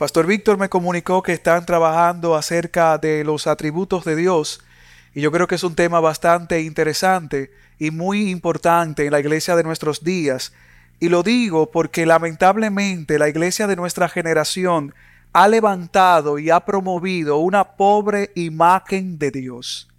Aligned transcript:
Pastor 0.00 0.26
Víctor 0.26 0.56
me 0.56 0.70
comunicó 0.70 1.22
que 1.22 1.34
están 1.34 1.66
trabajando 1.66 2.34
acerca 2.34 2.96
de 2.96 3.22
los 3.22 3.46
atributos 3.46 4.02
de 4.02 4.16
Dios 4.16 4.62
y 5.14 5.20
yo 5.20 5.30
creo 5.30 5.46
que 5.46 5.56
es 5.56 5.62
un 5.62 5.74
tema 5.74 6.00
bastante 6.00 6.62
interesante 6.62 7.50
y 7.78 7.90
muy 7.90 8.30
importante 8.30 9.04
en 9.04 9.12
la 9.12 9.20
iglesia 9.20 9.56
de 9.56 9.62
nuestros 9.62 10.02
días. 10.02 10.54
Y 11.00 11.10
lo 11.10 11.22
digo 11.22 11.70
porque 11.70 12.06
lamentablemente 12.06 13.18
la 13.18 13.28
iglesia 13.28 13.66
de 13.66 13.76
nuestra 13.76 14.08
generación 14.08 14.94
ha 15.34 15.48
levantado 15.48 16.38
y 16.38 16.48
ha 16.48 16.60
promovido 16.60 17.36
una 17.36 17.76
pobre 17.76 18.30
imagen 18.34 19.18
de 19.18 19.30
Dios. 19.30 19.90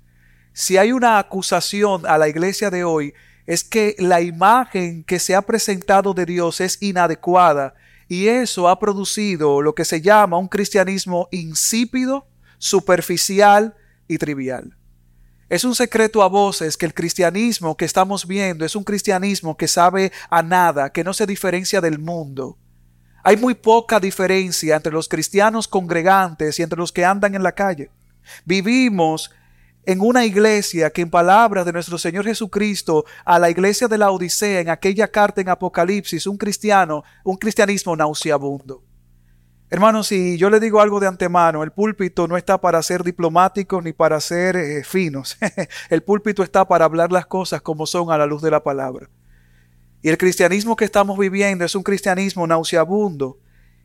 Si 0.52 0.78
hay 0.78 0.94
una 0.94 1.20
acusación 1.20 2.08
a 2.08 2.18
la 2.18 2.28
iglesia 2.28 2.72
de 2.72 2.84
hoy, 2.84 3.14
es 3.46 3.64
que 3.64 3.96
la 4.00 4.20
imagen 4.22 5.04
que 5.04 5.20
se 5.20 5.36
ha 5.36 5.44
presentado 5.44 6.16
de 6.16 6.26
Dios 6.26 6.60
es 6.60 6.82
inadecuada 6.82 7.76
y 8.12 8.28
eso 8.28 8.68
ha 8.68 8.78
producido 8.78 9.62
lo 9.62 9.74
que 9.74 9.86
se 9.86 10.02
llama 10.02 10.38
un 10.38 10.50
cristianismo 10.50 11.30
insípido, 11.32 12.28
superficial 12.58 13.74
y 14.06 14.18
trivial. 14.18 14.76
Es 15.48 15.64
un 15.64 15.74
secreto 15.76 16.22
a 16.22 16.28
voces 16.28 16.76
que 16.76 16.86
el 16.86 16.94
cristianismo 16.94 17.78
que 17.78 17.86
estamos 17.86 18.28
viendo 18.28 18.66
es 18.66 18.76
un 18.76 18.84
cristianismo 18.84 19.56
que 19.56 19.70
sabe 19.70 20.12
a 20.30 20.44
nada, 20.44 20.92
que 20.92 21.06
no 21.06 21.14
se 21.14 21.26
diferencia 21.26 21.80
del 21.80 22.00
mundo. 22.00 22.58
Hay 23.24 23.38
muy 23.38 23.54
poca 23.54 23.98
diferencia 23.98 24.76
entre 24.76 24.92
los 24.92 25.08
cristianos 25.08 25.70
congregantes 25.70 26.60
y 26.60 26.64
entre 26.64 26.80
los 26.80 26.92
que 26.92 27.06
andan 27.06 27.34
en 27.34 27.44
la 27.44 27.54
calle. 27.54 27.92
Vivimos 28.44 29.32
en 29.86 30.02
una 30.02 30.26
iglesia 30.26 30.92
que 30.92 31.02
en 31.02 31.10
palabras 31.10 31.66
de 31.66 31.74
nuestro 31.74 31.98
Señor 31.98 32.26
Jesucristo 32.26 33.06
a 33.26 33.40
la 33.40 33.50
iglesia 33.50 33.88
de 33.88 33.98
la 33.98 34.12
Odisea 34.12 34.60
en 34.60 34.70
aquella 34.70 35.08
carta 35.08 35.42
en 35.42 35.50
Apocalipsis, 35.50 36.28
un 36.28 36.38
cristiano, 36.38 37.04
un 37.24 37.38
cristianismo 37.38 37.96
nauseabundo. 37.96 38.84
Hermanos, 39.70 40.08
si 40.08 40.38
yo 40.38 40.50
le 40.50 40.60
digo 40.60 40.82
algo 40.82 41.00
de 41.00 41.08
antemano, 41.08 41.64
el 41.64 41.72
púlpito 41.72 42.28
no 42.28 42.36
está 42.36 42.60
para 42.60 42.84
ser 42.84 43.04
diplomático 43.04 43.82
ni 43.82 43.94
para 43.94 44.20
ser 44.20 44.58
eh, 44.58 44.84
finos. 44.84 45.38
el 45.90 46.04
púlpito 46.04 46.44
está 46.44 46.68
para 46.68 46.84
hablar 46.84 47.12
las 47.12 47.26
cosas 47.26 47.62
como 47.62 47.86
son 47.86 48.12
a 48.12 48.18
la 48.18 48.26
luz 48.26 48.42
de 48.42 48.52
la 48.52 48.62
palabra. 48.64 49.10
Y 50.02 50.10
el 50.10 50.18
cristianismo 50.18 50.76
que 50.76 50.84
estamos 50.84 51.18
viviendo 51.18 51.64
es 51.64 51.74
un 51.74 51.84
cristianismo 51.84 52.46
nauseabundo. 52.46 53.40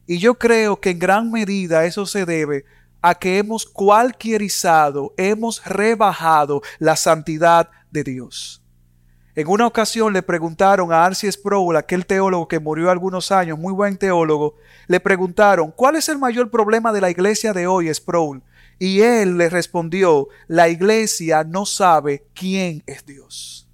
Y 0.09 0.19
yo 0.19 0.35
creo 0.35 0.81
que 0.81 0.91
en 0.91 0.99
gran 0.99 1.31
medida 1.31 1.85
eso 1.85 2.05
se 2.05 2.27
debe 2.27 2.65
a 3.09 3.15
que 3.15 3.39
hemos 3.39 3.65
cualquierizado, 3.65 5.15
hemos 5.17 5.65
rebajado 5.65 6.61
la 6.81 6.97
santidad 6.97 7.71
de 7.93 8.03
Dios. 8.03 8.65
En 9.37 9.47
una 9.47 9.65
ocasión 9.65 10.13
le 10.13 10.23
preguntaron 10.23 10.93
a 10.93 11.05
Arcis 11.05 11.35
Sproul, 11.35 11.77
aquel 11.77 12.05
teólogo 12.05 12.49
que 12.49 12.59
murió 12.59 12.91
algunos 12.91 13.31
años, 13.31 13.61
muy 13.61 13.73
buen 13.73 13.97
teólogo, 13.97 14.57
le 14.89 14.99
preguntaron, 14.99 15.71
¿cuál 15.71 15.95
es 15.95 16.09
el 16.09 16.19
mayor 16.19 16.51
problema 16.51 16.93
de 16.93 17.01
la 17.01 17.09
iglesia 17.09 17.53
de 17.53 17.69
hoy, 17.69 17.95
Sproul? 17.95 18.43
Y 18.77 19.03
él 19.03 19.39
le 19.39 19.51
respondió, 19.51 20.27
la 20.49 20.69
iglesia 20.69 21.45
no 21.45 21.65
sabe 21.65 22.27
quién 22.35 22.83
es 22.87 23.07
Dios. 23.07 23.69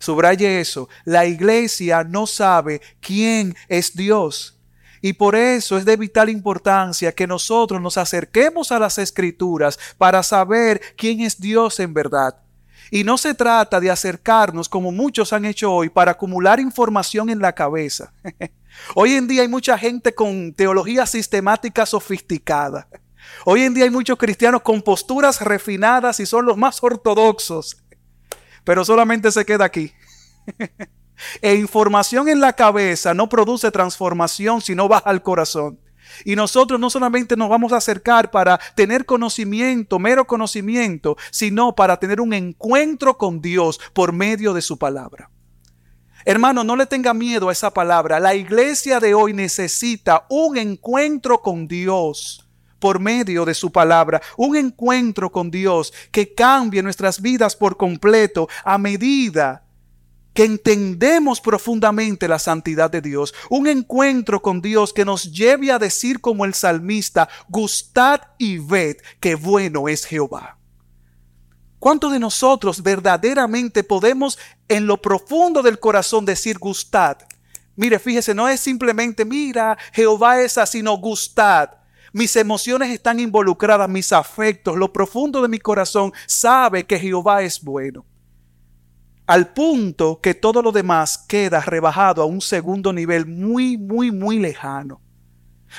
Subraye 0.00 0.58
eso, 0.58 0.88
la 1.04 1.26
iglesia 1.26 2.02
no 2.02 2.26
sabe 2.26 2.80
quién 3.00 3.54
es 3.68 3.94
Dios. 3.94 4.58
Y 5.02 5.14
por 5.14 5.34
eso 5.34 5.76
es 5.76 5.84
de 5.84 5.96
vital 5.96 6.30
importancia 6.30 7.12
que 7.12 7.26
nosotros 7.26 7.82
nos 7.82 7.98
acerquemos 7.98 8.70
a 8.70 8.78
las 8.78 8.98
escrituras 8.98 9.78
para 9.98 10.22
saber 10.22 10.80
quién 10.96 11.20
es 11.20 11.40
Dios 11.40 11.80
en 11.80 11.92
verdad. 11.92 12.36
Y 12.92 13.02
no 13.02 13.18
se 13.18 13.34
trata 13.34 13.80
de 13.80 13.90
acercarnos 13.90 14.68
como 14.68 14.92
muchos 14.92 15.32
han 15.32 15.44
hecho 15.44 15.72
hoy 15.72 15.88
para 15.88 16.12
acumular 16.12 16.60
información 16.60 17.30
en 17.30 17.40
la 17.40 17.52
cabeza. 17.52 18.12
Hoy 18.94 19.12
en 19.12 19.26
día 19.26 19.42
hay 19.42 19.48
mucha 19.48 19.76
gente 19.76 20.14
con 20.14 20.54
teología 20.54 21.04
sistemática 21.04 21.84
sofisticada. 21.84 22.88
Hoy 23.44 23.62
en 23.62 23.74
día 23.74 23.84
hay 23.84 23.90
muchos 23.90 24.16
cristianos 24.18 24.62
con 24.62 24.82
posturas 24.82 25.40
refinadas 25.40 26.20
y 26.20 26.26
son 26.26 26.46
los 26.46 26.56
más 26.56 26.82
ortodoxos. 26.82 27.82
Pero 28.64 28.84
solamente 28.84 29.30
se 29.30 29.44
queda 29.44 29.64
aquí. 29.64 29.92
E 31.40 31.54
información 31.54 32.28
en 32.28 32.40
la 32.40 32.52
cabeza 32.54 33.14
no 33.14 33.28
produce 33.28 33.70
transformación 33.70 34.60
si 34.60 34.74
no 34.74 34.88
baja 34.88 35.10
al 35.10 35.22
corazón. 35.22 35.78
Y 36.24 36.36
nosotros 36.36 36.78
no 36.78 36.90
solamente 36.90 37.36
nos 37.36 37.48
vamos 37.48 37.72
a 37.72 37.78
acercar 37.78 38.30
para 38.30 38.58
tener 38.74 39.06
conocimiento, 39.06 39.98
mero 39.98 40.26
conocimiento, 40.26 41.16
sino 41.30 41.74
para 41.74 41.98
tener 41.98 42.20
un 42.20 42.32
encuentro 42.32 43.16
con 43.16 43.40
Dios 43.40 43.80
por 43.92 44.12
medio 44.12 44.52
de 44.52 44.62
su 44.62 44.78
palabra. 44.78 45.30
Hermano, 46.24 46.62
no 46.62 46.76
le 46.76 46.86
tenga 46.86 47.14
miedo 47.14 47.48
a 47.48 47.52
esa 47.52 47.72
palabra. 47.72 48.20
La 48.20 48.34
iglesia 48.34 49.00
de 49.00 49.14
hoy 49.14 49.32
necesita 49.32 50.26
un 50.28 50.56
encuentro 50.56 51.40
con 51.40 51.66
Dios 51.66 52.48
por 52.78 53.00
medio 53.00 53.44
de 53.44 53.54
su 53.54 53.72
palabra, 53.72 54.20
un 54.36 54.56
encuentro 54.56 55.30
con 55.30 55.50
Dios 55.50 55.92
que 56.10 56.34
cambie 56.34 56.82
nuestras 56.82 57.20
vidas 57.20 57.56
por 57.56 57.76
completo 57.76 58.48
a 58.64 58.78
medida 58.78 59.64
que 60.34 60.44
entendemos 60.44 61.40
profundamente 61.40 62.28
la 62.28 62.38
santidad 62.38 62.90
de 62.90 63.00
Dios, 63.00 63.34
un 63.50 63.66
encuentro 63.66 64.40
con 64.40 64.62
Dios 64.62 64.92
que 64.92 65.04
nos 65.04 65.30
lleve 65.32 65.72
a 65.72 65.78
decir 65.78 66.20
como 66.20 66.44
el 66.44 66.54
salmista, 66.54 67.28
gustad 67.48 68.20
y 68.38 68.58
ved 68.58 68.96
que 69.20 69.34
bueno 69.34 69.88
es 69.88 70.04
Jehová. 70.04 70.58
¿Cuántos 71.78 72.12
de 72.12 72.20
nosotros 72.20 72.82
verdaderamente 72.82 73.82
podemos 73.82 74.38
en 74.68 74.86
lo 74.86 75.02
profundo 75.02 75.62
del 75.62 75.80
corazón 75.80 76.24
decir 76.24 76.58
gustad? 76.58 77.18
Mire, 77.74 77.98
fíjese, 77.98 78.34
no 78.34 78.48
es 78.48 78.60
simplemente, 78.60 79.24
mira, 79.24 79.76
Jehová 79.92 80.40
es 80.40 80.58
así, 80.58 80.78
sino 80.78 80.96
gustad. 80.96 81.70
Mis 82.12 82.36
emociones 82.36 82.90
están 82.90 83.18
involucradas, 83.18 83.88
mis 83.88 84.12
afectos, 84.12 84.76
lo 84.76 84.92
profundo 84.92 85.42
de 85.42 85.48
mi 85.48 85.58
corazón 85.58 86.12
sabe 86.26 86.84
que 86.84 86.98
Jehová 86.98 87.42
es 87.42 87.60
bueno 87.60 88.04
al 89.26 89.52
punto 89.52 90.20
que 90.20 90.34
todo 90.34 90.62
lo 90.62 90.72
demás 90.72 91.18
queda 91.28 91.60
rebajado 91.60 92.22
a 92.22 92.26
un 92.26 92.40
segundo 92.40 92.92
nivel 92.92 93.26
muy, 93.26 93.76
muy, 93.76 94.10
muy 94.10 94.38
lejano. 94.38 95.00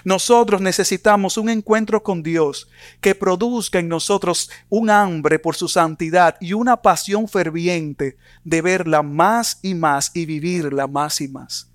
Nosotros 0.03 0.59
necesitamos 0.59 1.37
un 1.37 1.49
encuentro 1.49 2.01
con 2.01 2.23
Dios 2.23 2.67
que 2.99 3.13
produzca 3.13 3.79
en 3.79 3.87
nosotros 3.87 4.49
un 4.69 4.89
hambre 4.89 5.37
por 5.37 5.55
su 5.55 5.67
santidad 5.67 6.35
y 6.39 6.53
una 6.53 6.81
pasión 6.81 7.27
ferviente 7.27 8.17
de 8.43 8.61
verla 8.61 9.03
más 9.03 9.59
y 9.61 9.75
más 9.75 10.11
y 10.15 10.25
vivirla 10.25 10.87
más 10.87 11.21
y 11.21 11.27
más. 11.27 11.69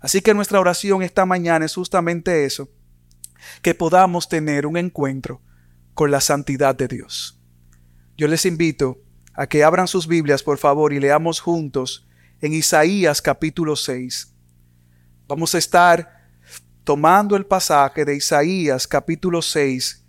Así 0.00 0.20
que 0.20 0.34
nuestra 0.34 0.60
oración 0.60 1.02
esta 1.02 1.24
mañana 1.24 1.64
es 1.64 1.74
justamente 1.74 2.44
eso, 2.44 2.68
que 3.62 3.74
podamos 3.74 4.28
tener 4.28 4.66
un 4.66 4.76
encuentro 4.76 5.40
con 5.94 6.10
la 6.10 6.20
santidad 6.20 6.74
de 6.74 6.88
Dios. 6.88 7.40
Yo 8.16 8.28
les 8.28 8.44
invito 8.44 9.03
a 9.34 9.46
que 9.46 9.64
abran 9.64 9.88
sus 9.88 10.06
Biblias, 10.06 10.42
por 10.42 10.58
favor, 10.58 10.92
y 10.92 11.00
leamos 11.00 11.40
juntos 11.40 12.06
en 12.40 12.52
Isaías 12.52 13.20
capítulo 13.20 13.76
6. 13.76 14.32
Vamos 15.26 15.54
a 15.54 15.58
estar 15.58 16.28
tomando 16.84 17.36
el 17.36 17.46
pasaje 17.46 18.04
de 18.04 18.16
Isaías 18.16 18.86
capítulo 18.86 19.42
6, 19.42 20.04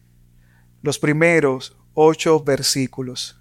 los 0.81 1.00
primeros 1.00 1.75
ocho 1.94 2.44
versículos. 2.44 3.40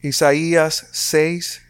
Isaías 0.00 0.88
6, 0.92 1.62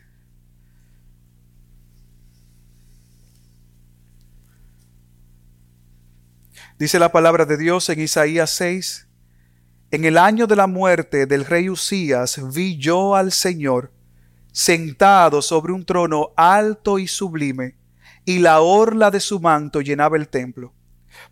Dice 6.79 6.99
la 6.99 7.11
palabra 7.11 7.47
de 7.47 7.57
Dios 7.57 7.89
en 7.89 8.01
Isaías 8.01 8.51
6, 8.51 9.09
En 9.93 10.05
el 10.05 10.19
año 10.19 10.47
de 10.47 10.57
la 10.57 10.67
muerte 10.67 11.25
del 11.25 11.47
rey 11.47 11.71
Usías 11.71 12.39
vi 12.53 12.77
yo 12.77 13.17
al 13.17 13.33
Señor 13.33 13.95
sentado 14.53 15.41
sobre 15.41 15.73
un 15.73 15.87
trono 15.87 16.35
alto 16.37 16.99
y 16.99 17.09
sublime, 17.09 17.79
y 18.27 18.41
la 18.41 18.61
orla 18.61 19.11
de 19.11 19.21
su 19.21 19.41
manto 19.41 19.81
llenaba 19.81 20.19
el 20.19 20.29
templo. 20.29 20.75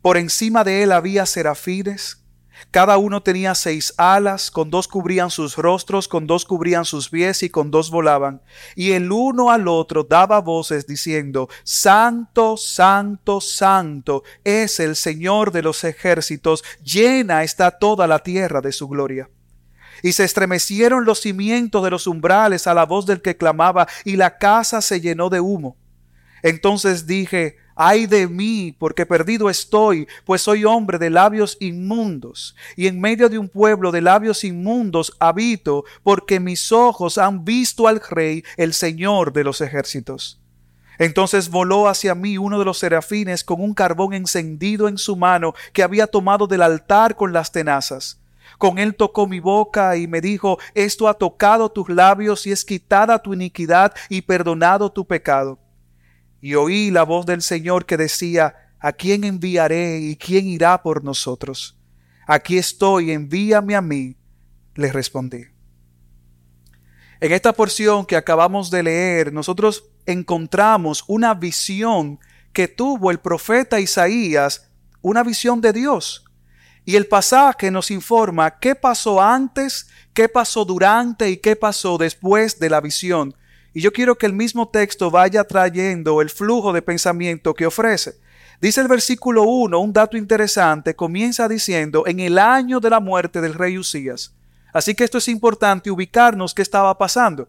Por 0.00 0.16
encima 0.16 0.64
de 0.64 0.82
él 0.82 0.92
había 0.92 1.26
serafines, 1.26 2.23
cada 2.70 2.98
uno 2.98 3.22
tenía 3.22 3.54
seis 3.54 3.94
alas, 3.96 4.50
con 4.50 4.70
dos 4.70 4.88
cubrían 4.88 5.30
sus 5.30 5.56
rostros, 5.56 6.08
con 6.08 6.26
dos 6.26 6.44
cubrían 6.44 6.84
sus 6.84 7.08
pies 7.08 7.42
y 7.42 7.50
con 7.50 7.70
dos 7.70 7.90
volaban. 7.90 8.42
Y 8.74 8.92
el 8.92 9.12
uno 9.12 9.50
al 9.50 9.68
otro 9.68 10.04
daba 10.04 10.40
voces 10.40 10.86
diciendo, 10.86 11.48
Santo, 11.62 12.56
Santo, 12.56 13.40
Santo 13.40 14.24
es 14.42 14.80
el 14.80 14.96
Señor 14.96 15.52
de 15.52 15.62
los 15.62 15.84
ejércitos, 15.84 16.64
llena 16.82 17.42
está 17.42 17.70
toda 17.70 18.06
la 18.06 18.18
tierra 18.18 18.60
de 18.60 18.72
su 18.72 18.88
gloria. 18.88 19.30
Y 20.02 20.12
se 20.12 20.24
estremecieron 20.24 21.04
los 21.04 21.20
cimientos 21.20 21.82
de 21.84 21.90
los 21.90 22.06
umbrales 22.06 22.66
a 22.66 22.74
la 22.74 22.84
voz 22.84 23.06
del 23.06 23.22
que 23.22 23.36
clamaba, 23.36 23.86
y 24.04 24.16
la 24.16 24.38
casa 24.38 24.80
se 24.80 25.00
llenó 25.00 25.30
de 25.30 25.40
humo. 25.40 25.76
Entonces 26.42 27.06
dije, 27.06 27.56
Ay 27.76 28.06
de 28.06 28.28
mí, 28.28 28.74
porque 28.78 29.04
perdido 29.04 29.50
estoy, 29.50 30.06
pues 30.24 30.42
soy 30.42 30.64
hombre 30.64 30.98
de 30.98 31.10
labios 31.10 31.56
inmundos, 31.60 32.54
y 32.76 32.86
en 32.86 33.00
medio 33.00 33.28
de 33.28 33.38
un 33.38 33.48
pueblo 33.48 33.90
de 33.90 34.00
labios 34.00 34.44
inmundos 34.44 35.12
habito, 35.18 35.84
porque 36.02 36.38
mis 36.38 36.70
ojos 36.70 37.18
han 37.18 37.44
visto 37.44 37.88
al 37.88 38.00
Rey, 38.00 38.44
el 38.56 38.74
Señor 38.74 39.32
de 39.32 39.44
los 39.44 39.60
ejércitos. 39.60 40.40
Entonces 40.98 41.50
voló 41.50 41.88
hacia 41.88 42.14
mí 42.14 42.38
uno 42.38 42.60
de 42.60 42.64
los 42.64 42.78
serafines 42.78 43.42
con 43.42 43.60
un 43.60 43.74
carbón 43.74 44.14
encendido 44.14 44.86
en 44.86 44.96
su 44.96 45.16
mano 45.16 45.54
que 45.72 45.82
había 45.82 46.06
tomado 46.06 46.46
del 46.46 46.62
altar 46.62 47.16
con 47.16 47.32
las 47.32 47.50
tenazas. 47.50 48.20
Con 48.58 48.78
él 48.78 48.94
tocó 48.94 49.26
mi 49.26 49.40
boca 49.40 49.96
y 49.96 50.06
me 50.06 50.20
dijo, 50.20 50.58
esto 50.74 51.08
ha 51.08 51.14
tocado 51.14 51.70
tus 51.70 51.88
labios 51.88 52.46
y 52.46 52.52
es 52.52 52.64
quitada 52.64 53.20
tu 53.20 53.34
iniquidad 53.34 53.92
y 54.08 54.22
perdonado 54.22 54.92
tu 54.92 55.04
pecado. 55.04 55.58
Y 56.44 56.56
oí 56.56 56.90
la 56.90 57.04
voz 57.04 57.24
del 57.24 57.40
Señor 57.40 57.86
que 57.86 57.96
decía, 57.96 58.54
¿a 58.78 58.92
quién 58.92 59.24
enviaré 59.24 59.98
y 60.00 60.14
quién 60.14 60.46
irá 60.46 60.82
por 60.82 61.02
nosotros? 61.02 61.78
Aquí 62.26 62.58
estoy, 62.58 63.12
envíame 63.12 63.74
a 63.74 63.80
mí, 63.80 64.14
le 64.74 64.92
respondí. 64.92 65.46
En 67.18 67.32
esta 67.32 67.54
porción 67.54 68.04
que 68.04 68.14
acabamos 68.14 68.70
de 68.70 68.82
leer, 68.82 69.32
nosotros 69.32 69.84
encontramos 70.04 71.02
una 71.06 71.32
visión 71.32 72.20
que 72.52 72.68
tuvo 72.68 73.10
el 73.10 73.20
profeta 73.20 73.80
Isaías, 73.80 74.70
una 75.00 75.22
visión 75.22 75.62
de 75.62 75.72
Dios. 75.72 76.26
Y 76.84 76.96
el 76.96 77.06
pasaje 77.06 77.70
nos 77.70 77.90
informa 77.90 78.58
qué 78.58 78.74
pasó 78.74 79.18
antes, 79.18 79.88
qué 80.12 80.28
pasó 80.28 80.66
durante 80.66 81.30
y 81.30 81.38
qué 81.38 81.56
pasó 81.56 81.96
después 81.96 82.58
de 82.58 82.68
la 82.68 82.82
visión. 82.82 83.34
Y 83.74 83.80
yo 83.80 83.92
quiero 83.92 84.16
que 84.16 84.26
el 84.26 84.32
mismo 84.32 84.68
texto 84.68 85.10
vaya 85.10 85.42
trayendo 85.42 86.22
el 86.22 86.30
flujo 86.30 86.72
de 86.72 86.80
pensamiento 86.80 87.54
que 87.54 87.66
ofrece. 87.66 88.14
Dice 88.60 88.80
el 88.80 88.88
versículo 88.88 89.42
1, 89.42 89.78
un 89.78 89.92
dato 89.92 90.16
interesante, 90.16 90.94
comienza 90.94 91.48
diciendo, 91.48 92.04
en 92.06 92.20
el 92.20 92.38
año 92.38 92.78
de 92.78 92.88
la 92.88 93.00
muerte 93.00 93.40
del 93.40 93.52
rey 93.52 93.76
Usías. 93.76 94.32
Así 94.72 94.94
que 94.94 95.02
esto 95.02 95.18
es 95.18 95.26
importante 95.26 95.90
ubicarnos 95.90 96.54
qué 96.54 96.62
estaba 96.62 96.96
pasando. 96.96 97.48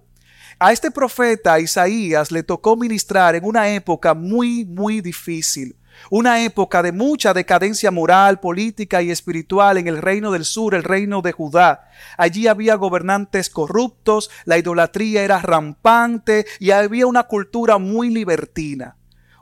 A 0.57 0.71
este 0.71 0.89
profeta 0.89 1.59
Isaías 1.59 2.31
le 2.31 2.41
tocó 2.41 2.75
ministrar 2.75 3.35
en 3.35 3.45
una 3.45 3.69
época 3.69 4.15
muy, 4.15 4.65
muy 4.65 5.01
difícil. 5.01 5.75
Una 6.09 6.43
época 6.43 6.83
de 6.83 6.91
mucha 6.91 7.33
decadencia 7.33 7.91
moral, 7.91 8.39
política 8.39 9.01
y 9.01 9.11
espiritual 9.11 9.77
en 9.77 9.87
el 9.87 10.01
reino 10.01 10.31
del 10.31 10.45
sur, 10.45 10.75
el 10.75 10.83
reino 10.83 11.21
de 11.21 11.31
Judá. 11.31 11.89
Allí 12.17 12.47
había 12.47 12.75
gobernantes 12.75 13.49
corruptos, 13.49 14.29
la 14.45 14.57
idolatría 14.57 15.23
era 15.23 15.39
rampante 15.39 16.45
y 16.59 16.71
había 16.71 17.07
una 17.07 17.23
cultura 17.23 17.77
muy 17.77 18.09
libertina 18.09 18.95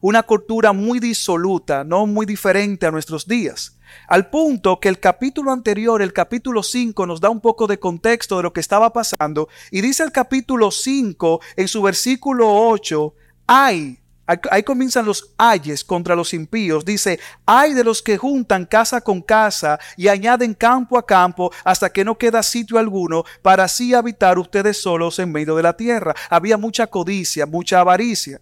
una 0.04 0.24
cultura 0.24 0.74
muy 0.74 1.00
disoluta, 1.00 1.86
no 1.86 2.06
muy 2.06 2.26
diferente 2.26 2.86
a 2.86 2.92
nuestros 2.92 3.26
días. 3.26 3.78
Al 4.10 4.30
punto 4.30 4.82
que 4.82 4.90
el 4.90 5.00
capítulo 5.00 5.52
anterior, 5.54 6.02
el 6.02 6.12
capítulo 6.12 6.62
5, 6.62 7.06
nos 7.06 7.22
da 7.22 7.30
un 7.30 7.40
poco 7.40 7.68
de 7.68 7.80
contexto 7.80 8.36
de 8.36 8.44
lo 8.44 8.52
que 8.52 8.60
estaba 8.60 8.92
pasando 8.92 9.48
y 9.72 9.80
dice 9.80 10.04
el 10.04 10.12
capítulo 10.12 10.72
5 10.72 11.40
en 11.56 11.70
su 11.70 11.82
versículo 11.82 12.54
8, 12.54 13.14
ay, 13.48 14.03
Ahí 14.26 14.64
comienzan 14.64 15.06
los 15.06 15.34
ayes 15.38 15.84
contra 15.84 16.16
los 16.16 16.34
impíos. 16.34 16.86
Dice, 16.86 17.20
hay 17.46 17.74
de 17.74 17.84
los 17.84 18.02
que 18.02 18.18
juntan 18.18 18.66
casa 18.66 19.02
con 19.02 19.22
casa 19.22 19.80
y 19.98 20.08
añaden 20.08 20.54
campo 20.54 20.98
a 20.98 21.06
campo 21.06 21.52
hasta 21.66 21.92
que 21.92 22.06
no 22.06 22.18
queda 22.18 22.42
sitio 22.42 22.78
alguno 22.78 23.26
para 23.42 23.66
así 23.66 23.94
habitar 23.94 24.40
ustedes 24.40 24.82
solos 24.82 25.20
en 25.20 25.32
medio 25.32 25.56
de 25.56 25.64
la 25.64 25.76
tierra. 25.76 26.16
Había 26.30 26.58
mucha 26.58 26.88
codicia, 26.88 27.46
mucha 27.46 27.82
avaricia. 27.82 28.40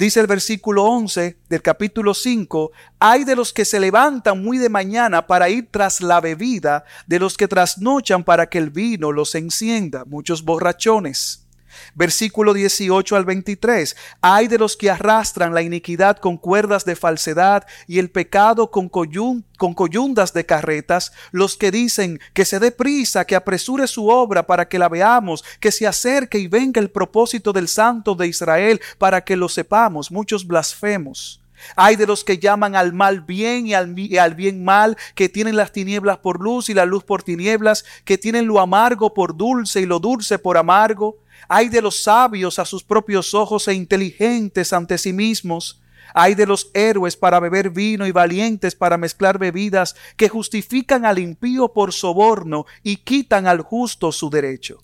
Dice 0.00 0.18
el 0.18 0.26
versículo 0.26 0.84
11 0.84 1.36
del 1.48 1.60
capítulo 1.60 2.14
5, 2.14 2.72
hay 2.98 3.24
de 3.24 3.36
los 3.36 3.52
que 3.52 3.66
se 3.66 3.78
levantan 3.78 4.42
muy 4.42 4.56
de 4.56 4.70
mañana 4.70 5.26
para 5.26 5.50
ir 5.50 5.68
tras 5.70 6.00
la 6.00 6.22
bebida, 6.22 6.84
de 7.06 7.18
los 7.18 7.36
que 7.36 7.46
trasnochan 7.46 8.24
para 8.24 8.48
que 8.48 8.56
el 8.56 8.70
vino 8.70 9.12
los 9.12 9.34
encienda, 9.34 10.06
muchos 10.06 10.42
borrachones. 10.42 11.46
Versículo 11.94 12.54
18 12.54 13.16
al 13.16 13.24
23. 13.24 13.96
Hay 14.20 14.48
de 14.48 14.58
los 14.58 14.76
que 14.76 14.90
arrastran 14.90 15.54
la 15.54 15.62
iniquidad 15.62 16.18
con 16.18 16.36
cuerdas 16.36 16.84
de 16.84 16.96
falsedad 16.96 17.66
y 17.86 17.98
el 17.98 18.10
pecado 18.10 18.70
con, 18.70 18.88
con 18.88 19.74
coyundas 19.74 20.32
de 20.32 20.46
carretas, 20.46 21.12
los 21.32 21.56
que 21.56 21.70
dicen 21.70 22.20
que 22.32 22.44
se 22.44 22.58
dé 22.58 22.70
prisa, 22.72 23.24
que 23.24 23.36
apresure 23.36 23.86
su 23.86 24.08
obra 24.08 24.46
para 24.46 24.68
que 24.68 24.78
la 24.78 24.88
veamos, 24.88 25.44
que 25.60 25.72
se 25.72 25.86
acerque 25.86 26.38
y 26.38 26.48
venga 26.48 26.80
el 26.80 26.90
propósito 26.90 27.52
del 27.52 27.68
Santo 27.68 28.14
de 28.14 28.28
Israel 28.28 28.80
para 28.98 29.22
que 29.22 29.36
lo 29.36 29.48
sepamos. 29.48 30.10
Muchos 30.10 30.46
blasfemos. 30.46 31.40
Hay 31.76 31.96
de 31.96 32.06
los 32.06 32.24
que 32.24 32.38
llaman 32.38 32.76
al 32.76 32.92
mal 32.92 33.20
bien 33.20 33.66
y 33.66 33.74
al, 33.74 33.94
bien 34.34 34.64
mal, 34.64 34.96
que 35.14 35.28
tienen 35.28 35.56
las 35.56 35.72
tinieblas 35.72 36.18
por 36.18 36.40
luz 36.40 36.68
y 36.68 36.74
la 36.74 36.84
luz 36.84 37.04
por 37.04 37.22
tinieblas, 37.22 37.84
que 38.04 38.18
tienen 38.18 38.46
lo 38.46 38.60
amargo 38.60 39.14
por 39.14 39.36
dulce 39.36 39.80
y 39.80 39.86
lo 39.86 39.98
dulce 39.98 40.38
por 40.38 40.56
amargo. 40.56 41.18
Hay 41.48 41.68
de 41.68 41.82
los 41.82 42.02
sabios 42.02 42.58
a 42.58 42.64
sus 42.64 42.84
propios 42.84 43.34
ojos 43.34 43.68
e 43.68 43.74
inteligentes 43.74 44.72
ante 44.72 44.98
sí 44.98 45.12
mismos. 45.12 45.80
Hay 46.14 46.34
de 46.34 46.46
los 46.46 46.70
héroes 46.74 47.16
para 47.16 47.40
beber 47.40 47.70
vino 47.70 48.06
y 48.06 48.12
valientes 48.12 48.74
para 48.74 48.98
mezclar 48.98 49.38
bebidas 49.38 49.94
que 50.16 50.28
justifican 50.28 51.04
al 51.04 51.18
impío 51.18 51.72
por 51.72 51.92
soborno 51.92 52.66
y 52.82 52.96
quitan 52.96 53.46
al 53.46 53.60
justo 53.60 54.10
su 54.10 54.28
derecho. 54.28 54.82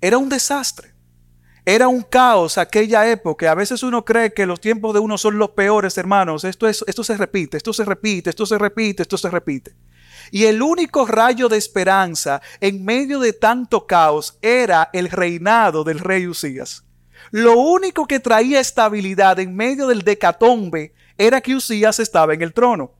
Era 0.00 0.18
un 0.18 0.28
desastre. 0.28 0.97
Era 1.68 1.86
un 1.86 2.00
caos 2.00 2.56
aquella 2.56 3.10
época. 3.10 3.50
A 3.50 3.54
veces 3.54 3.82
uno 3.82 4.02
cree 4.02 4.32
que 4.32 4.46
los 4.46 4.58
tiempos 4.58 4.94
de 4.94 5.00
uno 5.00 5.18
son 5.18 5.36
los 5.36 5.50
peores, 5.50 5.98
hermanos. 5.98 6.44
Esto, 6.44 6.66
es, 6.66 6.82
esto 6.86 7.04
se 7.04 7.14
repite, 7.14 7.58
esto 7.58 7.74
se 7.74 7.84
repite, 7.84 8.30
esto 8.30 8.46
se 8.46 8.56
repite, 8.56 9.02
esto 9.02 9.18
se 9.18 9.28
repite. 9.28 9.76
Y 10.30 10.46
el 10.46 10.62
único 10.62 11.04
rayo 11.04 11.50
de 11.50 11.58
esperanza 11.58 12.40
en 12.62 12.86
medio 12.86 13.20
de 13.20 13.34
tanto 13.34 13.86
caos 13.86 14.38
era 14.40 14.88
el 14.94 15.10
reinado 15.10 15.84
del 15.84 15.98
rey 15.98 16.26
Usías. 16.26 16.84
Lo 17.32 17.58
único 17.58 18.06
que 18.06 18.18
traía 18.18 18.60
estabilidad 18.60 19.38
en 19.38 19.54
medio 19.54 19.88
del 19.88 20.04
decatombe 20.04 20.94
era 21.18 21.42
que 21.42 21.54
Usías 21.54 22.00
estaba 22.00 22.32
en 22.32 22.40
el 22.40 22.54
trono. 22.54 22.92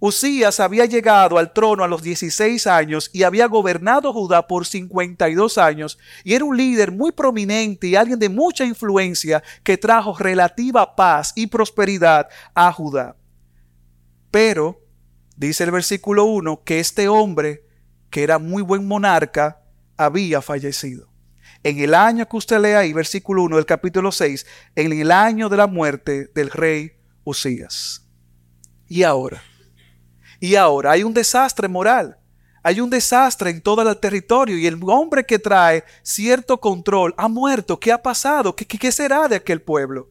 Usías 0.00 0.60
había 0.60 0.84
llegado 0.84 1.38
al 1.38 1.52
trono 1.52 1.82
a 1.82 1.88
los 1.88 2.02
16 2.02 2.68
años 2.68 3.10
y 3.12 3.24
había 3.24 3.46
gobernado 3.46 4.12
Judá 4.12 4.46
por 4.46 4.64
52 4.64 5.58
años 5.58 5.98
y 6.22 6.34
era 6.34 6.44
un 6.44 6.56
líder 6.56 6.92
muy 6.92 7.10
prominente 7.10 7.88
y 7.88 7.96
alguien 7.96 8.18
de 8.18 8.28
mucha 8.28 8.64
influencia 8.64 9.42
que 9.64 9.76
trajo 9.76 10.16
relativa 10.16 10.94
paz 10.94 11.32
y 11.34 11.48
prosperidad 11.48 12.28
a 12.54 12.72
Judá. 12.72 13.16
Pero 14.30 14.80
dice 15.36 15.64
el 15.64 15.72
versículo 15.72 16.26
1 16.26 16.62
que 16.62 16.78
este 16.78 17.08
hombre, 17.08 17.64
que 18.08 18.22
era 18.22 18.38
muy 18.38 18.62
buen 18.62 18.86
monarca, 18.86 19.62
había 19.96 20.40
fallecido. 20.40 21.08
En 21.64 21.80
el 21.80 21.92
año 21.92 22.28
que 22.28 22.36
usted 22.36 22.60
lea 22.60 22.78
ahí, 22.78 22.92
versículo 22.92 23.42
1 23.42 23.56
del 23.56 23.66
capítulo 23.66 24.12
6, 24.12 24.46
en 24.76 24.92
el 24.92 25.10
año 25.10 25.48
de 25.48 25.56
la 25.56 25.66
muerte 25.66 26.30
del 26.32 26.50
rey 26.50 26.92
Usías. 27.24 28.06
Y 28.86 29.02
ahora, 29.02 29.42
y 30.40 30.54
ahora 30.54 30.92
hay 30.92 31.02
un 31.02 31.14
desastre 31.14 31.68
moral. 31.68 32.18
Hay 32.62 32.80
un 32.80 32.90
desastre 32.90 33.50
en 33.50 33.62
todo 33.62 33.88
el 33.88 33.96
territorio 33.98 34.58
y 34.58 34.66
el 34.66 34.78
hombre 34.82 35.24
que 35.24 35.38
trae 35.38 35.84
cierto 36.02 36.58
control 36.58 37.14
ha 37.16 37.28
muerto. 37.28 37.78
¿Qué 37.78 37.92
ha 37.92 38.02
pasado? 38.02 38.54
¿Qué, 38.54 38.66
qué, 38.66 38.92
será 38.92 39.28
de 39.28 39.36
aquel 39.36 39.62
pueblo? 39.62 40.10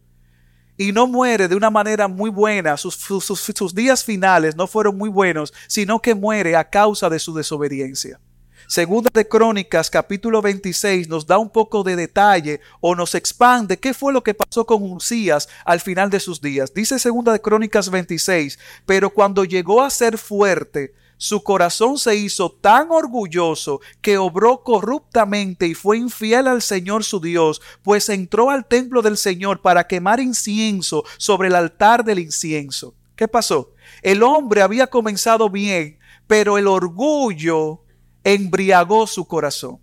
y 0.78 0.92
no 0.92 1.08
muere 1.08 1.48
de 1.48 1.56
una 1.56 1.72
manera 1.72 2.08
muy 2.08 2.30
buena, 2.30 2.78
sus, 2.78 2.96
sus, 2.96 3.74
días 3.74 4.04
finales 4.04 4.56
no 4.56 4.68
fueron 4.68 4.96
muy 4.96 5.10
buenos, 5.10 5.52
sino 5.68 6.00
que 6.00 6.14
muere 6.14 6.56
a 6.56 6.70
causa 6.70 7.10
de 7.10 7.18
su 7.18 7.34
desobediencia. 7.34 8.20
Segunda 8.68 9.10
de 9.14 9.26
Crónicas 9.26 9.90
capítulo 9.90 10.42
26 10.42 11.08
nos 11.08 11.26
da 11.26 11.38
un 11.38 11.50
poco 11.50 11.84
de 11.84 11.96
detalle 11.96 12.60
o 12.82 12.96
nos 12.96 13.16
expande 13.16 13.80
qué 13.80 13.94
fue 13.94 14.12
lo 14.12 14.22
que 14.22 14.34
pasó 14.34 14.66
con 14.66 14.84
Usías 14.84 15.48
al 15.64 15.80
final 15.80 16.10
de 16.10 16.20
sus 16.20 16.42
días. 16.42 16.74
Dice 16.74 17.00
Segunda 17.00 17.32
de 17.32 17.40
Crónicas 17.40 17.90
26, 17.90 18.60
pero 18.86 19.10
cuando 19.10 19.46
llegó 19.46 19.82
a 19.82 19.90
ser 19.90 20.18
fuerte, 20.18 20.94
su 21.16 21.44
corazón 21.44 21.98
se 21.98 22.18
hizo 22.18 22.52
tan 22.52 22.92
orgulloso 22.92 23.80
que 24.02 24.18
obró 24.18 24.62
corruptamente 24.64 25.66
y 25.68 25.74
fue 25.74 25.98
infiel 25.98 26.46
al 26.48 26.62
Señor 26.62 27.06
su 27.06 27.22
Dios, 27.22 27.62
pues 27.84 28.10
entró 28.10 28.50
al 28.50 28.66
templo 28.66 29.02
del 29.02 29.16
Señor 29.16 29.62
para 29.62 29.88
quemar 29.88 30.20
incienso 30.20 31.06
sobre 31.18 31.48
el 31.48 31.56
altar 31.56 32.04
del 32.04 32.20
incienso. 32.20 32.94
¿Qué 33.16 33.30
pasó? 33.30 33.72
El 34.02 34.24
hombre 34.24 34.62
había 34.62 34.88
comenzado 34.88 35.50
bien, 35.50 36.00
pero 36.28 36.58
el 36.58 36.68
orgullo 36.68 37.87
embriagó 38.34 39.08
su 39.08 39.26
corazón. 39.26 39.80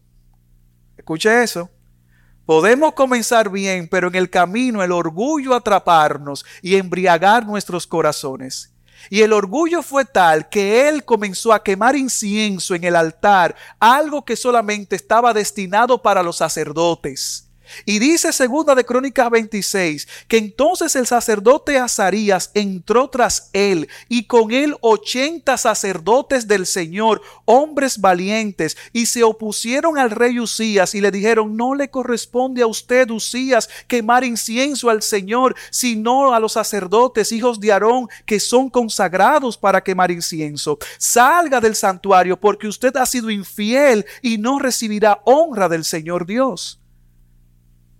Escuche 0.98 1.42
eso. 1.42 1.70
Podemos 2.44 2.92
comenzar 2.92 3.48
bien, 3.48 3.88
pero 3.88 4.08
en 4.08 4.14
el 4.16 4.28
camino 4.28 4.82
el 4.82 4.92
orgullo 4.92 5.54
atraparnos 5.54 6.44
y 6.60 6.76
embriagar 6.76 7.46
nuestros 7.46 7.86
corazones. 7.86 8.74
Y 9.08 9.22
el 9.22 9.32
orgullo 9.32 9.82
fue 9.82 10.04
tal 10.04 10.50
que 10.50 10.88
él 10.88 11.06
comenzó 11.06 11.54
a 11.54 11.62
quemar 11.62 11.96
incienso 11.96 12.74
en 12.74 12.84
el 12.84 12.96
altar, 12.96 13.56
algo 13.80 14.26
que 14.26 14.36
solamente 14.36 14.94
estaba 14.94 15.32
destinado 15.32 16.02
para 16.02 16.22
los 16.22 16.36
sacerdotes. 16.36 17.50
Y 17.84 17.98
dice 17.98 18.32
segunda 18.32 18.74
de 18.74 18.84
Crónicas 18.84 19.30
26 19.30 20.08
que 20.28 20.38
entonces 20.38 20.96
el 20.96 21.06
sacerdote 21.06 21.78
Azarías 21.78 22.50
entró 22.54 23.08
tras 23.10 23.50
él 23.52 23.88
y 24.08 24.24
con 24.24 24.52
él 24.52 24.76
ochenta 24.80 25.56
sacerdotes 25.56 26.48
del 26.48 26.66
Señor, 26.66 27.22
hombres 27.44 28.00
valientes, 28.00 28.76
y 28.92 29.06
se 29.06 29.22
opusieron 29.22 29.98
al 29.98 30.10
rey 30.10 30.38
Usías 30.38 30.94
y 30.94 31.00
le 31.00 31.10
dijeron, 31.10 31.56
no 31.56 31.74
le 31.74 31.90
corresponde 31.90 32.62
a 32.62 32.66
usted, 32.66 33.10
Usías, 33.10 33.68
quemar 33.86 34.24
incienso 34.24 34.90
al 34.90 35.02
Señor, 35.02 35.54
sino 35.70 36.34
a 36.34 36.40
los 36.40 36.52
sacerdotes, 36.52 37.32
hijos 37.32 37.60
de 37.60 37.72
Aarón, 37.72 38.08
que 38.26 38.40
son 38.40 38.70
consagrados 38.70 39.56
para 39.56 39.82
quemar 39.82 40.10
incienso. 40.10 40.78
Salga 40.98 41.60
del 41.60 41.74
santuario 41.74 42.38
porque 42.38 42.68
usted 42.68 42.96
ha 42.96 43.06
sido 43.06 43.30
infiel 43.30 44.04
y 44.22 44.38
no 44.38 44.58
recibirá 44.58 45.20
honra 45.24 45.68
del 45.68 45.84
Señor 45.84 46.26
Dios. 46.26 46.80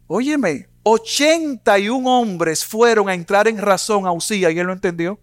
Óyeme, 0.07 0.69
81 0.83 2.21
hombres 2.21 2.65
fueron 2.65 3.09
a 3.09 3.15
entrar 3.15 3.49
en 3.49 3.59
razón 3.59 4.07
a 4.07 4.13
Usía 4.13 4.51
y 4.51 4.59
él 4.59 4.67
lo 4.67 4.73
entendió. 4.73 5.19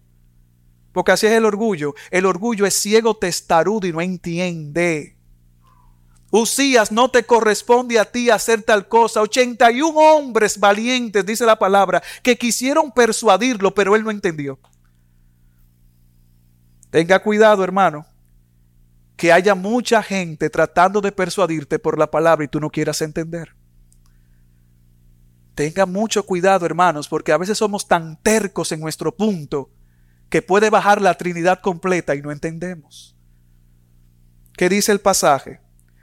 Porque 0.92 1.12
así 1.12 1.26
es 1.26 1.32
el 1.32 1.44
orgullo. 1.44 1.94
El 2.10 2.26
orgullo 2.26 2.66
es 2.66 2.74
ciego, 2.74 3.16
testarudo 3.16 3.86
y 3.86 3.92
no 3.92 4.00
entiende. 4.00 5.16
Usías, 6.30 6.90
no 6.90 7.10
te 7.10 7.24
corresponde 7.24 7.98
a 7.98 8.04
ti 8.04 8.30
hacer 8.30 8.62
tal 8.62 8.88
cosa. 8.88 9.22
81 9.22 9.98
hombres 9.98 10.58
valientes, 10.58 11.24
dice 11.24 11.46
la 11.46 11.58
palabra, 11.58 12.02
que 12.22 12.36
quisieron 12.36 12.90
persuadirlo, 12.90 13.74
pero 13.74 13.94
él 13.96 14.02
no 14.02 14.10
entendió. 14.10 14.58
Tenga 16.90 17.22
cuidado, 17.22 17.64
hermano, 17.64 18.06
que 19.16 19.32
haya 19.32 19.54
mucha 19.54 20.02
gente 20.02 20.50
tratando 20.50 21.00
de 21.00 21.12
persuadirte 21.12 21.78
por 21.78 21.98
la 21.98 22.10
palabra 22.10 22.44
y 22.44 22.48
tú 22.48 22.60
no 22.60 22.70
quieras 22.70 23.00
entender. 23.02 23.54
Tenga 25.54 25.84
mucho 25.86 26.24
cuidado, 26.24 26.64
hermanos, 26.64 27.08
porque 27.08 27.32
a 27.32 27.38
veces 27.38 27.58
somos 27.58 27.86
tan 27.86 28.16
tercos 28.22 28.72
en 28.72 28.80
nuestro 28.80 29.14
punto 29.14 29.70
que 30.30 30.40
puede 30.40 30.70
bajar 30.70 31.02
la 31.02 31.18
Trinidad 31.18 31.60
completa 31.60 32.14
y 32.14 32.22
no 32.22 32.32
entendemos. 32.32 33.14
¿Qué 34.56 34.68
dice 34.70 34.92
el 34.92 35.00
pasaje? 35.00 35.60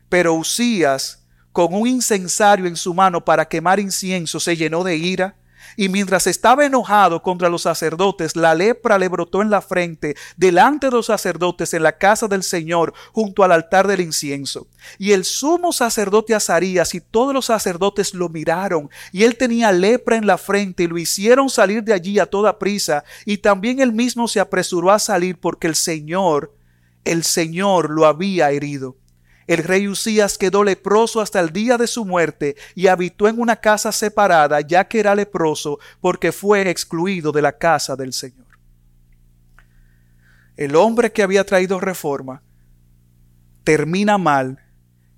Pero 0.07 0.35
Usías, 0.35 1.27
con 1.51 1.73
un 1.73 1.87
incensario 1.87 2.67
en 2.67 2.75
su 2.75 2.93
mano 2.93 3.25
para 3.25 3.47
quemar 3.47 3.79
incienso, 3.79 4.39
se 4.39 4.55
llenó 4.55 4.83
de 4.83 4.97
ira 4.97 5.38
y 5.79 5.87
mientras 5.87 6.27
estaba 6.27 6.65
enojado 6.65 7.23
contra 7.23 7.47
los 7.47 7.61
sacerdotes, 7.61 8.35
la 8.35 8.53
lepra 8.53 8.97
le 8.97 9.07
brotó 9.07 9.41
en 9.41 9.49
la 9.49 9.61
frente 9.61 10.17
delante 10.35 10.87
de 10.87 10.91
los 10.91 11.05
sacerdotes 11.05 11.73
en 11.73 11.83
la 11.83 11.97
casa 11.97 12.27
del 12.27 12.43
Señor 12.43 12.93
junto 13.13 13.45
al 13.45 13.53
altar 13.53 13.87
del 13.87 14.01
incienso. 14.01 14.67
Y 14.97 15.13
el 15.13 15.23
sumo 15.23 15.71
sacerdote 15.71 16.35
Azarías 16.35 16.93
y 16.95 16.99
todos 16.99 17.33
los 17.33 17.45
sacerdotes 17.45 18.13
lo 18.13 18.27
miraron, 18.27 18.89
y 19.13 19.23
él 19.23 19.37
tenía 19.37 19.71
lepra 19.71 20.17
en 20.17 20.27
la 20.27 20.37
frente, 20.37 20.83
y 20.83 20.87
lo 20.87 20.97
hicieron 20.97 21.49
salir 21.49 21.81
de 21.81 21.93
allí 21.93 22.19
a 22.19 22.25
toda 22.25 22.59
prisa, 22.59 23.05
y 23.23 23.37
también 23.37 23.79
él 23.79 23.93
mismo 23.93 24.27
se 24.27 24.41
apresuró 24.41 24.91
a 24.91 24.99
salir 24.99 25.39
porque 25.39 25.67
el 25.67 25.75
Señor, 25.75 26.53
el 27.05 27.23
Señor 27.23 27.89
lo 27.89 28.05
había 28.05 28.51
herido. 28.51 28.97
El 29.49 29.63
rey 29.63 29.87
Usías 29.87 30.37
quedó 30.37 30.63
leproso 30.63 31.21
hasta 31.21 31.39
el 31.39 31.51
día 31.51 31.75
de 31.79 31.87
su 31.87 32.05
muerte 32.05 32.55
y 32.75 32.85
habitó 32.85 33.27
en 33.27 33.41
una 33.41 33.55
casa 33.55 33.91
separada, 33.91 34.61
ya 34.61 34.87
que 34.87 34.99
era 34.99 35.15
leproso, 35.15 35.79
porque 36.01 36.31
fue 36.31 36.69
excluido 36.69 37.31
de 37.31 37.41
la 37.41 37.57
casa 37.57 37.95
del 37.95 38.13
Señor. 38.13 38.45
El 40.55 40.75
hombre 40.75 41.11
que 41.11 41.23
había 41.23 41.43
traído 41.43 41.79
reforma 41.79 42.43
termina 43.63 44.19
mal 44.19 44.63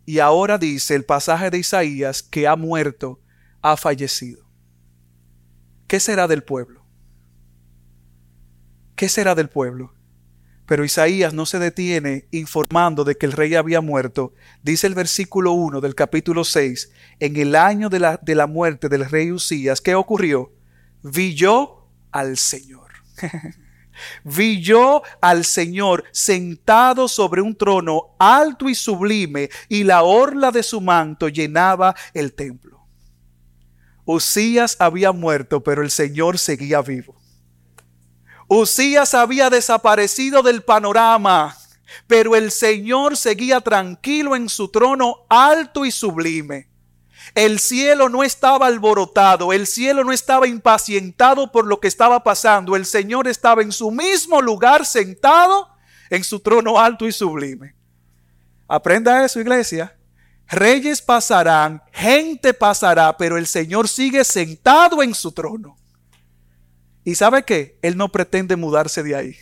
y 0.05 0.19
ahora 0.19 0.57
dice 0.57 0.95
el 0.95 1.03
pasaje 1.03 1.49
de 1.49 1.57
Isaías 1.57 2.23
que 2.23 2.47
ha 2.47 2.55
muerto, 2.55 3.19
ha 3.61 3.75
fallecido. 3.75 4.45
¿Qué 5.87 5.99
será 5.99 6.29
del 6.29 6.43
pueblo? 6.45 6.85
¿Qué 8.95 9.09
será 9.09 9.35
del 9.35 9.49
pueblo? 9.49 9.93
Pero 10.65 10.85
Isaías 10.85 11.33
no 11.33 11.45
se 11.45 11.59
detiene 11.59 12.27
informando 12.31 13.03
de 13.03 13.15
que 13.15 13.25
el 13.25 13.33
rey 13.33 13.55
había 13.55 13.81
muerto. 13.81 14.33
Dice 14.63 14.87
el 14.87 14.93
versículo 14.93 15.51
1 15.53 15.81
del 15.81 15.95
capítulo 15.95 16.43
6, 16.43 16.91
en 17.19 17.35
el 17.35 17.55
año 17.55 17.89
de 17.89 17.99
la, 17.99 18.17
de 18.21 18.35
la 18.35 18.47
muerte 18.47 18.87
del 18.87 19.09
rey 19.09 19.31
Usías, 19.31 19.81
¿qué 19.81 19.95
ocurrió? 19.95 20.51
Vi 21.03 21.35
yo 21.35 21.89
al 22.11 22.37
Señor. 22.37 22.91
Vi 24.23 24.61
yo 24.61 25.03
al 25.21 25.45
Señor 25.45 26.05
sentado 26.11 27.07
sobre 27.07 27.41
un 27.41 27.55
trono 27.55 28.15
alto 28.17 28.69
y 28.69 28.75
sublime, 28.75 29.49
y 29.69 29.83
la 29.83 30.03
orla 30.03 30.51
de 30.51 30.63
su 30.63 30.81
manto 30.81 31.27
llenaba 31.27 31.95
el 32.13 32.33
templo. 32.33 32.71
Usías 34.05 34.75
había 34.79 35.11
muerto, 35.11 35.63
pero 35.63 35.83
el 35.83 35.91
Señor 35.91 36.39
seguía 36.39 36.81
vivo. 36.81 37.20
Usías 38.53 39.13
había 39.13 39.49
desaparecido 39.49 40.43
del 40.43 40.61
panorama, 40.61 41.55
pero 42.05 42.35
el 42.35 42.51
Señor 42.51 43.15
seguía 43.15 43.61
tranquilo 43.61 44.35
en 44.35 44.49
su 44.49 44.67
trono 44.67 45.25
alto 45.29 45.85
y 45.85 45.91
sublime. 45.91 46.67
El 47.33 47.61
cielo 47.61 48.09
no 48.09 48.25
estaba 48.25 48.67
alborotado, 48.67 49.53
el 49.53 49.67
cielo 49.67 50.03
no 50.03 50.11
estaba 50.11 50.49
impacientado 50.49 51.49
por 51.49 51.65
lo 51.65 51.79
que 51.79 51.87
estaba 51.87 52.25
pasando, 52.25 52.75
el 52.75 52.85
Señor 52.85 53.29
estaba 53.29 53.61
en 53.61 53.71
su 53.71 53.89
mismo 53.89 54.41
lugar 54.41 54.85
sentado 54.85 55.69
en 56.09 56.21
su 56.25 56.41
trono 56.41 56.77
alto 56.77 57.07
y 57.07 57.13
sublime. 57.13 57.73
Aprenda 58.67 59.23
eso, 59.23 59.39
iglesia. 59.39 59.95
Reyes 60.49 61.01
pasarán, 61.01 61.81
gente 61.93 62.53
pasará, 62.53 63.15
pero 63.15 63.37
el 63.37 63.47
Señor 63.47 63.87
sigue 63.87 64.25
sentado 64.25 65.01
en 65.01 65.15
su 65.15 65.31
trono. 65.31 65.77
¿Y 67.03 67.15
sabe 67.15 67.43
qué? 67.43 67.77
Él 67.81 67.97
no 67.97 68.09
pretende 68.09 68.55
mudarse 68.55 69.03
de 69.03 69.15
ahí. 69.15 69.37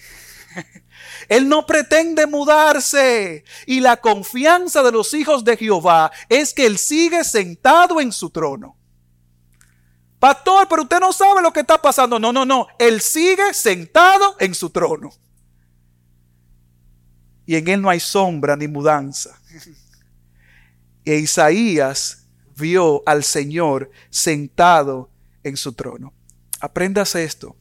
Él 1.29 1.49
no 1.49 1.65
pretende 1.65 2.25
mudarse. 2.25 3.43
Y 3.65 3.79
la 3.81 3.97
confianza 3.97 4.83
de 4.83 4.91
los 4.91 5.13
hijos 5.13 5.43
de 5.43 5.57
Jehová 5.57 6.11
es 6.29 6.53
que 6.53 6.65
Él 6.65 6.77
sigue 6.77 7.23
sentado 7.23 7.99
en 7.99 8.11
su 8.11 8.29
trono. 8.29 8.77
Pastor, 10.19 10.67
pero 10.69 10.83
usted 10.83 10.99
no 10.99 11.13
sabe 11.13 11.41
lo 11.41 11.53
que 11.53 11.61
está 11.61 11.81
pasando. 11.81 12.19
No, 12.19 12.33
no, 12.33 12.45
no. 12.45 12.67
Él 12.77 13.01
sigue 13.01 13.53
sentado 13.53 14.35
en 14.39 14.53
su 14.53 14.69
trono. 14.69 15.11
Y 17.45 17.55
en 17.55 17.67
Él 17.67 17.81
no 17.81 17.89
hay 17.89 17.99
sombra 17.99 18.55
ni 18.55 18.67
mudanza. 18.67 19.39
E 21.05 21.15
Isaías 21.15 22.27
vio 22.55 23.01
al 23.05 23.23
Señor 23.23 23.89
sentado 24.11 25.09
en 25.43 25.57
su 25.57 25.73
trono. 25.73 26.13
Aprendas 26.59 27.15
esto. 27.15 27.55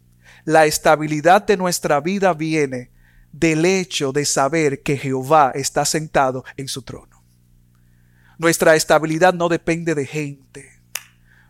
La 0.45 0.67
estabilidad 0.67 1.43
de 1.43 1.57
nuestra 1.57 2.01
vida 2.01 2.33
viene 2.35 2.91
del 3.33 3.65
hecho 3.65 4.13
de 4.13 4.25
saber 4.25 4.83
que 4.83 4.97
Jehová 4.97 5.53
está 5.55 5.85
sentado 5.85 6.45
en 6.57 6.69
su 6.69 6.83
trono. 6.83 7.23
Nuestra 8.39 8.77
estabilidad 8.77 9.35
no 9.35 9.49
depende 9.49 9.95
de 9.95 10.07
gente. 10.07 10.79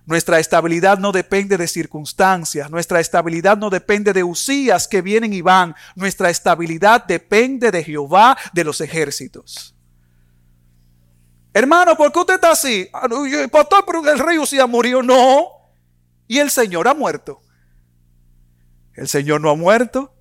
Nuestra 0.07 0.39
estabilidad 0.39 0.99
no 0.99 1.13
depende 1.13 1.59
de 1.59 1.69
circunstancias. 1.69 2.71
Nuestra 2.71 2.99
estabilidad 2.99 3.59
no 3.59 3.69
depende 3.69 4.15
de 4.15 4.25
usías 4.25 4.89
que 4.89 5.03
vienen 5.03 5.35
y 5.35 5.43
van. 5.43 5.75
Nuestra 5.95 6.31
estabilidad 6.31 7.05
depende 7.05 7.71
de 7.71 7.85
Jehová 7.85 8.37
de 8.55 8.65
los 8.65 8.81
ejércitos. 8.81 9.75
Hermano, 11.53 11.95
¿por 11.97 12.11
qué 12.11 12.19
usted 12.21 12.35
está 12.35 12.53
así? 12.53 12.89
Ah, 12.93 13.07
pastor, 13.53 13.85
pero 13.87 14.09
el 14.11 14.19
rey 14.19 14.39
Usías 14.39 14.69
murió. 14.69 15.03
No, 15.03 15.58
y 16.29 16.39
el 16.39 16.51
Señor 16.51 16.87
ha 16.87 16.95
muerto. 16.95 17.41
El 18.95 19.09
Señor 19.09 19.41
no 19.41 19.51
ha 19.51 19.57
muerto, 19.57 20.15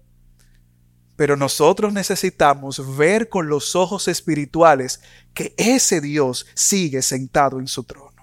pero 1.18 1.36
nosotros 1.36 1.92
necesitamos 1.94 2.96
ver 2.98 3.28
con 3.28 3.50
los 3.50 3.76
ojos 3.76 4.08
espirituales 4.08 5.02
que 5.34 5.54
ese 5.58 6.00
Dios 6.00 6.48
sigue 6.56 7.02
sentado 7.02 7.60
en 7.60 7.68
su 7.68 7.84
trono. 7.84 8.14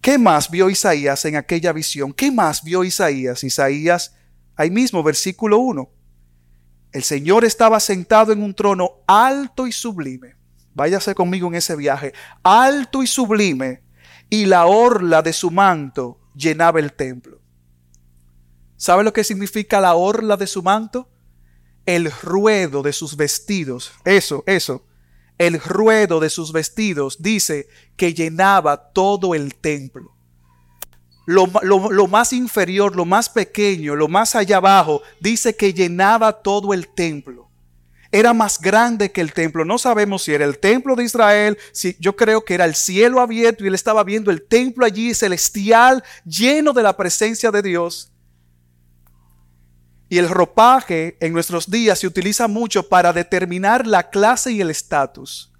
¿Qué 0.00 0.18
más 0.18 0.50
vio 0.50 0.70
Isaías 0.70 1.24
en 1.26 1.36
aquella 1.36 1.72
visión? 1.72 2.12
¿Qué 2.12 2.32
más 2.32 2.64
vio 2.64 2.82
Isaías? 2.82 3.44
Isaías, 3.44 4.16
ahí 4.56 4.70
mismo, 4.70 5.02
versículo 5.02 5.58
1. 5.58 5.90
El 6.92 7.02
Señor 7.04 7.44
estaba 7.44 7.78
sentado 7.80 8.32
en 8.32 8.42
un 8.42 8.54
trono 8.54 9.02
alto 9.06 9.66
y 9.66 9.72
sublime. 9.72 10.36
Váyase 10.74 11.14
conmigo 11.14 11.48
en 11.48 11.54
ese 11.54 11.76
viaje. 11.76 12.12
Alto 12.42 13.02
y 13.02 13.06
sublime 13.06 13.82
y 14.32 14.46
la 14.46 14.64
orla 14.64 15.20
de 15.20 15.34
su 15.34 15.50
manto 15.50 16.18
llenaba 16.34 16.80
el 16.80 16.94
templo. 16.94 17.38
¿Sabe 18.78 19.04
lo 19.04 19.12
que 19.12 19.24
significa 19.24 19.78
la 19.78 19.94
orla 19.94 20.38
de 20.38 20.46
su 20.46 20.62
manto? 20.62 21.10
El 21.84 22.10
ruedo 22.10 22.82
de 22.82 22.94
sus 22.94 23.14
vestidos. 23.14 23.92
Eso, 24.06 24.42
eso. 24.46 24.86
El 25.36 25.60
ruedo 25.60 26.18
de 26.18 26.30
sus 26.30 26.50
vestidos 26.50 27.20
dice 27.20 27.68
que 27.94 28.14
llenaba 28.14 28.92
todo 28.92 29.34
el 29.34 29.54
templo. 29.54 30.16
Lo, 31.26 31.46
lo, 31.62 32.06
más 32.06 32.32
inferior, 32.32 32.96
lo 32.96 33.04
más 33.04 33.28
pequeño, 33.28 33.96
lo 33.96 34.08
más 34.08 34.34
allá 34.34 34.56
abajo, 34.56 35.02
dice 35.20 35.54
que 35.54 35.74
llenaba 35.74 36.40
todo 36.40 36.72
el 36.72 36.88
templo. 36.88 37.50
Era 38.12 38.34
más 38.34 38.60
grande 38.60 39.10
que 39.10 39.22
el 39.22 39.32
templo. 39.32 39.64
No 39.64 39.78
sabemos 39.78 40.22
si 40.22 40.34
era 40.34 40.44
el 40.44 40.58
templo 40.58 40.94
de 40.94 41.04
Israel, 41.04 41.58
si 41.72 41.96
yo 41.98 42.14
creo 42.14 42.44
que 42.44 42.54
era 42.54 42.66
el 42.66 42.74
cielo 42.74 43.20
abierto 43.20 43.64
y 43.64 43.68
él 43.68 43.74
estaba 43.74 44.04
viendo 44.04 44.30
el 44.30 44.42
templo 44.42 44.84
allí 44.84 45.14
celestial 45.14 46.04
lleno 46.24 46.74
de 46.74 46.82
la 46.82 46.94
presencia 46.94 47.50
de 47.50 47.62
Dios. 47.62 48.12
Y 50.10 50.18
el 50.18 50.28
ropaje 50.28 51.16
en 51.20 51.32
nuestros 51.32 51.70
días 51.70 52.00
se 52.00 52.06
utiliza 52.06 52.46
mucho 52.48 52.86
para 52.86 53.14
determinar 53.14 53.86
la 53.86 54.10
clase 54.10 54.52
y 54.52 54.60
el 54.60 54.68
estatus. 54.68 55.50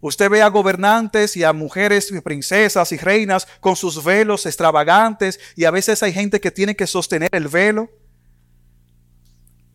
Usted 0.00 0.30
ve 0.30 0.40
a 0.40 0.48
gobernantes 0.48 1.36
y 1.36 1.44
a 1.44 1.52
mujeres, 1.52 2.10
princesas 2.24 2.90
y 2.90 2.96
reinas 2.96 3.46
con 3.60 3.76
sus 3.76 4.02
velos 4.02 4.46
extravagantes 4.46 5.38
y 5.56 5.66
a 5.66 5.70
veces 5.70 6.02
hay 6.02 6.14
gente 6.14 6.40
que 6.40 6.50
tiene 6.50 6.74
que 6.74 6.86
sostener 6.86 7.28
el 7.32 7.48
velo. 7.48 7.90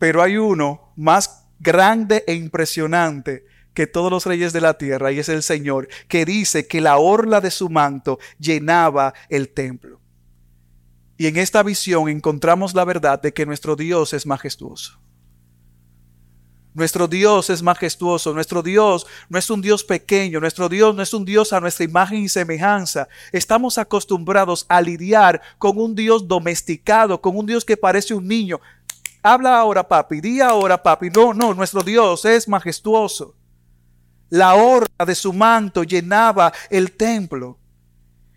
Pero 0.00 0.20
hay 0.20 0.36
uno 0.36 0.92
más 0.96 1.47
grande 1.58 2.24
e 2.26 2.34
impresionante 2.34 3.44
que 3.74 3.86
todos 3.86 4.10
los 4.10 4.26
reyes 4.26 4.52
de 4.52 4.60
la 4.60 4.76
tierra 4.76 5.12
y 5.12 5.20
es 5.20 5.28
el 5.28 5.42
Señor, 5.42 5.88
que 6.08 6.24
dice 6.24 6.66
que 6.66 6.80
la 6.80 6.98
orla 6.98 7.40
de 7.40 7.50
su 7.50 7.68
manto 7.68 8.18
llenaba 8.38 9.14
el 9.28 9.50
templo. 9.50 10.00
Y 11.16 11.26
en 11.26 11.36
esta 11.36 11.62
visión 11.62 12.08
encontramos 12.08 12.74
la 12.74 12.84
verdad 12.84 13.20
de 13.20 13.32
que 13.32 13.46
nuestro 13.46 13.76
Dios 13.76 14.14
es 14.14 14.26
majestuoso. 14.26 15.00
Nuestro 16.74 17.08
Dios 17.08 17.50
es 17.50 17.60
majestuoso, 17.60 18.32
nuestro 18.32 18.62
Dios 18.62 19.04
no 19.28 19.36
es 19.36 19.50
un 19.50 19.60
Dios 19.60 19.82
pequeño, 19.82 20.38
nuestro 20.38 20.68
Dios 20.68 20.94
no 20.94 21.02
es 21.02 21.12
un 21.12 21.24
Dios 21.24 21.52
a 21.52 21.58
nuestra 21.58 21.84
imagen 21.84 22.22
y 22.22 22.28
semejanza. 22.28 23.08
Estamos 23.32 23.78
acostumbrados 23.78 24.64
a 24.68 24.80
lidiar 24.80 25.40
con 25.58 25.76
un 25.76 25.96
Dios 25.96 26.28
domesticado, 26.28 27.20
con 27.20 27.36
un 27.36 27.46
Dios 27.46 27.64
que 27.64 27.76
parece 27.76 28.14
un 28.14 28.28
niño. 28.28 28.60
Habla 29.22 29.58
ahora, 29.58 29.86
papi, 29.86 30.20
di 30.20 30.40
ahora, 30.40 30.82
papi. 30.82 31.10
No, 31.10 31.34
no, 31.34 31.54
nuestro 31.54 31.82
Dios 31.82 32.24
es 32.24 32.48
majestuoso. 32.48 33.34
La 34.30 34.54
orla 34.54 35.04
de 35.06 35.14
su 35.14 35.32
manto 35.32 35.82
llenaba 35.82 36.52
el 36.70 36.92
templo. 36.92 37.58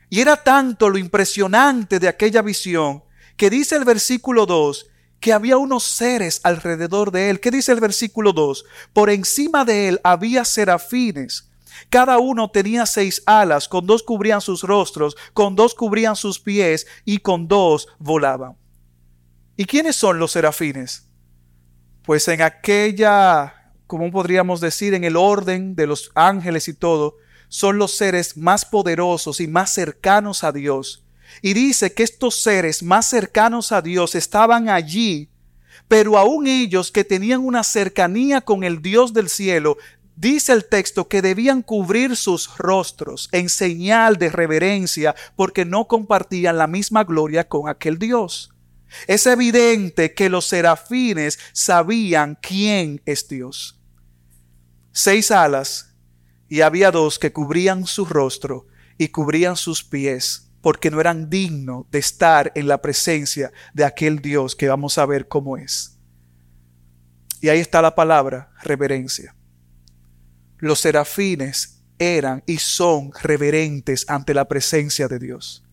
Y 0.10 0.20
era 0.20 0.36
tanto 0.36 0.90
lo 0.90 0.98
impresionante 0.98 2.00
de 2.00 2.08
aquella 2.08 2.42
visión 2.42 3.04
que 3.38 3.50
dice 3.50 3.76
el 3.76 3.86
versículo 3.86 4.46
2 4.46 4.88
que 5.22 5.32
había 5.32 5.58
unos 5.58 5.84
seres 5.84 6.42
alrededor 6.44 7.12
de 7.12 7.30
él. 7.30 7.40
¿Qué 7.40 7.52
dice 7.52 7.72
el 7.72 7.80
versículo 7.80 8.34
2? 8.34 8.66
Por 8.92 9.10
encima 9.10 9.64
de 9.64 9.88
él 9.88 10.02
había 10.04 10.44
serafines. 10.44 11.52
Cada 11.90 12.18
uno 12.18 12.50
tenía 12.50 12.86
seis 12.86 13.24
alas, 13.26 13.68
con 13.68 13.86
dos 13.86 14.04
cubrían 14.04 14.42
sus 14.42 14.64
rostros, 14.64 15.16
con 15.34 15.56
dos 15.56 15.74
cubrían 15.76 16.16
sus 16.16 16.40
pies 16.40 16.88
y 17.06 17.20
con 17.20 17.48
dos 17.48 17.88
volaban. 18.00 18.58
¿Y 19.58 19.65
quiénes 19.65 19.96
son 19.96 20.20
los 20.20 20.31
serafines? 20.31 21.08
Pues 22.03 22.27
en 22.27 22.41
aquella, 22.41 23.74
como 23.88 24.12
podríamos 24.12 24.62
decir, 24.62 24.93
en 24.93 25.03
el 25.03 25.15
orden 25.15 25.75
de 25.75 25.88
los 25.88 26.12
ángeles 26.15 26.67
y 26.67 26.74
todo, 26.74 27.17
son 27.48 27.77
los 27.77 27.96
seres 27.96 28.38
más 28.38 28.65
poderosos 28.65 29.39
y 29.39 29.48
más 29.48 29.74
cercanos 29.74 30.43
a 30.43 30.51
Dios 30.51 31.03
y 31.41 31.53
dice 31.53 31.93
que 31.93 32.03
estos 32.03 32.36
seres 32.36 32.84
más 32.84 33.08
cercanos 33.08 33.72
a 33.72 33.81
Dios 33.81 34.15
estaban 34.15 34.70
allí, 34.70 35.29
pero 35.88 36.17
aún 36.17 36.48
ellos 36.48 36.91
que 36.91 37.03
tenían 37.03 37.41
una 37.41 37.63
cercanía 37.63 38.41
con 38.41 38.63
el 38.63 38.81
Dios 38.81 39.13
del 39.13 39.29
cielo, 39.29 39.77
dice 40.15 40.53
el 40.53 40.65
texto 40.65 41.08
que 41.08 41.22
debían 41.22 41.62
cubrir 41.62 42.15
sus 42.15 42.58
rostros 42.58 43.29
en 43.31 43.50
señal 43.50 44.17
de 44.17 44.29
reverencia 44.29 45.15
porque 45.36 45.65
no 45.65 45.88
compartían 45.88 46.58
la 46.58 46.67
misma 46.67 47.03
gloria 47.03 47.48
con 47.48 47.70
aquel 47.70 47.98
Dios. 47.98 48.50
Es 49.08 49.26
evidente 49.26 50.14
que 50.14 50.30
los 50.30 50.46
serafines 50.48 51.40
sabían 51.54 52.38
quién 52.42 53.02
es 53.06 53.28
Dios. 53.28 53.80
Seis 54.92 55.32
alas 55.32 55.96
y 56.50 56.62
había 56.62 56.92
dos 56.92 57.18
que 57.18 57.32
cubrían 57.32 57.86
su 57.86 58.06
rostro 58.06 58.68
y 58.98 59.08
cubrían 59.08 59.56
sus 59.56 59.84
pies 59.84 60.52
porque 60.62 60.92
no 60.92 61.00
eran 61.00 61.30
dignos 61.30 61.86
de 61.90 62.00
estar 62.00 62.52
en 62.56 62.68
la 62.68 62.82
presencia 62.82 63.52
de 63.74 63.86
aquel 63.86 64.20
Dios 64.20 64.56
que 64.56 64.68
vamos 64.68 64.98
a 64.98 65.06
ver 65.06 65.28
cómo 65.28 65.58
es. 65.58 65.98
Y 67.42 67.50
ahí 67.50 67.60
está 67.60 67.82
la 67.82 67.96
palabra 67.96 68.52
reverencia. 68.62 69.36
Los 70.60 70.80
serafines 70.82 71.82
eran 71.98 72.44
y 72.46 72.58
son 72.58 73.12
reverentes 73.22 74.06
ante 74.08 74.34
la 74.34 74.48
presencia 74.48 75.08
de 75.08 75.18
Dios. 75.18 75.64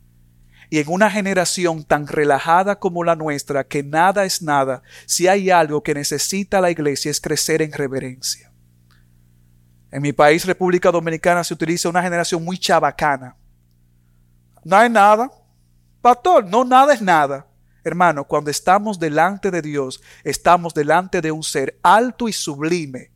Y 0.70 0.78
en 0.78 0.88
una 0.88 1.10
generación 1.10 1.84
tan 1.84 2.06
relajada 2.06 2.78
como 2.78 3.04
la 3.04 3.16
nuestra, 3.16 3.64
que 3.64 3.82
nada 3.82 4.24
es 4.24 4.42
nada, 4.42 4.82
si 5.06 5.26
hay 5.26 5.50
algo 5.50 5.82
que 5.82 5.94
necesita 5.94 6.60
la 6.60 6.70
iglesia 6.70 7.10
es 7.10 7.20
crecer 7.20 7.62
en 7.62 7.72
reverencia. 7.72 8.52
En 9.90 10.02
mi 10.02 10.12
país, 10.12 10.44
República 10.44 10.90
Dominicana, 10.90 11.42
se 11.42 11.54
utiliza 11.54 11.88
una 11.88 12.02
generación 12.02 12.44
muy 12.44 12.58
chabacana 12.58 13.36
no 14.64 14.76
hay 14.76 14.90
nada. 14.90 15.30
Pastor, 16.02 16.44
no 16.44 16.64
nada 16.64 16.92
es 16.92 17.02
nada. 17.02 17.46
Hermano, 17.84 18.24
cuando 18.24 18.50
estamos 18.50 18.98
delante 18.98 19.50
de 19.50 19.62
Dios, 19.62 20.02
estamos 20.24 20.74
delante 20.74 21.20
de 21.20 21.32
un 21.32 21.42
ser 21.42 21.78
alto 21.82 22.28
y 22.28 22.32
sublime, 22.32 23.10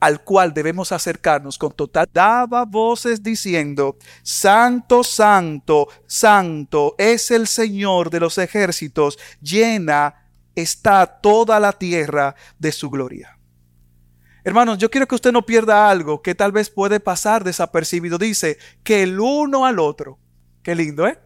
al 0.00 0.22
cual 0.22 0.54
debemos 0.54 0.92
acercarnos 0.92 1.58
con 1.58 1.72
total. 1.72 2.08
Daba 2.12 2.64
voces 2.64 3.22
diciendo, 3.22 3.96
Santo, 4.22 5.02
Santo, 5.02 5.88
Santo 6.06 6.94
es 6.98 7.30
el 7.30 7.46
Señor 7.46 8.10
de 8.10 8.20
los 8.20 8.38
ejércitos, 8.38 9.18
llena 9.40 10.30
está 10.54 11.06
toda 11.06 11.60
la 11.60 11.72
tierra 11.72 12.34
de 12.58 12.72
su 12.72 12.90
gloria. 12.90 13.38
Hermanos, 14.44 14.78
yo 14.78 14.90
quiero 14.90 15.06
que 15.06 15.14
usted 15.14 15.32
no 15.32 15.44
pierda 15.44 15.90
algo 15.90 16.22
que 16.22 16.34
tal 16.34 16.52
vez 16.52 16.70
puede 16.70 17.00
pasar 17.00 17.44
desapercibido. 17.44 18.16
Dice 18.18 18.56
que 18.82 19.02
el 19.02 19.20
uno 19.20 19.66
al 19.66 19.78
otro 19.78 20.18
Qué 20.68 20.74
lindo, 20.74 21.06
¿eh? 21.06 21.18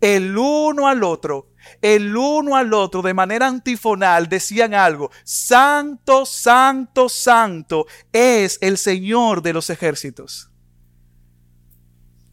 El 0.00 0.36
uno 0.36 0.86
al 0.86 1.02
otro, 1.02 1.50
el 1.82 2.16
uno 2.16 2.56
al 2.56 2.72
otro, 2.72 3.02
de 3.02 3.14
manera 3.14 3.48
antifonal, 3.48 4.28
decían 4.28 4.74
algo. 4.74 5.10
Santo, 5.24 6.24
santo, 6.24 7.08
santo 7.08 7.86
es 8.12 8.58
el 8.60 8.78
Señor 8.78 9.42
de 9.42 9.52
los 9.52 9.70
ejércitos. 9.70 10.50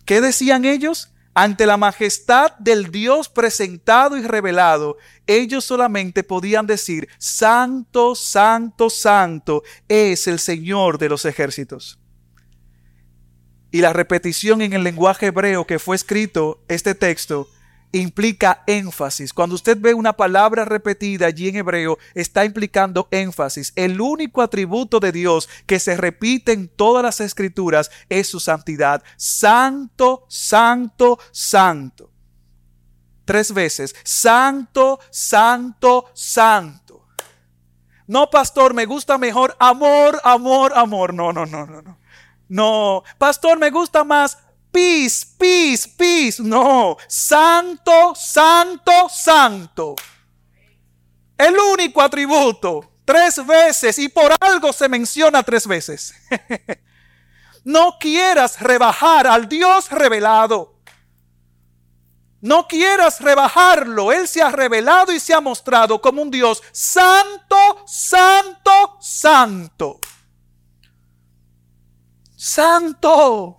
¿Qué 0.05 0.21
decían 0.21 0.65
ellos? 0.65 1.11
Ante 1.37 1.65
la 1.65 1.75
majestad 1.75 2.53
del 2.59 2.91
Dios 2.91 3.27
presentado 3.27 4.15
y 4.15 4.21
revelado, 4.21 4.95
ellos 5.27 5.65
solamente 5.65 6.23
podían 6.23 6.65
decir, 6.65 7.09
Santo, 7.17 8.15
Santo, 8.15 8.89
Santo 8.89 9.63
es 9.89 10.27
el 10.27 10.39
Señor 10.39 10.97
de 10.97 11.09
los 11.09 11.25
ejércitos. 11.25 11.99
Y 13.69 13.81
la 13.81 13.91
repetición 13.91 14.61
en 14.61 14.71
el 14.71 14.83
lenguaje 14.83 15.25
hebreo 15.25 15.67
que 15.67 15.77
fue 15.77 15.97
escrito 15.97 16.63
este 16.69 16.95
texto 16.95 17.49
implica 17.91 18.63
énfasis. 18.67 19.33
Cuando 19.33 19.55
usted 19.55 19.77
ve 19.79 19.93
una 19.93 20.13
palabra 20.13 20.65
repetida 20.65 21.27
allí 21.27 21.47
en 21.49 21.57
hebreo, 21.57 21.97
está 22.13 22.45
implicando 22.45 23.07
énfasis. 23.11 23.71
El 23.75 24.01
único 24.01 24.41
atributo 24.41 24.99
de 24.99 25.11
Dios 25.11 25.49
que 25.65 25.79
se 25.79 25.95
repite 25.95 26.51
en 26.51 26.67
todas 26.67 27.03
las 27.03 27.21
escrituras 27.21 27.91
es 28.09 28.27
su 28.27 28.39
santidad. 28.39 29.03
Santo, 29.17 30.25
santo, 30.27 31.19
santo. 31.31 32.11
Tres 33.25 33.53
veces. 33.53 33.95
Santo, 34.03 34.99
santo, 35.09 36.05
santo. 36.13 37.07
No, 38.07 38.29
pastor, 38.29 38.73
me 38.73 38.85
gusta 38.85 39.17
mejor 39.17 39.55
amor, 39.59 40.19
amor, 40.23 40.73
amor. 40.75 41.13
No, 41.13 41.33
no, 41.33 41.45
no, 41.45 41.65
no, 41.65 41.81
no. 41.81 41.97
No, 42.47 43.03
pastor, 43.17 43.57
me 43.57 43.71
gusta 43.71 44.03
más 44.03 44.37
peace, 44.75 45.25
peace, 45.37 45.87
peace. 45.87 46.43
No, 46.43 46.97
santo, 47.07 48.13
santo, 48.13 49.07
santo. 49.09 49.95
El 51.37 51.57
único 51.57 52.01
atributo. 52.01 52.91
Tres 53.05 53.45
veces 53.45 53.99
y 53.99 54.09
por 54.09 54.33
algo 54.39 54.73
se 54.73 54.89
menciona 54.89 55.43
tres 55.43 55.65
veces. 55.67 56.13
no 57.63 57.97
quieras 57.99 58.59
rebajar 58.59 59.27
al 59.27 59.47
Dios 59.47 59.89
revelado. 59.91 60.81
No 62.41 62.67
quieras 62.67 63.21
rebajarlo. 63.21 64.11
Él 64.11 64.27
se 64.27 64.41
ha 64.41 64.51
revelado 64.51 65.13
y 65.13 65.19
se 65.19 65.33
ha 65.33 65.39
mostrado 65.39 66.01
como 66.01 66.21
un 66.21 66.31
Dios 66.31 66.61
santo, 66.71 67.83
santo, 67.85 68.97
santo 68.99 69.99
santo. 72.45 73.57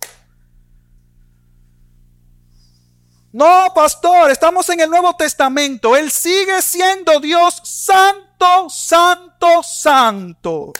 No, 3.37 3.71
pastor, 3.75 4.31
estamos 4.31 4.67
en 4.69 4.79
el 4.79 4.89
Nuevo 4.89 5.15
Testamento. 5.15 5.95
Él 5.95 6.09
sigue 6.09 6.59
siendo 6.63 7.19
Dios 7.19 7.61
santo, 7.63 8.67
santo, 8.67 9.61
santo. 9.61 10.73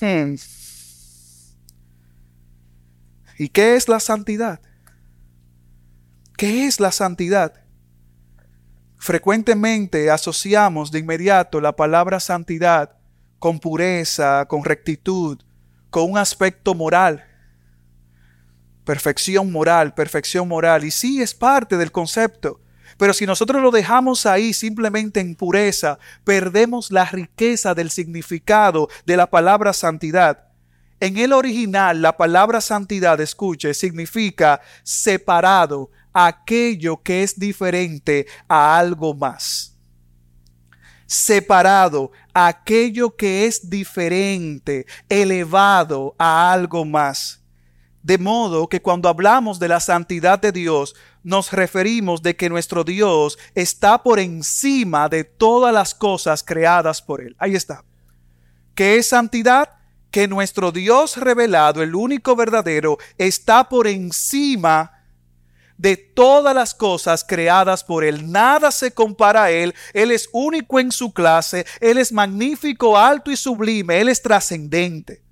Hmm. 0.00 0.36
¿Y 3.36 3.50
qué 3.50 3.76
es 3.76 3.86
la 3.86 4.00
santidad? 4.00 4.62
¿Qué 6.38 6.64
es 6.64 6.80
la 6.80 6.90
santidad? 6.90 7.52
Frecuentemente 8.96 10.10
asociamos 10.10 10.90
de 10.90 11.00
inmediato 11.00 11.60
la 11.60 11.76
palabra 11.76 12.18
santidad 12.18 12.96
con 13.38 13.60
pureza, 13.60 14.46
con 14.46 14.64
rectitud, 14.64 15.38
con 15.90 16.12
un 16.12 16.16
aspecto 16.16 16.74
moral. 16.74 17.26
Perfección 18.88 19.52
moral, 19.52 19.92
perfección 19.92 20.48
moral. 20.48 20.82
Y 20.82 20.90
sí 20.90 21.20
es 21.20 21.34
parte 21.34 21.76
del 21.76 21.92
concepto. 21.92 22.62
Pero 22.96 23.12
si 23.12 23.26
nosotros 23.26 23.60
lo 23.60 23.70
dejamos 23.70 24.24
ahí 24.24 24.54
simplemente 24.54 25.20
en 25.20 25.34
pureza, 25.34 25.98
perdemos 26.24 26.90
la 26.90 27.04
riqueza 27.04 27.74
del 27.74 27.90
significado 27.90 28.88
de 29.04 29.18
la 29.18 29.28
palabra 29.28 29.74
santidad. 29.74 30.46
En 31.00 31.18
el 31.18 31.34
original, 31.34 32.00
la 32.00 32.16
palabra 32.16 32.62
santidad, 32.62 33.20
escuche, 33.20 33.74
significa 33.74 34.62
separado, 34.82 35.90
aquello 36.14 37.02
que 37.02 37.22
es 37.22 37.38
diferente 37.38 38.26
a 38.48 38.78
algo 38.78 39.12
más. 39.12 39.76
Separado, 41.04 42.10
aquello 42.32 43.14
que 43.14 43.44
es 43.44 43.68
diferente, 43.68 44.86
elevado 45.10 46.14
a 46.16 46.50
algo 46.50 46.86
más. 46.86 47.38
De 48.02 48.18
modo 48.18 48.68
que 48.68 48.80
cuando 48.80 49.08
hablamos 49.08 49.58
de 49.58 49.68
la 49.68 49.80
santidad 49.80 50.38
de 50.38 50.52
Dios, 50.52 50.94
nos 51.22 51.52
referimos 51.52 52.22
de 52.22 52.36
que 52.36 52.48
nuestro 52.48 52.84
Dios 52.84 53.38
está 53.54 54.02
por 54.02 54.18
encima 54.18 55.08
de 55.08 55.24
todas 55.24 55.74
las 55.74 55.94
cosas 55.94 56.42
creadas 56.42 57.02
por 57.02 57.20
Él. 57.20 57.34
Ahí 57.38 57.54
está. 57.54 57.84
¿Qué 58.74 58.96
es 58.96 59.08
santidad? 59.08 59.70
Que 60.10 60.28
nuestro 60.28 60.72
Dios 60.72 61.16
revelado, 61.16 61.82
el 61.82 61.94
único 61.94 62.36
verdadero, 62.36 62.98
está 63.18 63.68
por 63.68 63.86
encima 63.86 64.92
de 65.76 65.96
todas 65.96 66.54
las 66.54 66.74
cosas 66.74 67.24
creadas 67.24 67.84
por 67.84 68.04
Él. 68.04 68.30
Nada 68.30 68.70
se 68.70 68.92
compara 68.92 69.44
a 69.44 69.50
Él. 69.50 69.74
Él 69.92 70.10
es 70.10 70.28
único 70.32 70.78
en 70.80 70.92
su 70.92 71.12
clase. 71.12 71.66
Él 71.80 71.98
es 71.98 72.12
magnífico, 72.12 72.98
alto 72.98 73.30
y 73.30 73.36
sublime. 73.36 74.00
Él 74.00 74.08
es 74.08 74.20
trascendente. 74.20 75.27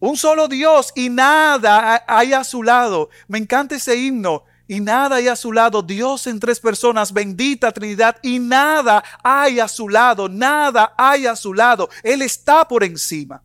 Un 0.00 0.16
solo 0.16 0.48
Dios 0.48 0.92
y 0.96 1.10
nada 1.10 2.02
hay 2.08 2.32
a 2.32 2.42
su 2.42 2.62
lado. 2.62 3.10
Me 3.28 3.38
encanta 3.38 3.76
ese 3.76 3.96
himno. 3.96 4.44
Y 4.66 4.80
nada 4.80 5.16
hay 5.16 5.28
a 5.28 5.36
su 5.36 5.52
lado. 5.52 5.82
Dios 5.82 6.26
en 6.26 6.40
tres 6.40 6.58
personas, 6.58 7.12
bendita 7.12 7.70
Trinidad. 7.70 8.16
Y 8.22 8.38
nada 8.38 9.04
hay 9.22 9.60
a 9.60 9.68
su 9.68 9.88
lado. 9.88 10.28
Nada 10.28 10.94
hay 10.96 11.26
a 11.26 11.36
su 11.36 11.52
lado. 11.52 11.90
Él 12.02 12.22
está 12.22 12.66
por 12.66 12.82
encima. 12.82 13.42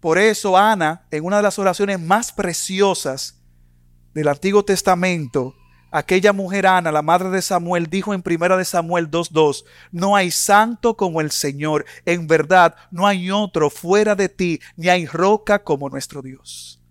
Por 0.00 0.18
eso 0.18 0.56
Ana, 0.56 1.06
en 1.10 1.24
una 1.24 1.36
de 1.36 1.42
las 1.42 1.58
oraciones 1.58 2.00
más 2.00 2.32
preciosas 2.32 3.36
del 4.14 4.28
Antiguo 4.28 4.64
Testamento, 4.64 5.54
Aquella 5.90 6.32
mujer 6.32 6.66
Ana, 6.66 6.92
la 6.92 7.02
madre 7.02 7.30
de 7.30 7.40
Samuel, 7.40 7.88
dijo 7.88 8.12
en 8.12 8.22
primera 8.22 8.56
de 8.56 8.64
Samuel 8.64 9.10
2.2, 9.10 9.64
no 9.90 10.16
hay 10.16 10.30
santo 10.30 10.96
como 10.96 11.20
el 11.20 11.30
Señor, 11.30 11.86
en 12.04 12.26
verdad 12.26 12.74
no 12.90 13.06
hay 13.06 13.30
otro 13.30 13.70
fuera 13.70 14.14
de 14.14 14.28
ti, 14.28 14.60
ni 14.76 14.88
hay 14.88 15.06
roca 15.06 15.64
como 15.64 15.88
nuestro 15.88 16.20
Dios. 16.20 16.82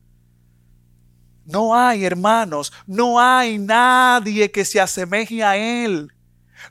No 1.46 1.76
hay, 1.76 2.04
hermanos, 2.04 2.74
no 2.86 3.20
hay 3.20 3.58
nadie 3.58 4.52
que 4.52 4.66
se 4.66 4.82
asemeje 4.82 5.44
a 5.44 5.56
Él. 5.56 6.12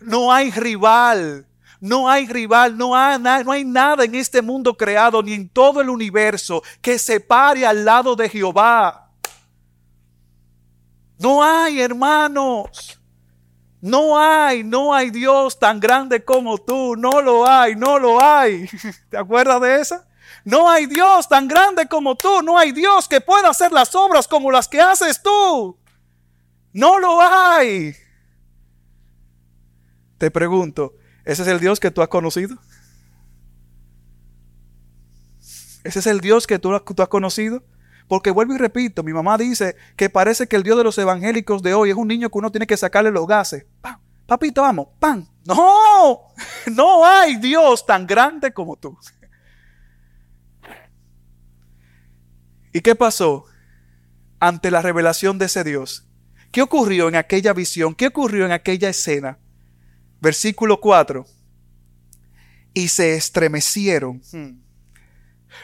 No 0.01 0.33
hay 0.33 0.51
rival, 0.51 1.47
no 1.81 2.11
hay 2.11 2.27
rival, 2.27 2.77
no 2.77 2.95
hay, 2.95 3.65
nada 3.65 4.05
en 4.05 4.15
este 4.15 4.43
mundo 4.43 4.77
creado, 4.77 5.23
ni 5.23 5.33
en 5.33 5.49
todo 5.49 5.81
el 5.81 5.89
universo, 5.89 6.63
que 6.83 6.99
se 6.99 7.21
pare 7.21 7.65
al 7.65 7.85
lado 7.85 8.17
de 8.17 8.29
Jehová. 8.29 9.06
No 11.19 11.43
hay, 11.43 11.81
hermanos. 11.81 13.01
No 13.81 14.19
hay, 14.19 14.65
no 14.65 14.95
hay 14.95 15.11
Dios 15.11 15.59
tan 15.59 15.79
grande 15.81 16.25
como 16.25 16.59
tú. 16.59 16.97
No 16.97 17.21
lo 17.21 17.47
hay, 17.47 17.77
no 17.77 17.99
lo 17.99 18.23
hay. 18.23 18.69
¿Te 19.11 19.17
acuerdas 19.17 19.61
de 19.61 19.81
esa? 19.81 20.09
No 20.45 20.71
hay 20.71 20.87
Dios 20.87 21.29
tan 21.29 21.49
grande 21.49 21.87
como 21.87 22.17
tú. 22.17 22.43
No 22.43 22.59
hay 22.59 22.73
Dios 22.73 23.09
que 23.09 23.21
pueda 23.21 23.51
hacer 23.51 23.73
las 23.73 23.95
obras 23.95 24.27
como 24.29 24.51
las 24.51 24.69
que 24.69 24.81
haces 24.81 25.23
tú. 25.23 25.79
No 26.73 26.99
lo 26.99 27.21
hay. 27.21 27.95
Te 30.19 30.31
pregunto, 30.31 30.95
¿ese 31.25 31.43
es 31.43 31.49
el 31.49 31.61
Dios 31.61 31.79
que 31.79 31.91
tú 31.91 32.03
has 32.03 32.09
conocido? 32.09 32.57
¿Ese 35.85 36.01
es 36.01 36.07
el 36.07 36.21
Dios 36.21 36.47
que 36.47 36.59
tú, 36.59 36.75
has 36.75 37.09
conocido? 37.09 37.63
Porque 38.09 38.31
vuelvo 38.31 38.55
y 38.55 38.59
repito, 38.59 39.03
mi 39.03 39.13
mamá 39.13 39.37
dice 39.37 39.77
que 39.97 40.11
parece 40.11 40.47
que 40.47 40.57
el 40.57 40.63
Dios 40.63 40.79
de 40.79 40.85
los 40.85 40.97
evangélicos 40.99 41.63
de 41.63 41.75
hoy 41.75 41.91
es 41.91 41.97
un 41.97 42.07
niño 42.07 42.31
que 42.31 42.39
uno 42.39 42.53
tiene 42.53 42.67
que 42.67 42.77
sacarle 42.77 43.11
los 43.11 43.27
gases. 43.27 43.67
Papito, 44.27 44.63
vamos, 44.63 44.89
¡pam! 44.99 45.27
No, 45.45 46.29
no 46.73 47.05
hay 47.05 47.37
Dios 47.37 47.85
tan 47.85 48.07
grande 48.07 48.53
como 48.53 48.77
tú. 48.77 48.97
¿Y 52.73 52.81
qué 52.81 52.95
pasó 52.95 53.47
ante 54.39 54.71
la 54.71 54.83
revelación 54.83 55.39
de 55.39 55.47
ese 55.47 55.65
Dios? 55.65 56.07
¿Qué 56.53 56.63
ocurrió 56.63 57.09
en 57.09 57.17
aquella 57.17 57.53
visión? 57.53 57.95
¿Qué 57.95 58.09
ocurrió 58.09 58.47
en 58.47 58.53
aquella 58.53 58.89
escena? 58.89 59.39
Versículo 60.21 60.81
4. 60.81 61.27
Y 62.75 62.89
se 62.89 63.15
estremecieron. 63.15 64.23
Hmm 64.33 64.66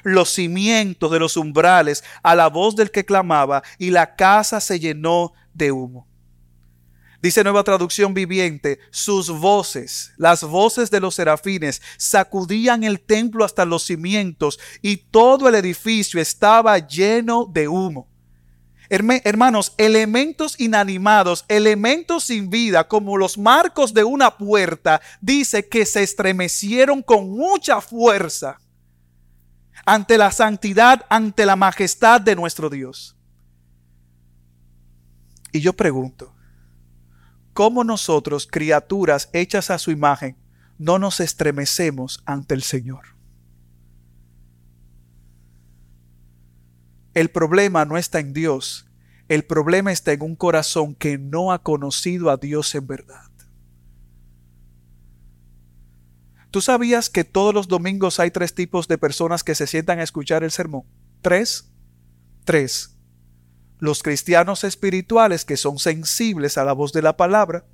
los 0.02 0.30
cimientos 0.30 1.10
de 1.10 1.18
los 1.18 1.36
umbrales 1.36 2.04
a 2.22 2.34
la 2.34 2.48
voz 2.48 2.76
del 2.76 2.90
que 2.90 3.04
clamaba, 3.04 3.62
y 3.78 3.90
la 3.90 4.16
casa 4.16 4.60
se 4.60 4.80
llenó 4.80 5.32
de 5.54 5.72
humo. 5.72 6.06
Dice 7.22 7.44
nueva 7.44 7.62
traducción 7.62 8.14
viviente, 8.14 8.80
sus 8.90 9.30
voces, 9.30 10.12
las 10.16 10.42
voces 10.42 10.90
de 10.90 10.98
los 10.98 11.14
serafines, 11.14 11.80
sacudían 11.96 12.82
el 12.82 13.00
templo 13.00 13.44
hasta 13.44 13.64
los 13.64 13.84
cimientos 13.84 14.58
y 14.82 14.96
todo 14.96 15.48
el 15.48 15.54
edificio 15.54 16.20
estaba 16.20 16.76
lleno 16.78 17.46
de 17.46 17.68
humo. 17.68 18.08
Hermanos, 18.88 19.72
elementos 19.78 20.58
inanimados, 20.58 21.44
elementos 21.46 22.24
sin 22.24 22.50
vida, 22.50 22.88
como 22.88 23.16
los 23.16 23.38
marcos 23.38 23.94
de 23.94 24.02
una 24.02 24.36
puerta, 24.36 25.00
dice 25.20 25.68
que 25.68 25.86
se 25.86 26.02
estremecieron 26.02 27.02
con 27.02 27.30
mucha 27.30 27.80
fuerza 27.80 28.58
ante 29.84 30.18
la 30.18 30.30
santidad, 30.30 31.04
ante 31.08 31.46
la 31.46 31.56
majestad 31.56 32.20
de 32.20 32.36
nuestro 32.36 32.70
Dios. 32.70 33.16
Y 35.52 35.60
yo 35.60 35.74
pregunto, 35.74 36.34
¿cómo 37.52 37.84
nosotros, 37.84 38.48
criaturas 38.50 39.28
hechas 39.32 39.70
a 39.70 39.78
su 39.78 39.90
imagen, 39.90 40.36
no 40.78 40.98
nos 40.98 41.20
estremecemos 41.20 42.22
ante 42.24 42.54
el 42.54 42.62
Señor? 42.62 43.04
El 47.14 47.30
problema 47.30 47.84
no 47.84 47.98
está 47.98 48.20
en 48.20 48.32
Dios, 48.32 48.86
el 49.28 49.44
problema 49.44 49.92
está 49.92 50.12
en 50.12 50.22
un 50.22 50.36
corazón 50.36 50.94
que 50.94 51.18
no 51.18 51.52
ha 51.52 51.62
conocido 51.62 52.30
a 52.30 52.38
Dios 52.38 52.74
en 52.74 52.86
verdad. 52.86 53.31
¿Tú 56.52 56.60
sabías 56.60 57.08
que 57.08 57.24
todos 57.24 57.54
los 57.54 57.66
domingos 57.66 58.20
hay 58.20 58.30
tres 58.30 58.54
tipos 58.54 58.86
de 58.86 58.98
personas 58.98 59.42
que 59.42 59.54
se 59.54 59.66
sientan 59.66 60.00
a 60.00 60.02
escuchar 60.02 60.44
el 60.44 60.50
sermón? 60.50 60.84
¿Tres? 61.22 61.72
Tres. 62.44 62.98
Los 63.78 64.02
cristianos 64.02 64.62
espirituales 64.62 65.46
que 65.46 65.56
son 65.56 65.78
sensibles 65.78 66.58
a 66.58 66.64
la 66.64 66.74
voz 66.74 66.92
de 66.92 67.00
la 67.00 67.16
palabra. 67.16 67.64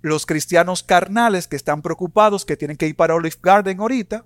Los 0.00 0.26
cristianos 0.26 0.84
carnales 0.84 1.48
que 1.48 1.56
están 1.56 1.82
preocupados 1.82 2.44
que 2.44 2.56
tienen 2.56 2.76
que 2.76 2.86
ir 2.86 2.94
para 2.94 3.16
Olive 3.16 3.36
Garden 3.42 3.80
ahorita. 3.80 4.24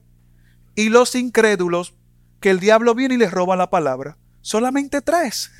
Y 0.74 0.90
los 0.90 1.14
incrédulos 1.14 1.94
que 2.40 2.50
el 2.50 2.60
diablo 2.60 2.94
viene 2.94 3.14
y 3.14 3.18
les 3.18 3.30
roba 3.30 3.56
la 3.56 3.70
palabra. 3.70 4.18
Solamente 4.42 5.00
tres. 5.00 5.50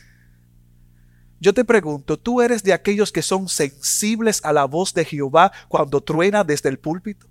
Yo 1.41 1.55
te 1.55 1.65
pregunto, 1.65 2.19
¿tú 2.19 2.43
eres 2.43 2.63
de 2.63 2.75
aquellos 2.75 3.11
que 3.11 3.23
son 3.23 3.49
sensibles 3.49 4.45
a 4.45 4.53
la 4.53 4.67
voz 4.67 4.93
de 4.93 5.07
Jehová 5.07 5.51
cuando 5.69 6.03
truena 6.03 6.45
desde 6.45 6.69
el 6.69 6.79
púlpito? 6.79 7.27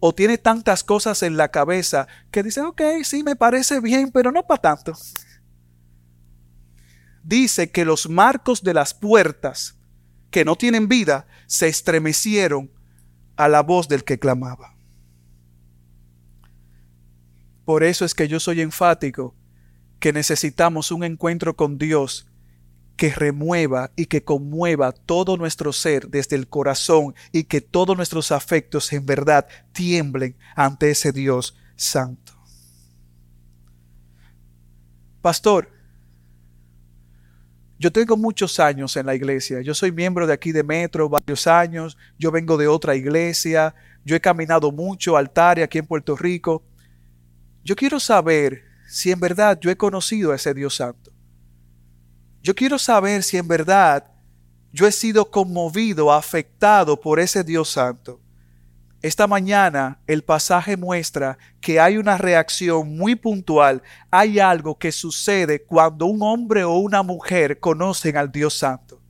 O 0.00 0.14
tiene 0.14 0.38
tantas 0.38 0.84
cosas 0.84 1.22
en 1.22 1.36
la 1.36 1.50
cabeza 1.50 2.06
que 2.30 2.42
dice, 2.42 2.60
ok, 2.60 2.82
sí, 3.02 3.22
me 3.22 3.36
parece 3.36 3.80
bien, 3.80 4.10
pero 4.10 4.32
no 4.32 4.46
para 4.46 4.62
tanto. 4.62 4.92
Dice 7.22 7.70
que 7.70 7.84
los 7.84 8.08
marcos 8.08 8.62
de 8.62 8.74
las 8.74 8.94
puertas 8.94 9.76
que 10.30 10.44
no 10.44 10.56
tienen 10.56 10.88
vida 10.88 11.26
se 11.46 11.68
estremecieron 11.68 12.70
a 13.36 13.48
la 13.48 13.62
voz 13.62 13.88
del 13.88 14.04
que 14.04 14.18
clamaba. 14.18 14.76
Por 17.64 17.82
eso 17.82 18.04
es 18.04 18.14
que 18.14 18.28
yo 18.28 18.38
soy 18.38 18.60
enfático 18.60 19.34
que 19.98 20.12
necesitamos 20.12 20.92
un 20.92 21.02
encuentro 21.02 21.56
con 21.56 21.78
Dios 21.78 22.28
que 22.96 23.10
remueva 23.10 23.90
y 23.94 24.06
que 24.06 24.24
conmueva 24.24 24.92
todo 24.92 25.36
nuestro 25.36 25.72
ser 25.72 26.08
desde 26.08 26.36
el 26.36 26.48
corazón 26.48 27.14
y 27.30 27.44
que 27.44 27.60
todos 27.60 27.96
nuestros 27.96 28.32
afectos 28.32 28.92
en 28.92 29.06
verdad 29.06 29.46
tiemblen 29.72 30.36
ante 30.54 30.90
ese 30.90 31.12
Dios 31.12 31.56
santo. 31.76 32.32
Pastor, 35.20 35.68
yo 37.78 37.92
tengo 37.92 38.16
muchos 38.16 38.58
años 38.58 38.96
en 38.96 39.04
la 39.04 39.14
iglesia. 39.14 39.60
Yo 39.60 39.74
soy 39.74 39.92
miembro 39.92 40.26
de 40.26 40.32
aquí 40.32 40.52
de 40.52 40.62
Metro, 40.62 41.10
varios 41.10 41.46
años. 41.46 41.98
Yo 42.18 42.30
vengo 42.30 42.56
de 42.56 42.68
otra 42.68 42.96
iglesia. 42.96 43.74
yo 44.04 44.16
he 44.16 44.20
caminado 44.20 44.70
mucho 44.72 45.16
altar 45.16 45.60
aquí 45.60 45.78
en 45.78 45.86
Puerto 45.86 46.16
Rico. 46.16 46.64
Yo 47.64 47.74
quiero 47.74 47.98
saber 47.98 48.62
si 48.88 49.10
en 49.10 49.18
verdad 49.20 49.58
yo 49.60 49.70
he 49.70 49.76
conocido 49.76 50.32
a 50.32 50.36
ese 50.36 50.54
Dios 50.54 50.76
Santo. 50.76 51.15
Yo 52.46 52.54
quiero 52.54 52.78
saber 52.78 53.24
si 53.24 53.38
en 53.38 53.48
verdad 53.48 54.06
yo 54.70 54.86
he 54.86 54.92
sido 54.92 55.32
conmovido, 55.32 56.12
afectado 56.12 57.00
por 57.00 57.18
ese 57.18 57.42
Dios 57.42 57.70
Santo. 57.70 58.20
Esta 59.02 59.26
mañana 59.26 59.98
el 60.06 60.22
pasaje 60.22 60.76
muestra 60.76 61.38
que 61.60 61.80
hay 61.80 61.96
una 61.96 62.16
reacción 62.16 62.96
muy 62.96 63.16
puntual, 63.16 63.82
hay 64.12 64.38
algo 64.38 64.78
que 64.78 64.92
sucede 64.92 65.64
cuando 65.64 66.06
un 66.06 66.22
hombre 66.22 66.62
o 66.62 66.76
una 66.76 67.02
mujer 67.02 67.58
conocen 67.58 68.16
al 68.16 68.30
Dios 68.30 68.56
Santo. 68.56 69.02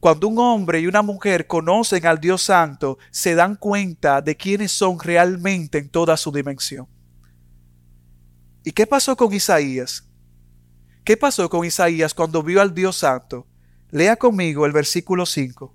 Cuando 0.00 0.26
un 0.26 0.40
hombre 0.40 0.80
y 0.80 0.88
una 0.88 1.02
mujer 1.02 1.46
conocen 1.46 2.06
al 2.06 2.18
Dios 2.18 2.42
Santo, 2.42 2.98
se 3.12 3.36
dan 3.36 3.54
cuenta 3.54 4.20
de 4.20 4.36
quiénes 4.36 4.72
son 4.72 4.98
realmente 4.98 5.78
en 5.78 5.88
toda 5.88 6.16
su 6.16 6.32
dimensión. 6.32 6.88
¿Y 8.64 8.72
qué 8.72 8.84
pasó 8.84 9.16
con 9.16 9.32
Isaías? 9.32 10.09
¿Qué 11.04 11.16
pasó 11.16 11.48
con 11.48 11.64
Isaías 11.64 12.14
cuando 12.14 12.42
vio 12.42 12.60
al 12.60 12.74
Dios 12.74 12.96
Santo? 12.98 13.46
Lea 13.90 14.16
conmigo 14.16 14.66
el 14.66 14.72
versículo 14.72 15.26
5. 15.26 15.74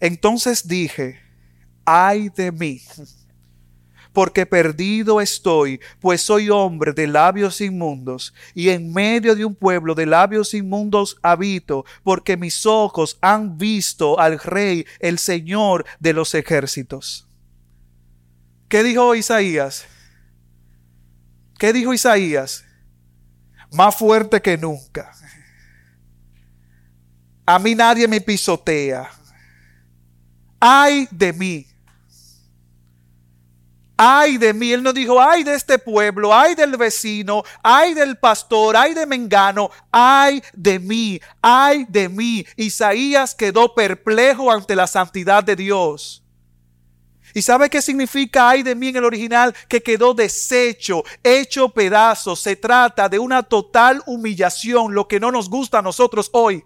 Entonces 0.00 0.66
dije, 0.66 1.20
ay 1.84 2.28
de 2.28 2.52
mí, 2.52 2.80
porque 4.12 4.46
perdido 4.46 5.20
estoy, 5.20 5.80
pues 6.00 6.20
soy 6.22 6.50
hombre 6.50 6.92
de 6.92 7.06
labios 7.06 7.60
inmundos, 7.60 8.34
y 8.54 8.68
en 8.68 8.92
medio 8.92 9.34
de 9.34 9.44
un 9.44 9.54
pueblo 9.54 9.94
de 9.94 10.06
labios 10.06 10.54
inmundos 10.54 11.16
habito, 11.22 11.84
porque 12.02 12.36
mis 12.36 12.66
ojos 12.66 13.16
han 13.20 13.56
visto 13.56 14.18
al 14.18 14.38
Rey, 14.38 14.84
el 15.00 15.18
Señor 15.18 15.84
de 15.98 16.12
los 16.12 16.34
ejércitos. 16.34 17.26
¿Qué 18.68 18.82
dijo 18.82 19.14
Isaías? 19.14 19.86
¿Qué 21.58 21.72
dijo 21.72 21.94
Isaías? 21.94 22.64
Más 23.72 23.96
fuerte 23.96 24.40
que 24.40 24.56
nunca. 24.58 25.12
A 27.46 27.58
mí 27.58 27.74
nadie 27.74 28.06
me 28.06 28.20
pisotea. 28.20 29.10
Ay 30.60 31.08
de 31.10 31.32
mí. 31.32 31.66
Ay 33.96 34.36
de 34.36 34.52
mí. 34.52 34.72
Él 34.72 34.82
no 34.82 34.92
dijo, 34.92 35.20
ay 35.20 35.42
de 35.42 35.54
este 35.54 35.78
pueblo, 35.78 36.34
ay 36.34 36.54
del 36.54 36.76
vecino, 36.76 37.42
ay 37.62 37.94
del 37.94 38.16
pastor, 38.16 38.76
ay 38.76 38.94
de 38.94 39.06
Mengano, 39.06 39.70
ay 39.90 40.42
de 40.52 40.78
mí, 40.78 41.20
ay 41.40 41.86
de 41.88 42.08
mí. 42.08 42.46
Isaías 42.56 43.34
quedó 43.34 43.74
perplejo 43.74 44.52
ante 44.52 44.76
la 44.76 44.86
santidad 44.86 45.42
de 45.42 45.56
Dios. 45.56 46.22
¿Y 47.34 47.42
sabe 47.42 47.70
qué 47.70 47.80
significa 47.80 48.48
ay 48.48 48.62
de 48.62 48.74
mí 48.74 48.88
en 48.88 48.96
el 48.96 49.04
original? 49.04 49.54
Que 49.68 49.82
quedó 49.82 50.14
deshecho, 50.14 51.02
hecho 51.22 51.68
pedazos. 51.68 52.40
Se 52.40 52.56
trata 52.56 53.08
de 53.08 53.18
una 53.18 53.42
total 53.42 54.02
humillación, 54.06 54.94
lo 54.94 55.08
que 55.08 55.20
no 55.20 55.30
nos 55.30 55.48
gusta 55.48 55.78
a 55.78 55.82
nosotros 55.82 56.28
hoy. 56.32 56.64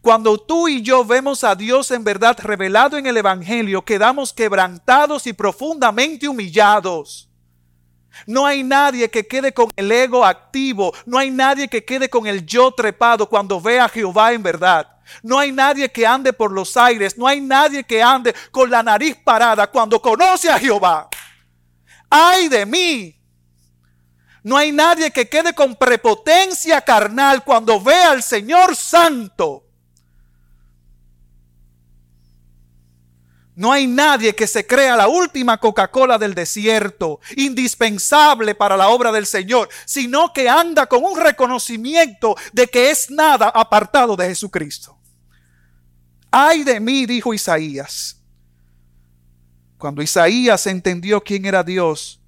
Cuando 0.00 0.38
tú 0.38 0.68
y 0.68 0.82
yo 0.82 1.04
vemos 1.04 1.44
a 1.44 1.54
Dios 1.54 1.90
en 1.90 2.04
verdad 2.04 2.38
revelado 2.40 2.96
en 2.98 3.06
el 3.06 3.16
Evangelio, 3.16 3.84
quedamos 3.84 4.32
quebrantados 4.32 5.26
y 5.26 5.32
profundamente 5.32 6.28
humillados. 6.28 7.28
No 8.26 8.46
hay 8.46 8.62
nadie 8.62 9.10
que 9.10 9.26
quede 9.26 9.52
con 9.52 9.70
el 9.76 9.92
ego 9.92 10.24
activo, 10.24 10.92
no 11.04 11.18
hay 11.18 11.30
nadie 11.30 11.68
que 11.68 11.84
quede 11.84 12.08
con 12.08 12.26
el 12.26 12.46
yo 12.46 12.72
trepado 12.72 13.28
cuando 13.28 13.60
ve 13.60 13.78
a 13.78 13.88
Jehová 13.88 14.32
en 14.32 14.42
verdad. 14.42 14.95
No 15.22 15.38
hay 15.38 15.52
nadie 15.52 15.90
que 15.90 16.06
ande 16.06 16.32
por 16.32 16.52
los 16.52 16.76
aires, 16.76 17.16
no 17.16 17.26
hay 17.26 17.40
nadie 17.40 17.84
que 17.84 18.02
ande 18.02 18.34
con 18.50 18.70
la 18.70 18.82
nariz 18.82 19.16
parada 19.24 19.66
cuando 19.68 20.00
conoce 20.00 20.50
a 20.50 20.58
Jehová. 20.58 21.08
Ay 22.10 22.48
de 22.48 22.66
mí. 22.66 23.12
No 24.42 24.56
hay 24.56 24.70
nadie 24.70 25.10
que 25.10 25.28
quede 25.28 25.54
con 25.54 25.74
prepotencia 25.74 26.80
carnal 26.80 27.42
cuando 27.42 27.80
ve 27.80 27.96
al 27.96 28.22
Señor 28.22 28.76
Santo. 28.76 29.64
No 33.56 33.72
hay 33.72 33.86
nadie 33.86 34.34
que 34.34 34.46
se 34.46 34.66
crea 34.66 34.96
la 34.96 35.08
última 35.08 35.58
Coca-Cola 35.58 36.18
del 36.18 36.34
desierto, 36.34 37.20
indispensable 37.36 38.54
para 38.54 38.76
la 38.76 38.90
obra 38.90 39.10
del 39.10 39.26
Señor, 39.26 39.70
sino 39.86 40.30
que 40.34 40.46
anda 40.46 40.86
con 40.86 41.02
un 41.02 41.18
reconocimiento 41.18 42.36
de 42.52 42.66
que 42.66 42.90
es 42.90 43.10
nada 43.10 43.48
apartado 43.48 44.14
de 44.14 44.28
Jesucristo. 44.28 44.95
Ay 46.38 46.64
de 46.64 46.80
mí, 46.80 47.06
dijo 47.06 47.32
Isaías. 47.32 48.22
Cuando 49.78 50.02
Isaías 50.02 50.66
entendió 50.66 51.24
quién 51.24 51.46
era 51.46 51.64
Dios, 51.64 52.20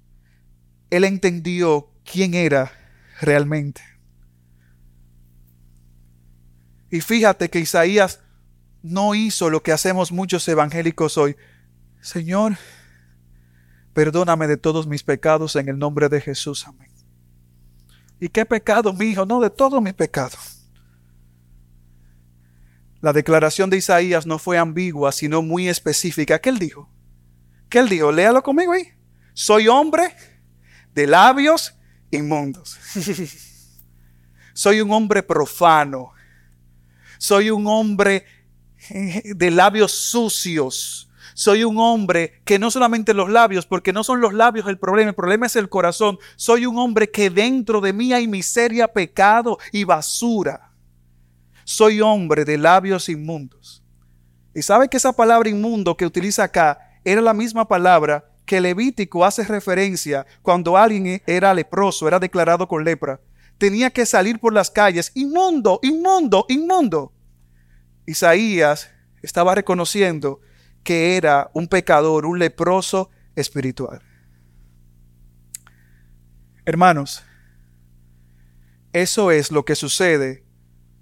él 0.89 1.03
entendió 1.03 1.91
quién 2.03 2.33
era 2.33 2.71
realmente. 3.21 3.83
Y 6.89 7.01
fíjate 7.01 7.51
que 7.51 7.59
Isaías 7.59 8.19
no 8.81 9.13
hizo 9.13 9.51
lo 9.51 9.61
que 9.61 9.73
hacemos 9.73 10.11
muchos 10.11 10.47
evangélicos 10.47 11.15
hoy. 11.15 11.35
Señor, 12.01 12.57
perdóname 13.93 14.47
de 14.47 14.57
todos 14.57 14.87
mis 14.87 15.03
pecados 15.03 15.55
en 15.55 15.69
el 15.69 15.77
nombre 15.77 16.09
de 16.09 16.19
Jesús. 16.19 16.65
Amén. 16.67 16.89
¿Y 18.19 18.29
qué 18.29 18.43
pecado, 18.43 18.91
mi 18.91 19.05
hijo? 19.05 19.27
No, 19.27 19.39
de 19.39 19.51
todos 19.51 19.79
mis 19.83 19.93
pecados. 19.93 20.58
La 23.01 23.13
declaración 23.13 23.69
de 23.69 23.77
Isaías 23.77 24.25
no 24.25 24.39
fue 24.39 24.57
ambigua, 24.57 25.11
sino 25.11 25.41
muy 25.41 25.69
específica. 25.69 26.39
¿Qué 26.39 26.49
él 26.49 26.59
dijo? 26.59 26.89
¿Qué 27.69 27.79
él 27.79 27.87
dijo? 27.87 28.11
Léalo 28.11 28.43
conmigo 28.43 28.73
ahí. 28.73 28.89
Soy 29.33 29.67
hombre 29.67 30.15
de 30.93 31.07
labios 31.07 31.75
inmundos. 32.11 32.77
Soy 34.53 34.81
un 34.81 34.91
hombre 34.91 35.23
profano. 35.23 36.11
Soy 37.17 37.49
un 37.49 37.67
hombre 37.67 38.25
de 39.23 39.51
labios 39.51 39.91
sucios. 39.91 41.09
Soy 41.33 41.63
un 41.63 41.77
hombre 41.77 42.41
que 42.43 42.59
no 42.59 42.69
solamente 42.69 43.13
los 43.13 43.29
labios, 43.29 43.65
porque 43.65 43.93
no 43.93 44.03
son 44.03 44.19
los 44.19 44.33
labios 44.33 44.67
el 44.67 44.77
problema, 44.77 45.11
el 45.11 45.15
problema 45.15 45.45
es 45.45 45.55
el 45.55 45.69
corazón. 45.69 46.19
Soy 46.35 46.65
un 46.65 46.77
hombre 46.77 47.09
que 47.09 47.29
dentro 47.29 47.79
de 47.79 47.93
mí 47.93 48.11
hay 48.11 48.27
miseria, 48.27 48.89
pecado 48.89 49.57
y 49.71 49.85
basura. 49.85 50.68
Soy 51.69 52.01
hombre 52.01 52.45
de 52.45 52.57
labios 52.57 53.09
inmundos. 53.09 53.83
Y 54.55 54.63
sabe 54.63 54.89
que 54.89 54.97
esa 54.97 55.13
palabra 55.13 55.49
inmundo 55.49 55.95
que 55.95 56.07
utiliza 56.07 56.45
acá 56.45 56.79
era 57.05 57.21
la 57.21 57.31
misma 57.31 57.67
palabra 57.67 58.27
que 58.47 58.59
Levítico 58.59 59.23
hace 59.23 59.43
referencia 59.43 60.25
cuando 60.41 60.75
alguien 60.75 61.21
era 61.27 61.53
leproso, 61.53 62.07
era 62.07 62.17
declarado 62.17 62.67
con 62.67 62.83
lepra. 62.83 63.21
Tenía 63.59 63.91
que 63.91 64.07
salir 64.07 64.39
por 64.39 64.51
las 64.51 64.71
calles, 64.71 65.11
inmundo, 65.13 65.79
inmundo, 65.83 66.47
inmundo. 66.49 67.13
Isaías 68.07 68.89
estaba 69.21 69.53
reconociendo 69.53 70.41
que 70.83 71.17
era 71.17 71.51
un 71.53 71.67
pecador, 71.67 72.25
un 72.25 72.39
leproso 72.39 73.11
espiritual. 73.35 74.01
Hermanos, 76.65 77.23
eso 78.91 79.29
es 79.29 79.51
lo 79.51 79.63
que 79.65 79.75
sucede 79.75 80.48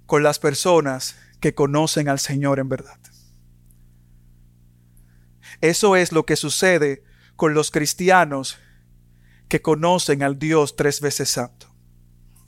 con 0.07 0.23
las 0.23 0.39
personas 0.39 1.15
que 1.39 1.53
conocen 1.53 2.09
al 2.09 2.17
Señor 2.17 2.59
en 2.59 2.69
verdad. 2.69 2.97
Eso 5.61 5.95
es 5.95 6.11
lo 6.11 6.25
que 6.25 6.35
sucede 6.35 7.03
con 7.35 7.53
los 7.53 7.69
cristianos 7.69 8.57
que 9.47 9.61
conocen 9.61 10.23
al 10.23 10.39
Dios 10.39 10.75
tres 10.75 10.99
veces 10.99 11.29
santo. 11.29 11.71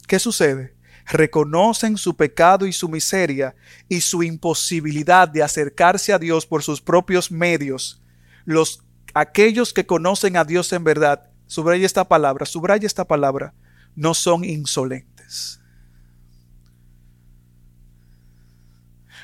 ¿Qué 0.08 0.18
sucede? 0.18 0.80
reconocen 1.10 1.98
su 1.98 2.16
pecado 2.16 2.68
y 2.68 2.74
su 2.74 2.88
miseria 2.88 3.56
y 3.88 4.02
su 4.02 4.22
imposibilidad 4.22 5.28
de 5.28 5.42
acercarse 5.42 6.14
a 6.14 6.20
Dios 6.20 6.46
por 6.46 6.62
sus 6.62 6.82
propios 6.82 7.32
medios, 7.32 8.02
los 8.46 8.84
aquellos 9.16 9.74
que 9.74 9.88
conocen 9.88 10.38
a 10.38 10.44
Dios 10.44 10.72
en 10.72 10.84
verdad, 10.84 11.32
subraya 11.48 11.86
esta 11.86 12.08
palabra, 12.08 12.46
subraya 12.46 12.86
esta 12.86 13.08
palabra, 13.08 13.56
no 13.96 14.14
son 14.14 14.46
insolentes. 14.46 15.59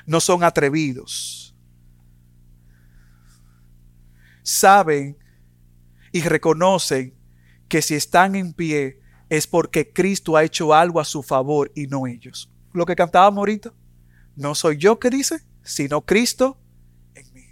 No 0.05 0.19
son 0.19 0.43
atrevidos. 0.43 1.55
Saben 4.43 5.17
y 6.11 6.21
reconocen 6.21 7.15
que 7.67 7.81
si 7.81 7.95
están 7.95 8.35
en 8.35 8.53
pie 8.53 8.99
es 9.29 9.47
porque 9.47 9.91
Cristo 9.91 10.37
ha 10.37 10.43
hecho 10.43 10.73
algo 10.73 10.99
a 10.99 11.05
su 11.05 11.23
favor 11.23 11.71
y 11.75 11.87
no 11.87 12.07
ellos. 12.07 12.51
Lo 12.73 12.85
que 12.85 12.95
cantábamos 12.95 13.39
ahorita, 13.39 13.73
no 14.35 14.53
soy 14.53 14.77
yo 14.77 14.99
que 14.99 15.09
dice, 15.09 15.43
sino 15.63 16.01
Cristo 16.01 16.61
en 17.15 17.33
mí. 17.33 17.45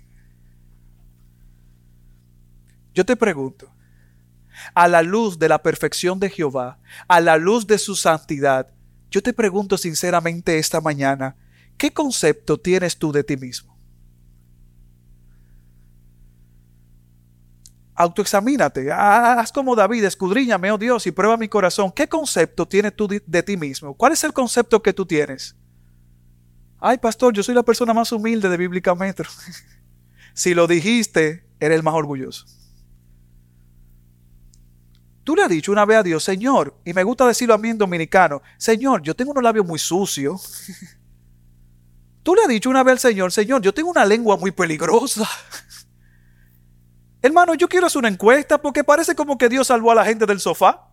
Yo 2.93 3.05
te 3.05 3.15
pregunto, 3.15 3.73
a 4.73 4.87
la 4.87 5.01
luz 5.01 5.39
de 5.39 5.49
la 5.49 5.61
perfección 5.61 6.19
de 6.19 6.29
Jehová, 6.29 6.79
a 7.07 7.19
la 7.19 7.37
luz 7.37 7.65
de 7.65 7.77
su 7.77 7.95
santidad, 7.95 8.71
yo 9.09 9.21
te 9.21 9.33
pregunto 9.33 9.77
sinceramente 9.77 10.57
esta 10.57 10.81
mañana, 10.81 11.35
¿qué 11.77 11.93
concepto 11.93 12.59
tienes 12.59 12.97
tú 12.97 13.11
de 13.11 13.23
ti 13.23 13.37
mismo? 13.37 13.73
Autoexamínate, 17.95 18.91
haz 18.91 19.51
como 19.51 19.75
David, 19.75 20.05
escudriñame, 20.05 20.71
oh 20.71 20.77
Dios, 20.77 21.05
y 21.05 21.11
prueba 21.11 21.37
mi 21.37 21.47
corazón. 21.47 21.91
¿Qué 21.91 22.09
concepto 22.09 22.67
tienes 22.67 22.95
tú 22.95 23.07
de 23.07 23.43
ti 23.43 23.55
mismo? 23.55 23.93
¿Cuál 23.93 24.13
es 24.13 24.23
el 24.23 24.33
concepto 24.33 24.81
que 24.81 24.93
tú 24.93 25.05
tienes? 25.05 25.55
Ay, 26.79 26.97
pastor, 26.97 27.33
yo 27.33 27.43
soy 27.43 27.53
la 27.53 27.63
persona 27.63 27.93
más 27.93 28.11
humilde 28.11 28.49
de 28.49 28.57
Bíblica 28.57 28.95
Metro. 28.95 29.29
si 30.33 30.55
lo 30.55 30.65
dijiste, 30.65 31.45
eres 31.59 31.77
el 31.77 31.83
más 31.83 31.93
orgulloso. 31.93 32.45
Tú 35.23 35.35
le 35.35 35.43
has 35.43 35.49
dicho 35.49 35.71
una 35.71 35.85
vez 35.85 35.97
a 35.99 36.03
Dios, 36.03 36.23
Señor, 36.23 36.77
y 36.83 36.93
me 36.93 37.03
gusta 37.03 37.25
decirlo 37.25 37.53
a 37.53 37.57
mí 37.57 37.69
en 37.69 37.77
dominicano, 37.77 38.41
Señor, 38.57 39.01
yo 39.01 39.15
tengo 39.15 39.31
unos 39.31 39.43
labios 39.43 39.65
muy 39.65 39.79
sucios. 39.79 40.67
Tú 42.23 42.33
le 42.35 42.41
has 42.41 42.47
dicho 42.47 42.69
una 42.69 42.83
vez 42.83 42.93
al 42.93 42.99
Señor, 42.99 43.31
Señor, 43.31 43.61
yo 43.61 43.73
tengo 43.73 43.89
una 43.89 44.05
lengua 44.05 44.37
muy 44.37 44.51
peligrosa. 44.51 45.27
Hermano, 47.21 47.53
yo 47.53 47.67
quiero 47.67 47.87
hacer 47.87 47.99
una 47.99 48.07
encuesta 48.07 48.57
porque 48.57 48.83
parece 48.83 49.13
como 49.13 49.37
que 49.37 49.49
Dios 49.49 49.67
salvó 49.67 49.91
a 49.91 49.95
la 49.95 50.05
gente 50.05 50.25
del 50.25 50.39
sofá. 50.39 50.89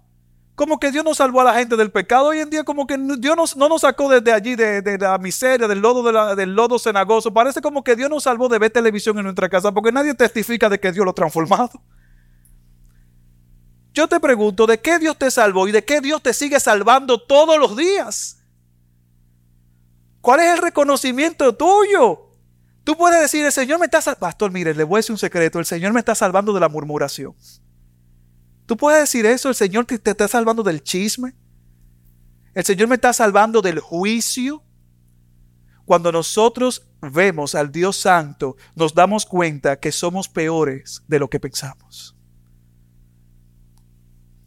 Como 0.57 0.79
que 0.79 0.91
Dios 0.91 1.05
no 1.05 1.15
salvó 1.15 1.41
a 1.41 1.45
la 1.45 1.55
gente 1.55 1.77
del 1.77 1.91
pecado. 1.91 2.27
Hoy 2.27 2.41
en 2.41 2.51
día 2.51 2.65
como 2.65 2.87
que 2.87 2.99
Dios 3.19 3.57
no 3.57 3.69
nos 3.69 3.81
sacó 3.81 4.09
desde 4.09 4.33
allí, 4.33 4.57
de, 4.57 4.99
la 5.01 5.17
miseria, 5.19 5.67
del 5.67 5.79
lodo, 5.79 6.37
del 6.37 6.55
lodo 6.55 6.79
cenagoso. 6.79 7.33
Parece 7.33 7.63
como 7.63 7.83
que 7.83 7.97
Dios 7.97 8.11
nos 8.11 8.25
salvó 8.25 8.49
de 8.49 8.59
ver 8.59 8.71
televisión 8.71 9.17
en 9.19 9.25
nuestra 9.25 9.49
casa 9.49 9.73
porque 9.73 9.91
nadie 9.91 10.13
testifica 10.15 10.69
de 10.69 10.79
que 10.79 10.93
Dios 10.93 11.05
lo 11.05 11.13
ha 11.13 11.15
transformado. 11.15 11.81
Yo 13.95 14.07
te 14.07 14.21
pregunto, 14.21 14.67
¿de 14.67 14.79
qué 14.81 14.99
Dios 14.99 15.17
te 15.17 15.31
salvó 15.31 15.67
y 15.67 15.73
de 15.73 15.85
qué 15.85 16.01
Dios 16.01 16.23
te 16.23 16.33
sigue 16.35 16.61
salvando 16.61 17.21
todos 17.21 17.59
los 17.59 17.77
días? 17.77 18.40
¿Cuál 20.21 20.41
es 20.41 20.53
el 20.53 20.59
reconocimiento 20.59 21.55
tuyo? 21.55 22.31
Tú 22.85 22.97
puedes 22.97 23.21
decir, 23.21 23.45
el 23.45 23.53
Señor 23.53 23.79
me 23.79 23.87
está 23.87 24.01
salvando. 24.01 24.21
Pastor, 24.21 24.51
mire, 24.51 24.75
le 24.75 24.85
voy 24.85 24.97
a 24.97 25.01
decir 25.01 25.13
un 25.13 25.19
secreto. 25.19 25.59
El 25.59 25.67
Señor 25.67 25.93
me 25.93 26.01
está 26.01 26.15
salvando 26.15 26.53
de 26.53 26.61
la 26.61 26.69
murmuración. 26.69 27.35
Tú 28.67 28.77
puedes 28.77 29.01
decir 29.01 29.27
eso. 29.27 29.49
El 29.49 29.55
Señor 29.55 29.85
te, 29.87 29.99
te 29.99 30.11
está 30.11 30.29
salvando 30.29 30.63
del 30.63 30.83
chisme. 30.83 31.35
El 32.55 32.65
Señor 32.65 32.89
me 32.89 32.97
está 32.97 33.13
salvando 33.13 33.63
del 33.63 33.81
juicio. 33.81 34.63
Cuando 35.85 36.13
nosotros 36.13 36.87
vemos 37.01 37.55
al 37.55 37.73
Dios 37.73 37.99
Santo, 37.99 38.57
nos 38.75 38.95
damos 38.95 39.27
cuenta 39.27 39.79
que 39.79 39.93
somos 39.93 40.29
peores 40.29 41.03
de 41.09 41.19
lo 41.19 41.29
que 41.29 41.41
pensamos. 41.41 42.17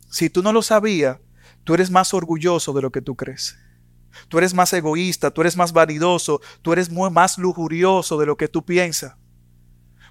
Si 0.09 0.29
tú 0.29 0.43
no 0.43 0.53
lo 0.53 0.61
sabías, 0.61 1.17
tú 1.63 1.73
eres 1.73 1.89
más 1.89 2.13
orgulloso 2.13 2.71
de 2.73 2.81
lo 2.81 2.91
que 2.91 3.01
tú 3.01 3.15
crees. 3.15 3.57
Tú 4.27 4.37
eres 4.37 4.53
más 4.53 4.71
egoísta, 4.73 5.31
tú 5.31 5.41
eres 5.41 5.57
más 5.57 5.73
vanidoso, 5.73 6.41
tú 6.61 6.73
eres 6.73 6.91
más 6.91 7.37
lujurioso 7.37 8.17
de 8.17 8.25
lo 8.25 8.37
que 8.37 8.47
tú 8.47 8.63
piensas. 8.65 9.15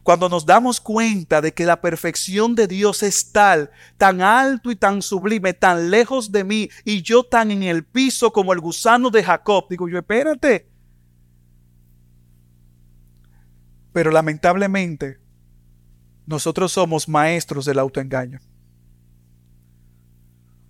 Cuando 0.03 0.29
nos 0.29 0.45
damos 0.45 0.81
cuenta 0.81 1.41
de 1.41 1.55
que 1.55 1.65
la 1.65 1.81
perfección 1.81 2.57
de 2.57 2.67
Dios 2.67 3.05
es 3.05 3.31
tal, 3.31 3.71
tan 3.97 4.21
alto 4.21 4.73
y 4.73 4.77
tan 4.77 5.01
sublime, 5.01 5.53
tan 5.53 5.91
lejos 5.91 6.33
de 6.33 6.43
mí 6.43 6.69
y 6.85 7.03
yo 7.03 7.23
tan 7.23 7.53
en 7.53 7.63
el 7.63 7.85
piso 7.85 8.33
como 8.33 8.53
el 8.53 8.59
gusano 8.59 9.11
de 9.11 9.23
Jacob, 9.23 9.67
digo 9.71 9.89
yo, 9.89 9.99
espérate. 9.99 10.69
Pero 13.93 14.11
lamentablemente, 14.11 15.21
nosotros 16.27 16.73
somos 16.73 17.09
maestros 17.09 17.65
del 17.65 17.79
autoengaño. 17.79 18.41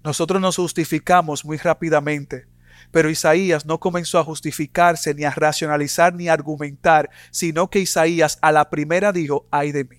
Nosotros 0.04 0.42
nos 0.42 0.56
justificamos 0.56 1.44
muy 1.44 1.56
rápidamente, 1.56 2.46
pero 2.92 3.10
Isaías 3.10 3.66
no 3.66 3.80
comenzó 3.80 4.18
a 4.18 4.24
justificarse, 4.24 5.14
ni 5.14 5.24
a 5.24 5.30
racionalizar, 5.30 6.14
ni 6.14 6.28
a 6.28 6.34
argumentar, 6.34 7.10
sino 7.32 7.68
que 7.68 7.80
Isaías 7.80 8.38
a 8.42 8.52
la 8.52 8.70
primera 8.70 9.12
dijo, 9.12 9.48
ay 9.50 9.72
de 9.72 9.84
mí. 9.84 9.98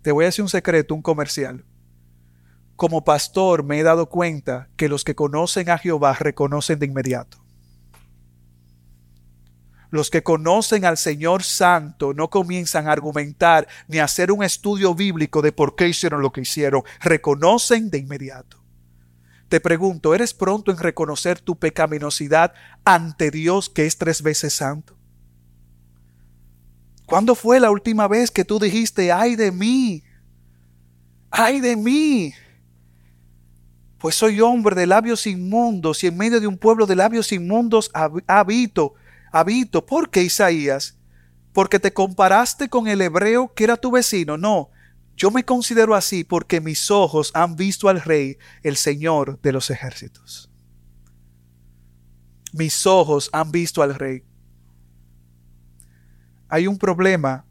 Te 0.00 0.12
voy 0.12 0.24
a 0.24 0.28
decir 0.28 0.44
un 0.44 0.48
secreto, 0.48 0.94
un 0.94 1.02
comercial. 1.02 1.64
Como 2.76 3.04
pastor 3.04 3.64
me 3.64 3.80
he 3.80 3.82
dado 3.82 4.08
cuenta 4.08 4.68
que 4.76 4.88
los 4.88 5.02
que 5.02 5.16
conocen 5.16 5.68
a 5.68 5.78
Jehová 5.78 6.14
reconocen 6.14 6.78
de 6.78 6.86
inmediato. 6.86 7.44
Los 9.90 10.10
que 10.10 10.22
conocen 10.22 10.84
al 10.84 10.96
Señor 10.96 11.42
Santo 11.42 12.12
no 12.14 12.28
comienzan 12.28 12.86
a 12.86 12.92
argumentar 12.92 13.66
ni 13.88 13.98
a 13.98 14.04
hacer 14.04 14.30
un 14.30 14.44
estudio 14.44 14.94
bíblico 14.94 15.42
de 15.42 15.52
por 15.52 15.74
qué 15.74 15.88
hicieron 15.88 16.22
lo 16.22 16.32
que 16.32 16.42
hicieron. 16.42 16.82
Reconocen 17.00 17.90
de 17.90 17.98
inmediato. 17.98 18.65
Te 19.48 19.60
pregunto, 19.60 20.14
¿eres 20.14 20.34
pronto 20.34 20.70
en 20.70 20.78
reconocer 20.78 21.40
tu 21.40 21.56
pecaminosidad 21.56 22.52
ante 22.84 23.30
Dios 23.30 23.68
que 23.68 23.86
es 23.86 23.96
tres 23.96 24.22
veces 24.22 24.54
santo? 24.54 24.96
¿Cuándo 27.06 27.34
fue 27.36 27.60
la 27.60 27.70
última 27.70 28.08
vez 28.08 28.30
que 28.30 28.44
tú 28.44 28.58
dijiste, 28.58 29.12
ay 29.12 29.36
de 29.36 29.52
mí? 29.52 30.02
Ay 31.30 31.60
de 31.60 31.76
mí. 31.76 32.34
Pues 33.98 34.16
soy 34.16 34.40
hombre 34.40 34.74
de 34.74 34.86
labios 34.86 35.26
inmundos 35.26 36.02
y 36.02 36.08
en 36.08 36.16
medio 36.16 36.40
de 36.40 36.46
un 36.48 36.58
pueblo 36.58 36.86
de 36.86 36.96
labios 36.96 37.30
inmundos 37.30 37.90
habito 38.26 38.94
habito. 39.36 39.86
¿Por 39.86 40.10
qué 40.10 40.22
Isaías? 40.22 40.96
Porque 41.52 41.78
te 41.78 41.92
comparaste 41.92 42.68
con 42.68 42.88
el 42.88 43.00
hebreo 43.00 43.52
que 43.54 43.64
era 43.64 43.76
tu 43.76 43.90
vecino. 43.90 44.36
No, 44.36 44.70
yo 45.16 45.30
me 45.30 45.44
considero 45.44 45.94
así 45.94 46.24
porque 46.24 46.60
mis 46.60 46.90
ojos 46.90 47.30
han 47.34 47.56
visto 47.56 47.88
al 47.88 48.02
Rey, 48.02 48.36
el 48.62 48.76
Señor 48.76 49.40
de 49.40 49.52
los 49.52 49.70
ejércitos. 49.70 50.50
Mis 52.52 52.86
ojos 52.86 53.30
han 53.32 53.50
visto 53.50 53.82
al 53.82 53.94
Rey. 53.94 54.24
Hay 56.48 56.66
un 56.66 56.78
problema 56.78 57.46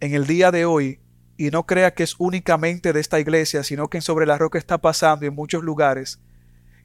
en 0.00 0.14
el 0.14 0.26
día 0.26 0.50
de 0.50 0.64
hoy, 0.64 1.00
y 1.36 1.50
no 1.50 1.64
crea 1.66 1.94
que 1.94 2.02
es 2.02 2.16
únicamente 2.18 2.92
de 2.92 3.00
esta 3.00 3.18
iglesia, 3.18 3.62
sino 3.62 3.88
que 3.88 4.00
sobre 4.00 4.26
la 4.26 4.36
roca 4.36 4.58
está 4.58 4.78
pasando 4.78 5.24
en 5.24 5.34
muchos 5.34 5.62
lugares, 5.62 6.20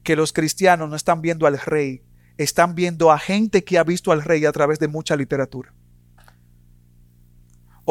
que 0.04 0.16
los 0.16 0.32
cristianos 0.32 0.88
no 0.88 0.96
están 0.96 1.20
viendo 1.20 1.46
al 1.46 1.58
Rey, 1.58 2.02
están 2.38 2.74
viendo 2.74 3.10
a 3.10 3.18
gente 3.18 3.64
que 3.64 3.78
ha 3.78 3.84
visto 3.84 4.12
al 4.12 4.22
rey 4.22 4.44
a 4.44 4.52
través 4.52 4.78
de 4.78 4.88
mucha 4.88 5.16
literatura. 5.16 5.74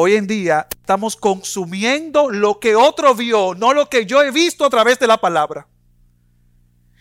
Hoy 0.00 0.14
en 0.14 0.28
día 0.28 0.68
estamos 0.70 1.16
consumiendo 1.16 2.30
lo 2.30 2.60
que 2.60 2.76
otro 2.76 3.16
vio, 3.16 3.56
no 3.56 3.72
lo 3.72 3.90
que 3.90 4.06
yo 4.06 4.22
he 4.22 4.30
visto 4.30 4.64
a 4.64 4.70
través 4.70 5.00
de 5.00 5.08
la 5.08 5.16
palabra. 5.16 5.66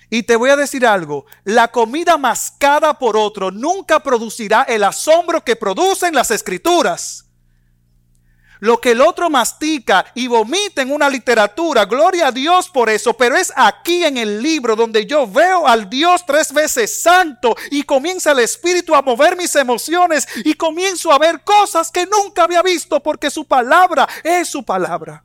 Y 0.09 0.23
te 0.23 0.35
voy 0.35 0.49
a 0.49 0.55
decir 0.55 0.83
algo, 0.83 1.27
la 1.43 1.67
comida 1.67 2.17
mascada 2.17 2.97
por 2.97 3.15
otro 3.15 3.51
nunca 3.51 4.01
producirá 4.01 4.63
el 4.63 4.83
asombro 4.83 5.43
que 5.43 5.55
producen 5.55 6.15
las 6.15 6.31
escrituras 6.31 7.26
lo 8.59 8.79
que 8.79 8.91
el 8.91 9.01
otro 9.01 9.29
mastica 9.29 10.05
y 10.13 10.27
vomita 10.27 10.81
en 10.81 10.91
una 10.91 11.09
literatura. 11.09 11.85
Gloria 11.85 12.27
a 12.27 12.31
Dios 12.31 12.69
por 12.69 12.89
eso. 12.89 13.13
Pero 13.13 13.35
es 13.35 13.51
aquí 13.55 14.03
en 14.03 14.17
el 14.17 14.41
libro 14.41 14.75
donde 14.75 15.05
yo 15.05 15.27
veo 15.27 15.67
al 15.67 15.89
Dios 15.89 16.25
tres 16.25 16.53
veces 16.53 17.01
santo 17.01 17.55
y 17.71 17.83
comienza 17.83 18.31
el 18.31 18.39
Espíritu 18.39 18.95
a 18.95 19.01
mover 19.01 19.35
mis 19.37 19.55
emociones 19.55 20.27
y 20.43 20.53
comienzo 20.53 21.11
a 21.11 21.19
ver 21.19 21.43
cosas 21.43 21.91
que 21.91 22.05
nunca 22.05 22.43
había 22.43 22.61
visto 22.61 23.01
porque 23.01 23.29
su 23.29 23.45
palabra 23.45 24.07
es 24.23 24.47
su 24.47 24.63
palabra. 24.63 25.23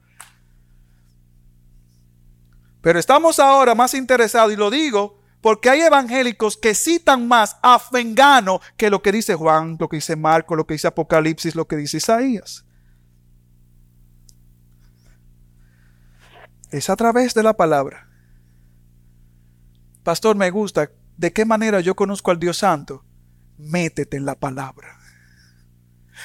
Pero 2.81 2.99
estamos 2.99 3.39
ahora 3.39 3.75
más 3.75 3.95
interesados 3.95 4.53
y 4.53 4.57
lo 4.57 4.71
digo 4.71 5.21
porque 5.41 5.71
hay 5.71 5.81
evangélicos 5.81 6.57
que 6.57 6.75
citan 6.75 7.27
más 7.27 7.57
a 7.63 7.79
Fengano 7.79 8.61
que 8.77 8.91
lo 8.91 9.03
que 9.03 9.13
dice 9.13 9.35
Juan, 9.35 9.77
lo 9.79 9.89
que 9.89 9.97
dice 9.97 10.17
Marco, 10.17 10.55
lo 10.55 10.67
que 10.67 10.75
dice 10.75 10.89
Apocalipsis, 10.89 11.55
lo 11.55 11.67
que 11.67 11.77
dice 11.77 11.97
Isaías. 11.97 12.65
Es 16.73 16.89
a 16.91 16.97
través 16.97 17.35
de 17.35 17.43
la 17.43 17.53
palabra. 17.53 18.09
Pastor, 20.03 20.37
me 20.37 20.51
gusta. 20.51 20.91
¿De 21.17 21.33
qué 21.33 21.45
manera 21.45 21.81
yo 21.81 21.95
conozco 21.95 22.31
al 22.31 22.41
Dios 22.41 22.59
Santo? 22.59 23.05
Métete 23.59 24.17
en 24.17 24.25
la 24.25 24.35
palabra. 24.35 24.99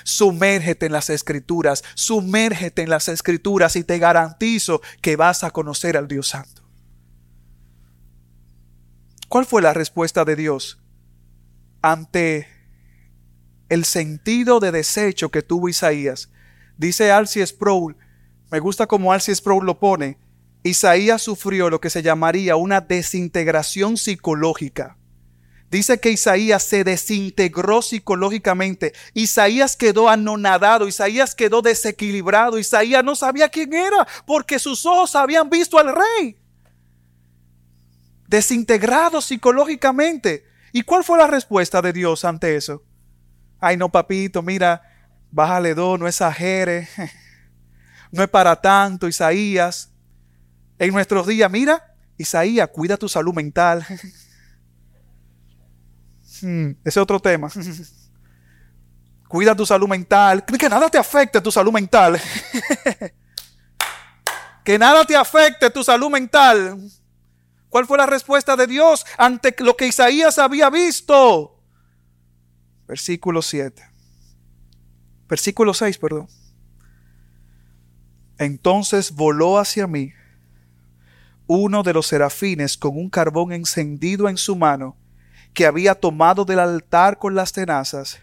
Sumérgete 0.04 0.86
en 0.86 0.92
las 0.94 1.10
escrituras, 1.10 1.84
sumérgete 1.96 2.84
en 2.84 2.90
las 2.90 3.08
escrituras 3.08 3.76
y 3.76 3.84
te 3.84 4.00
garantizo 4.00 4.82
que 5.02 5.16
vas 5.16 5.44
a 5.44 5.52
conocer 5.52 5.98
al 5.98 6.08
Dios 6.08 6.30
Santo. 6.30 6.64
¿Cuál 9.28 9.46
fue 9.46 9.62
la 9.62 9.74
respuesta 9.74 10.24
de 10.24 10.36
Dios 10.36 10.82
ante 11.82 12.48
el 13.69 13.86
sentido 13.86 14.60
de 14.60 14.71
desecho 14.71 15.30
que 15.30 15.42
tuvo 15.42 15.67
Isaías? 15.67 16.30
Dice 16.78 17.12
Alcy 17.12 17.46
Sproul, 17.46 17.98
me 18.50 18.60
gusta 18.60 18.88
como 18.88 19.12
Alcy 19.12 19.36
Sproul 19.36 19.65
lo 19.65 19.80
pone, 19.80 20.17
Isaías 20.64 21.22
sufrió 21.22 21.70
lo 21.70 21.80
que 21.80 21.90
se 21.90 22.02
llamaría 22.02 22.56
una 22.56 22.82
desintegración 22.82 23.98
psicológica. 23.98 24.98
Dice 25.70 26.00
que 26.00 26.12
Isaías 26.12 26.64
se 26.64 26.86
desintegró 26.86 27.82
psicológicamente. 27.82 28.94
Isaías 29.14 29.76
quedó 29.76 30.08
anonadado, 30.10 30.88
Isaías 30.88 31.36
quedó 31.36 31.62
desequilibrado, 31.62 32.58
Isaías 32.58 33.04
no 33.04 33.16
sabía 33.16 33.50
quién 33.50 33.74
era 33.74 34.08
porque 34.26 34.60
sus 34.60 34.86
ojos 34.86 35.16
habían 35.16 35.50
visto 35.50 35.78
al 35.78 35.94
rey. 35.94 36.38
Desintegrado 38.28 39.22
psicológicamente. 39.22 40.46
¿Y 40.72 40.84
cuál 40.84 41.04
fue 41.04 41.18
la 41.18 41.28
respuesta 41.28 41.82
de 41.82 41.92
Dios 41.92 42.24
ante 42.24 42.56
eso? 42.56 42.84
Ay, 43.60 43.76
no, 43.76 43.90
papito, 43.90 44.42
mira, 44.42 44.82
bájale 45.32 45.74
dos, 45.74 46.00
no 46.00 46.08
exagere. 46.08 46.88
no 48.12 48.24
es 48.24 48.30
para 48.30 48.56
tanto, 48.62 49.08
Isaías. 49.08 49.92
En 50.80 50.94
nuestros 50.94 51.25
días, 51.25 51.50
mira, 51.50 51.96
Isaías, 52.17 52.69
cuida 52.69 52.98
tu 52.98 53.10
salud 53.10 53.34
mental. 53.34 53.86
Hmm, 56.42 56.71
ese 56.84 56.86
es 56.86 56.98
otro 56.98 57.19
tema. 57.19 57.50
Cuida 59.28 59.56
tu 59.56 59.65
salud 59.65 59.88
mental. 59.88 60.46
Que 60.46 60.69
nada 60.69 60.90
te 60.90 60.98
afecte 60.98 61.42
tu 61.42 61.52
salud 61.52 61.71
mental. 61.71 62.21
que 64.63 64.78
nada 64.78 65.04
te 65.04 65.15
afecte 65.15 65.69
tu 65.69 65.84
salud 65.84 66.12
mental. 66.12 66.80
¿Cuál 67.69 67.86
fue 67.86 67.98
la 67.98 68.06
respuesta 68.06 68.56
de 68.56 68.67
Dios 68.67 69.06
ante 69.17 69.56
lo 69.60 69.75
que 69.75 69.88
Isaías 69.88 70.38
había 70.38 70.69
visto? 70.69 71.60
Versículo 72.88 73.42
7. 73.42 73.84
Versículo 75.28 75.73
6, 75.73 75.98
perdón. 75.98 76.28
Entonces 78.38 79.12
voló 79.12 79.58
hacia 79.58 79.88
mí 79.88 80.13
uno 81.48 81.83
de 81.83 81.93
los 81.93 82.08
serafines 82.08 82.77
con 82.77 82.98
un 82.98 83.10
carbón 83.10 83.52
encendido 83.52 84.29
en 84.29 84.37
su 84.37 84.56
mano 84.56 84.98
que 85.54 85.65
había 85.65 85.95
tomado 85.95 86.45
del 86.45 86.60
altar 86.60 87.17
con 87.17 87.33
las 87.33 87.52
tenazas 87.52 88.19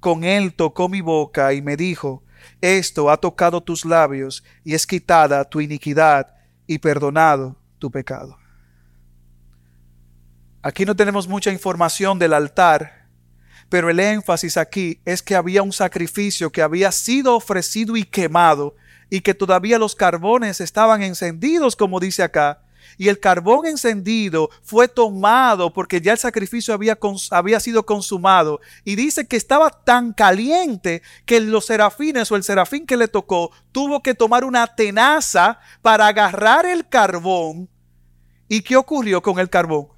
con 0.00 0.24
él 0.24 0.54
tocó 0.54 0.88
mi 0.88 1.00
boca 1.00 1.52
y 1.52 1.62
me 1.62 1.76
dijo, 1.76 2.22
Esto 2.60 3.10
ha 3.10 3.16
tocado 3.16 3.62
tus 3.62 3.84
labios 3.84 4.44
y 4.64 4.74
es 4.74 4.86
quitada 4.86 5.44
tu 5.44 5.60
iniquidad 5.60 6.34
y 6.66 6.78
perdonado 6.78 7.56
tu 7.78 7.90
pecado. 7.90 8.38
Aquí 10.62 10.84
no 10.84 10.94
tenemos 10.94 11.28
mucha 11.28 11.52
información 11.52 12.18
del 12.18 12.32
altar, 12.32 13.08
pero 13.68 13.90
el 13.90 14.00
énfasis 14.00 14.56
aquí 14.56 15.00
es 15.04 15.22
que 15.22 15.34
había 15.34 15.62
un 15.62 15.72
sacrificio 15.72 16.50
que 16.50 16.62
había 16.62 16.92
sido 16.92 17.36
ofrecido 17.36 17.96
y 17.96 18.04
quemado 18.04 18.76
y 19.10 19.20
que 19.20 19.34
todavía 19.34 19.78
los 19.78 19.94
carbones 19.94 20.60
estaban 20.60 21.02
encendidos, 21.02 21.76
como 21.76 22.00
dice 22.00 22.22
acá, 22.22 22.62
y 22.96 23.08
el 23.08 23.20
carbón 23.20 23.66
encendido 23.66 24.50
fue 24.62 24.88
tomado 24.88 25.72
porque 25.72 26.00
ya 26.00 26.12
el 26.12 26.18
sacrificio 26.18 26.74
había, 26.74 27.60
sido 27.60 27.86
consumado. 27.86 28.60
Y 28.84 28.96
dice 28.96 29.26
que 29.26 29.36
estaba 29.36 29.70
tan 29.70 30.12
caliente 30.12 31.02
que 31.26 31.40
los 31.40 31.66
serafines 31.66 32.30
o 32.32 32.36
el 32.36 32.42
serafín 32.42 32.86
que 32.86 32.96
le 32.96 33.08
tocó 33.08 33.52
tuvo 33.72 34.02
que 34.02 34.14
tomar 34.14 34.44
una 34.44 34.66
tenaza 34.66 35.60
para 35.82 36.06
agarrar 36.06 36.66
el 36.66 36.88
carbón. 36.88 37.68
¿Y 38.48 38.62
qué 38.62 38.76
ocurrió 38.76 39.22
con 39.22 39.38
el 39.38 39.50
carbón? 39.50 39.88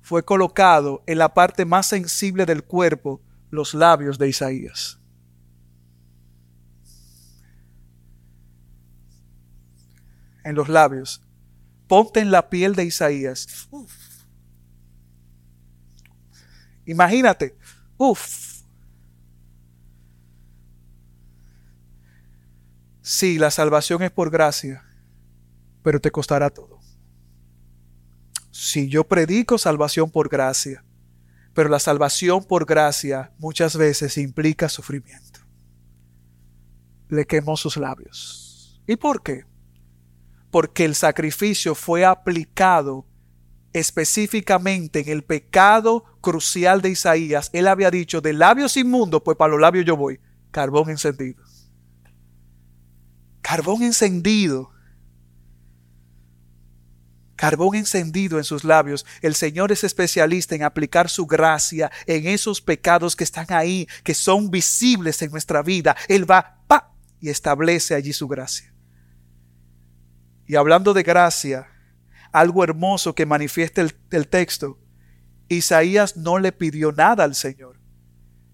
Fue 0.00 0.24
colocado 0.24 1.02
en 1.06 1.18
la 1.18 1.34
parte 1.34 1.64
más 1.64 1.86
sensible 1.86 2.46
del 2.46 2.64
cuerpo, 2.64 3.20
los 3.50 3.74
labios 3.74 4.18
de 4.18 4.28
Isaías. 4.28 4.98
En 10.46 10.54
los 10.54 10.68
labios. 10.68 11.22
Ponte 11.88 12.20
en 12.20 12.30
la 12.30 12.48
piel 12.48 12.74
de 12.74 12.84
Isaías. 12.84 13.68
Imagínate. 16.84 17.56
Uf. 17.96 18.62
Sí, 23.02 23.38
la 23.38 23.50
salvación 23.50 24.02
es 24.02 24.10
por 24.10 24.30
gracia, 24.30 24.84
pero 25.82 26.00
te 26.00 26.10
costará 26.10 26.50
todo. 26.50 26.80
Si 28.50 28.88
yo 28.88 29.04
predico 29.04 29.58
salvación 29.58 30.10
por 30.10 30.28
gracia, 30.28 30.84
pero 31.54 31.68
la 31.68 31.78
salvación 31.78 32.44
por 32.44 32.66
gracia 32.66 33.32
muchas 33.38 33.76
veces 33.76 34.18
implica 34.18 34.68
sufrimiento. 34.68 35.40
Le 37.08 37.24
quemó 37.26 37.56
sus 37.56 37.76
labios. 37.76 38.82
¿Y 38.86 38.96
por 38.96 39.22
qué? 39.22 39.44
Porque 40.56 40.86
el 40.86 40.94
sacrificio 40.94 41.74
fue 41.74 42.06
aplicado 42.06 43.06
específicamente 43.74 45.00
en 45.00 45.10
el 45.10 45.22
pecado 45.22 46.02
crucial 46.22 46.80
de 46.80 46.88
Isaías. 46.88 47.50
Él 47.52 47.68
había 47.68 47.90
dicho, 47.90 48.22
de 48.22 48.32
labios 48.32 48.78
inmundos, 48.78 49.20
pues 49.22 49.36
para 49.36 49.50
los 49.50 49.60
labios 49.60 49.84
yo 49.84 49.98
voy, 49.98 50.18
carbón 50.50 50.88
encendido. 50.88 51.44
Carbón 53.42 53.82
encendido. 53.82 54.70
Carbón 57.36 57.74
encendido 57.74 58.38
en 58.38 58.44
sus 58.44 58.64
labios. 58.64 59.04
El 59.20 59.34
Señor 59.34 59.72
es 59.72 59.84
especialista 59.84 60.54
en 60.54 60.62
aplicar 60.62 61.10
su 61.10 61.26
gracia 61.26 61.92
en 62.06 62.26
esos 62.26 62.62
pecados 62.62 63.14
que 63.14 63.24
están 63.24 63.48
ahí, 63.50 63.86
que 64.02 64.14
son 64.14 64.50
visibles 64.50 65.20
en 65.20 65.32
nuestra 65.32 65.60
vida. 65.60 65.94
Él 66.08 66.24
va, 66.30 66.62
pa, 66.66 66.94
y 67.20 67.28
establece 67.28 67.94
allí 67.94 68.14
su 68.14 68.26
gracia. 68.26 68.72
Y 70.46 70.54
hablando 70.54 70.94
de 70.94 71.02
gracia, 71.02 71.68
algo 72.32 72.62
hermoso 72.62 73.14
que 73.14 73.26
manifiesta 73.26 73.80
el, 74.10 74.28
texto, 74.28 74.78
Isaías 75.48 76.16
no 76.16 76.38
le 76.38 76.52
pidió 76.52 76.92
nada 76.92 77.24
al 77.24 77.34
Señor, 77.34 77.80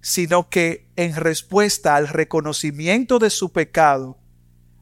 sino 0.01 0.49
que 0.49 0.91
en 0.97 1.15
respuesta 1.17 1.97
al 1.97 2.09
reconocimiento 2.09 3.19
de 3.19 3.29
su 3.29 3.53
pecado, 3.53 4.19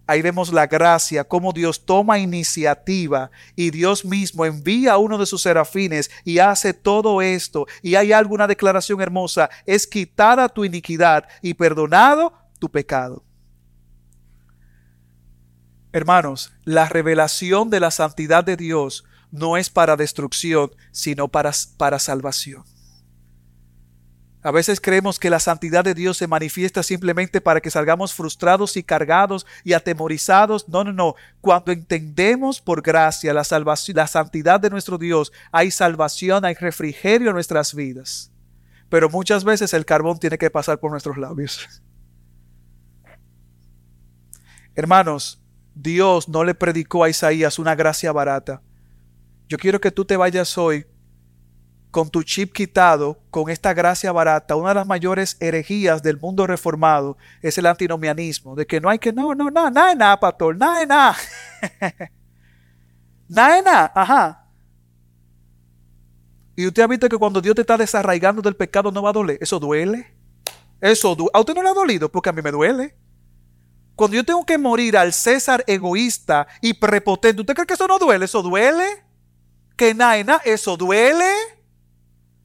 ahí 0.07 0.23
vemos 0.23 0.53
la 0.53 0.67
gracia, 0.67 1.25
cómo 1.25 1.53
Dios 1.53 1.85
toma 1.85 2.19
iniciativa 2.19 3.31
y 3.57 3.71
Dios 3.71 4.05
mismo 4.05 4.45
envía 4.45 4.93
a 4.93 4.99
uno 4.99 5.19
de 5.19 5.27
sus 5.27 5.43
serafines 5.43 6.11
y 6.25 6.39
hace 6.39 6.75
todo 6.75 7.23
esto. 7.23 7.67
Y 7.83 7.95
hay 7.95 8.13
alguna 8.13 8.47
declaración 8.47 9.01
hermosa, 9.01 9.51
es 9.67 9.87
quitada 9.87 10.49
tu 10.49 10.65
iniquidad 10.65 11.27
y 11.43 11.55
perdonado 11.55 12.35
tu 12.59 12.71
pecado. 12.71 13.25
Hermanos, 15.93 16.53
la 16.65 16.89
revelación 16.89 17.69
de 17.71 17.81
la 17.81 17.91
santidad 17.91 18.45
de 18.45 18.57
Dios 18.57 19.05
no 19.33 19.57
es 19.57 19.71
para 19.71 19.97
destrucción, 19.97 20.71
sino 20.93 21.29
para, 21.29 21.53
para 21.77 21.99
salvación. 21.99 22.65
A 24.43 24.53
veces 24.53 24.81
creemos 24.81 25.19
que 25.19 25.29
la 25.29 25.39
santidad 25.39 25.85
de 25.85 25.93
Dios 25.93 26.17
se 26.17 26.27
manifiesta 26.27 26.83
simplemente 26.83 27.43
para 27.43 27.61
que 27.61 27.71
salgamos 27.71 28.15
frustrados 28.15 28.77
y 28.79 28.83
cargados 28.83 29.47
y 29.65 29.75
atemorizados. 29.75 30.67
No, 30.67 30.83
no, 30.83 30.95
no. 30.95 31.15
Cuando 31.43 31.73
entendemos 31.73 32.61
por 32.61 32.81
gracia 32.81 33.35
la 33.35 33.45
salvación, 33.45 33.97
la 33.97 34.07
santidad 34.07 34.59
de 34.59 34.71
nuestro 34.71 34.97
Dios, 34.97 35.31
hay 35.53 35.71
salvación, 35.71 36.47
hay 36.47 36.55
refrigerio 36.55 37.29
en 37.29 37.35
nuestras 37.35 37.75
vidas. 37.75 38.33
Pero 38.89 39.11
muchas 39.11 39.45
veces 39.45 39.75
el 39.75 39.85
carbón 39.85 40.19
tiene 40.19 40.39
que 40.39 40.51
pasar 40.51 40.81
por 40.81 40.91
nuestros 40.91 41.19
labios. 41.19 41.69
Hermanos, 44.75 45.41
Dios 45.75 46.29
no 46.29 46.45
le 46.45 46.55
predicó 46.55 47.05
a 47.05 47.09
Isaías 47.09 47.59
una 47.59 47.75
gracia 47.75 48.13
barata. 48.13 48.63
Yo 49.49 49.59
quiero 49.59 49.81
que 49.81 49.91
tú 49.91 50.05
te 50.05 50.17
vayas 50.17 50.57
hoy 50.59 50.87
con 51.91 52.09
tu 52.09 52.23
chip 52.23 52.53
quitado, 52.53 53.19
con 53.31 53.51
esta 53.51 53.75
gracia 53.75 54.13
barata. 54.13 54.57
Una 54.57 54.71
de 54.71 54.75
las 54.77 54.87
mayores 54.87 55.37
herejías 55.41 56.03
del 56.03 56.19
mundo 56.19 56.47
reformado 56.47 57.17
es 57.43 57.59
el 57.59 57.67
antinomianismo, 57.67 58.55
de 58.55 58.67
que 58.67 58.81
no 58.81 58.89
hay 58.89 58.99
que, 58.99 59.13
no, 59.13 59.35
no, 59.35 59.51
no, 59.51 59.71
nada, 59.71 59.95
nada, 59.95 60.21
pastor, 60.21 60.57
nada, 60.57 60.87
nada. 60.87 61.17
nada, 63.29 63.63
nada, 63.63 63.93
ajá. 63.95 64.47
Y 66.57 66.67
usted 66.67 66.83
ha 66.83 66.87
visto 66.87 67.09
que 67.09 67.17
cuando 67.17 67.41
Dios 67.41 67.55
te 67.55 67.63
está 67.63 67.77
desarraigando 67.77 68.43
del 68.43 68.55
pecado 68.55 68.93
no 68.93 69.03
va 69.03 69.11
a 69.11 69.15
doler. 69.15 69.39
Eso 69.41 69.59
duele. 69.59 70.15
Eso 70.81 71.15
duele. 71.15 71.31
A 71.35 71.41
usted 71.41 71.55
no 71.55 71.63
le 71.63 71.71
ha 71.71 71.75
dolido 71.75 72.11
porque 72.11 72.29
a 72.29 72.33
mí 72.33 72.43
me 72.43 72.51
duele. 72.51 72.95
Cuando 74.01 74.17
yo 74.17 74.25
tengo 74.25 74.47
que 74.47 74.57
morir 74.57 74.97
al 74.97 75.13
César 75.13 75.63
egoísta 75.67 76.47
y 76.63 76.73
prepotente, 76.73 77.43
¿usted 77.43 77.53
cree 77.53 77.67
que 77.67 77.75
eso 77.75 77.87
no 77.87 77.99
duele? 77.99 78.25
¿Eso 78.25 78.43
duele? 78.43 79.05
Que 79.77 79.93
naena, 79.93 80.41
¿eso 80.43 80.75
duele? 80.75 81.31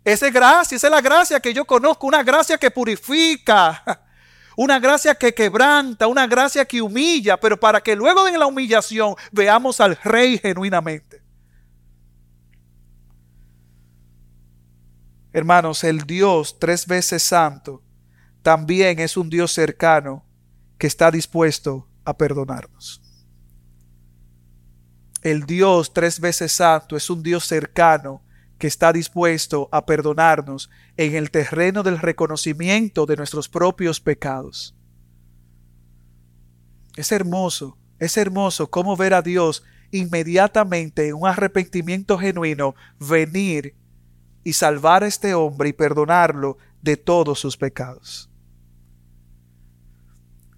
Esa 0.03 0.27
es 0.27 0.33
gracia, 0.33 0.75
esa 0.75 0.87
es 0.87 0.91
la 0.91 0.99
gracia 0.99 1.39
que 1.39 1.53
yo 1.53 1.63
conozco, 1.63 2.07
una 2.07 2.23
gracia 2.23 2.57
que 2.57 2.71
purifica, 2.71 3.81
una 4.57 4.79
gracia 4.79 5.15
que 5.15 5.33
quebranta, 5.33 6.07
una 6.07 6.27
gracia 6.27 6.65
que 6.65 6.81
humilla, 6.81 7.39
pero 7.39 7.57
para 7.57 7.79
que 7.79 7.95
luego 7.95 8.25
de 8.25 8.37
la 8.37 8.47
humillación 8.47 9.15
veamos 9.31 9.79
al 9.79 9.95
Rey 10.03 10.37
genuinamente. 10.37 11.23
Hermanos, 15.31 15.85
el 15.85 16.01
Dios 16.01 16.59
tres 16.59 16.85
veces 16.85 17.23
santo 17.23 17.81
también 18.41 18.99
es 18.99 19.15
un 19.15 19.29
Dios 19.29 19.53
cercano 19.53 20.24
que 20.77 20.87
está 20.87 21.11
dispuesto 21.11 21.87
a 22.03 22.17
perdonarnos. 22.17 23.01
El 25.21 25.45
Dios 25.45 25.93
tres 25.93 26.19
veces 26.19 26.51
santo 26.51 26.95
es 26.95 27.09
un 27.09 27.23
Dios 27.23 27.47
cercano 27.47 28.21
que 28.57 28.67
está 28.67 28.93
dispuesto 28.93 29.67
a 29.71 29.85
perdonarnos 29.85 30.69
en 30.97 31.15
el 31.15 31.31
terreno 31.31 31.83
del 31.83 31.99
reconocimiento 31.99 33.05
de 33.05 33.15
nuestros 33.15 33.49
propios 33.49 33.99
pecados. 33.99 34.75
Es 36.95 37.11
hermoso, 37.11 37.77
es 37.99 38.17
hermoso 38.17 38.69
cómo 38.69 38.95
ver 38.95 39.13
a 39.13 39.21
Dios 39.21 39.63
inmediatamente 39.91 41.07
en 41.07 41.15
un 41.15 41.27
arrepentimiento 41.27 42.17
genuino 42.17 42.75
venir 42.99 43.75
y 44.43 44.53
salvar 44.53 45.03
a 45.03 45.07
este 45.07 45.33
hombre 45.33 45.69
y 45.69 45.73
perdonarlo 45.73 46.57
de 46.81 46.97
todos 46.97 47.39
sus 47.39 47.57
pecados. 47.57 48.29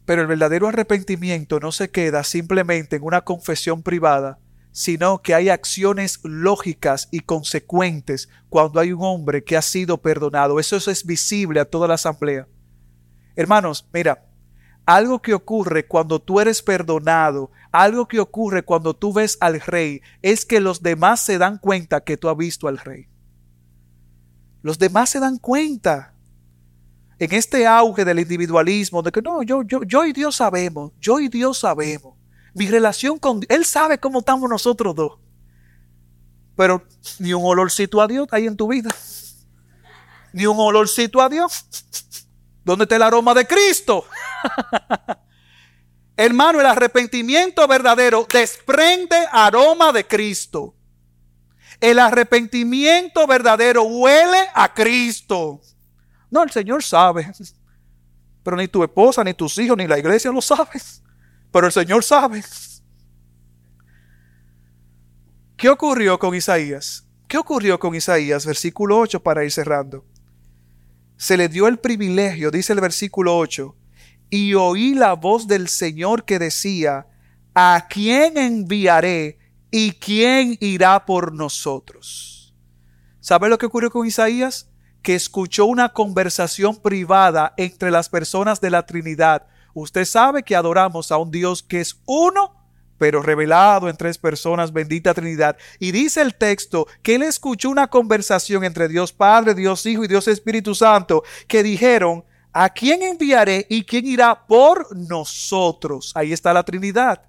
Pero 0.08 0.22
el 0.22 0.28
verdadero 0.28 0.70
arrepentimiento 0.70 1.60
no 1.60 1.74
se 1.74 1.90
queda 1.90 2.24
simplemente 2.24 2.96
en 2.96 3.04
una 3.04 3.26
confesión 3.26 3.84
privada, 3.84 4.40
sino 4.72 5.22
que 5.22 5.36
hay 5.36 5.50
acciones 5.50 6.22
lógicas 6.24 7.10
y 7.12 7.20
consecuentes 7.20 8.30
cuando 8.48 8.80
hay 8.80 8.94
un 8.94 9.04
hombre 9.04 9.44
que 9.44 9.58
ha 9.58 9.62
sido 9.62 10.02
perdonado. 10.02 10.62
Eso 10.62 10.78
es 10.78 11.06
visible 11.06 11.60
a 11.60 11.66
toda 11.66 11.90
la 11.90 11.96
asamblea. 11.96 12.48
Hermanos, 13.36 13.86
mira, 13.92 14.24
algo 14.86 15.22
que 15.22 15.34
ocurre 15.34 15.86
cuando 15.86 16.22
tú 16.22 16.40
eres 16.40 16.62
perdonado, 16.62 17.52
algo 17.74 18.08
que 18.08 18.22
ocurre 18.22 18.64
cuando 18.64 18.96
tú 18.96 19.12
ves 19.12 19.38
al 19.42 19.60
rey, 19.60 20.00
es 20.22 20.46
que 20.46 20.62
los 20.62 20.82
demás 20.82 21.20
se 21.20 21.38
dan 21.38 21.58
cuenta 21.58 22.06
que 22.06 22.16
tú 22.16 22.30
has 22.30 22.38
visto 22.38 22.70
al 22.70 22.78
rey. 22.78 23.10
Los 24.62 24.80
demás 24.80 25.10
se 25.10 25.20
dan 25.20 25.38
cuenta. 25.38 26.14
En 27.20 27.34
este 27.34 27.66
auge 27.66 28.06
del 28.06 28.20
individualismo, 28.20 29.02
de 29.02 29.12
que 29.12 29.22
no, 29.22 29.42
yo, 29.42 29.64
yo, 29.64 29.82
yo 29.84 30.06
y 30.06 30.14
Dios 30.14 30.36
sabemos, 30.36 30.92
yo 31.00 31.20
y 31.20 31.30
Dios 31.30 31.60
sabemos. 31.60 32.16
Mi 32.54 32.68
relación 32.68 33.18
con 33.18 33.42
Él 33.50 33.66
sabe 33.66 33.98
cómo 34.00 34.20
estamos 34.20 34.50
nosotros 34.50 34.96
dos. 34.96 35.20
Pero 36.56 36.84
ni 37.20 37.34
un 37.34 37.46
olorcito 37.46 38.02
a 38.02 38.08
Dios 38.08 38.28
hay 38.32 38.48
en 38.48 38.58
tu 38.58 38.68
vida. 38.68 38.90
Ni 40.34 40.46
un 40.46 40.58
olorcito 40.60 41.22
a 41.22 41.30
Dios. 41.30 41.66
¿Dónde 42.64 42.84
está 42.84 42.96
el 42.96 43.04
aroma 43.04 43.34
de 43.34 43.48
Cristo? 43.48 44.06
Hermano, 46.18 46.60
el 46.60 46.66
arrepentimiento 46.66 47.68
verdadero 47.68 48.28
desprende 48.32 49.16
aroma 49.32 49.94
de 49.94 50.06
Cristo. 50.06 50.74
El 51.80 52.00
arrepentimiento 52.00 53.28
verdadero 53.28 53.84
huele 53.84 54.50
a 54.56 54.74
Cristo. 54.74 55.62
No, 56.30 56.44
el 56.44 56.52
Señor 56.52 56.84
sabe. 56.84 57.32
Pero 58.44 58.58
ni 58.58 58.68
tu 58.68 58.84
esposa, 58.84 59.24
ni 59.24 59.34
tus 59.34 59.58
hijos, 59.58 59.78
ni 59.78 59.88
la 59.88 60.00
iglesia 60.00 60.32
lo 60.32 60.42
saben. 60.42 60.82
Pero 61.52 61.68
el 61.68 61.74
Señor 61.74 62.04
sabe. 62.04 62.44
¿Qué 65.56 65.70
ocurrió 65.70 66.20
con 66.20 66.36
Isaías? 66.36 67.06
¿Qué 67.28 67.38
ocurrió 67.38 67.80
con 67.80 67.96
Isaías? 67.96 68.46
Versículo 68.46 69.00
8 69.00 69.22
para 69.22 69.44
ir 69.44 69.52
cerrando 69.52 70.06
se 71.18 71.36
le 71.36 71.50
dio 71.50 71.68
el 71.68 71.80
privilegio, 71.80 72.52
dice 72.52 72.74
el 72.74 72.80
versículo 72.80 73.38
8, 73.38 73.76
y 74.30 74.54
oí 74.54 74.94
la 74.94 75.14
voz 75.14 75.48
del 75.48 75.68
Señor 75.68 76.26
que 76.26 76.38
decía, 76.38 77.08
¿a 77.56 77.88
quién 77.90 78.38
enviaré 78.38 79.40
y 79.72 79.94
quién 79.94 80.58
irá 80.62 81.06
por 81.06 81.34
nosotros? 81.34 82.56
¿Sabe 83.20 83.50
lo 83.50 83.58
que 83.58 83.66
ocurrió 83.66 83.90
con 83.90 84.06
Isaías? 84.06 84.70
Que 85.08 85.16
escuchó 85.16 85.68
una 85.68 85.94
conversación 85.94 86.76
privada 86.76 87.54
entre 87.56 87.92
las 87.92 88.10
personas 88.10 88.60
de 88.60 88.70
la 88.70 88.86
Trinidad. 88.86 89.48
Usted 89.74 90.04
sabe 90.04 90.44
que 90.44 90.54
adoramos 90.54 91.14
a 91.14 91.18
un 91.18 91.32
Dios 91.32 91.64
que 91.64 91.80
es 91.80 92.02
uno 92.06 92.54
pero 92.98 93.22
revelado 93.22 93.88
en 93.88 93.96
tres 93.96 94.18
personas, 94.18 94.74
bendita 94.74 95.14
Trinidad. 95.14 95.56
Y 95.80 95.94
dice 95.94 96.22
el 96.22 96.36
texto 96.36 96.88
que 97.04 97.16
él 97.16 97.24
escuchó 97.24 97.70
una 97.70 97.88
conversación 97.88 98.66
entre 98.66 98.90
Dios 98.90 99.14
Padre, 99.14 99.56
Dios 99.56 99.86
Hijo 99.86 100.04
y 100.04 100.10
Dios 100.10 100.28
Espíritu 100.28 100.76
Santo, 100.76 101.24
que 101.48 101.64
dijeron, 101.64 102.26
¿a 102.52 102.68
quién 102.68 103.02
enviaré 103.02 103.66
y 103.70 103.86
quién 103.86 104.06
irá 104.08 104.46
por 104.46 104.94
nosotros? 104.94 106.12
Ahí 106.16 106.34
está 106.34 106.52
la 106.52 106.64
Trinidad. 106.64 107.22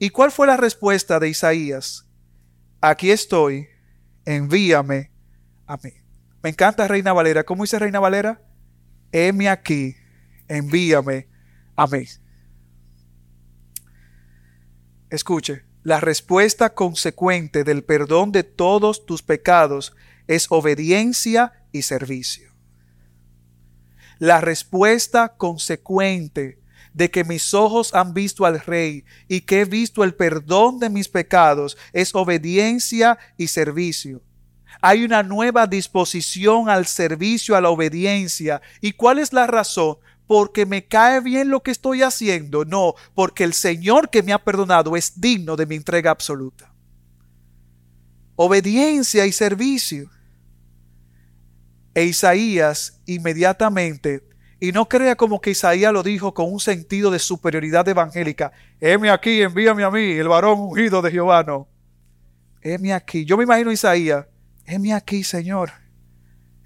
¿Y 0.00 0.10
cuál 0.10 0.32
fue 0.32 0.48
la 0.48 0.56
respuesta 0.56 1.20
de 1.20 1.28
Isaías? 1.28 2.04
Aquí 2.80 3.12
estoy, 3.12 3.68
envíame 4.24 5.12
a 5.68 5.76
mí. 5.76 6.03
Me 6.44 6.50
encanta 6.50 6.86
Reina 6.86 7.14
Valera. 7.14 7.42
¿Cómo 7.44 7.62
dice 7.62 7.78
Reina 7.78 8.00
Valera? 8.00 8.38
Heme 9.12 9.48
aquí, 9.48 9.96
envíame 10.46 11.26
a 11.74 11.86
mí. 11.86 12.04
Escuche, 15.08 15.64
la 15.82 16.00
respuesta 16.00 16.74
consecuente 16.74 17.64
del 17.64 17.82
perdón 17.82 18.30
de 18.30 18.42
todos 18.42 19.06
tus 19.06 19.22
pecados 19.22 19.96
es 20.26 20.48
obediencia 20.50 21.64
y 21.72 21.80
servicio. 21.80 22.52
La 24.18 24.42
respuesta 24.42 25.38
consecuente 25.38 26.60
de 26.92 27.10
que 27.10 27.24
mis 27.24 27.54
ojos 27.54 27.94
han 27.94 28.12
visto 28.12 28.44
al 28.44 28.60
Rey 28.60 29.06
y 29.28 29.40
que 29.40 29.62
he 29.62 29.64
visto 29.64 30.04
el 30.04 30.14
perdón 30.14 30.78
de 30.78 30.90
mis 30.90 31.08
pecados 31.08 31.78
es 31.94 32.14
obediencia 32.14 33.18
y 33.38 33.46
servicio. 33.46 34.22
Hay 34.80 35.04
una 35.04 35.22
nueva 35.22 35.66
disposición 35.66 36.68
al 36.68 36.86
servicio, 36.86 37.56
a 37.56 37.60
la 37.60 37.70
obediencia. 37.70 38.60
¿Y 38.80 38.92
cuál 38.92 39.18
es 39.18 39.32
la 39.32 39.46
razón? 39.46 39.96
porque 40.26 40.66
me 40.66 40.86
cae 40.86 41.20
bien 41.20 41.50
lo 41.50 41.62
que 41.62 41.70
estoy 41.70 42.02
haciendo, 42.02 42.64
no, 42.64 42.94
porque 43.14 43.44
el 43.44 43.52
Señor 43.52 44.10
que 44.10 44.22
me 44.22 44.32
ha 44.32 44.42
perdonado 44.42 44.96
es 44.96 45.20
digno 45.20 45.56
de 45.56 45.66
mi 45.66 45.74
entrega 45.74 46.10
absoluta. 46.10 46.72
Obediencia 48.36 49.26
y 49.26 49.32
servicio. 49.32 50.10
E 51.94 52.04
Isaías 52.04 53.00
inmediatamente, 53.06 54.24
y 54.58 54.72
no 54.72 54.88
crea 54.88 55.14
como 55.14 55.40
que 55.40 55.50
Isaías 55.50 55.92
lo 55.92 56.02
dijo 56.02 56.34
con 56.34 56.52
un 56.52 56.58
sentido 56.58 57.10
de 57.10 57.20
superioridad 57.20 57.86
evangélica, 57.86 58.50
heme 58.80 59.10
aquí, 59.10 59.42
envíame 59.42 59.84
a 59.84 59.90
mí, 59.90 60.12
el 60.12 60.26
varón 60.26 60.58
ungido 60.58 61.02
de 61.02 61.12
Jehová, 61.12 61.44
no. 61.44 61.68
Heme 62.62 62.94
aquí. 62.94 63.24
Yo 63.24 63.36
me 63.36 63.44
imagino 63.44 63.70
a 63.70 63.74
Isaías, 63.74 64.26
heme 64.66 64.92
aquí, 64.92 65.24
Señor. 65.24 65.72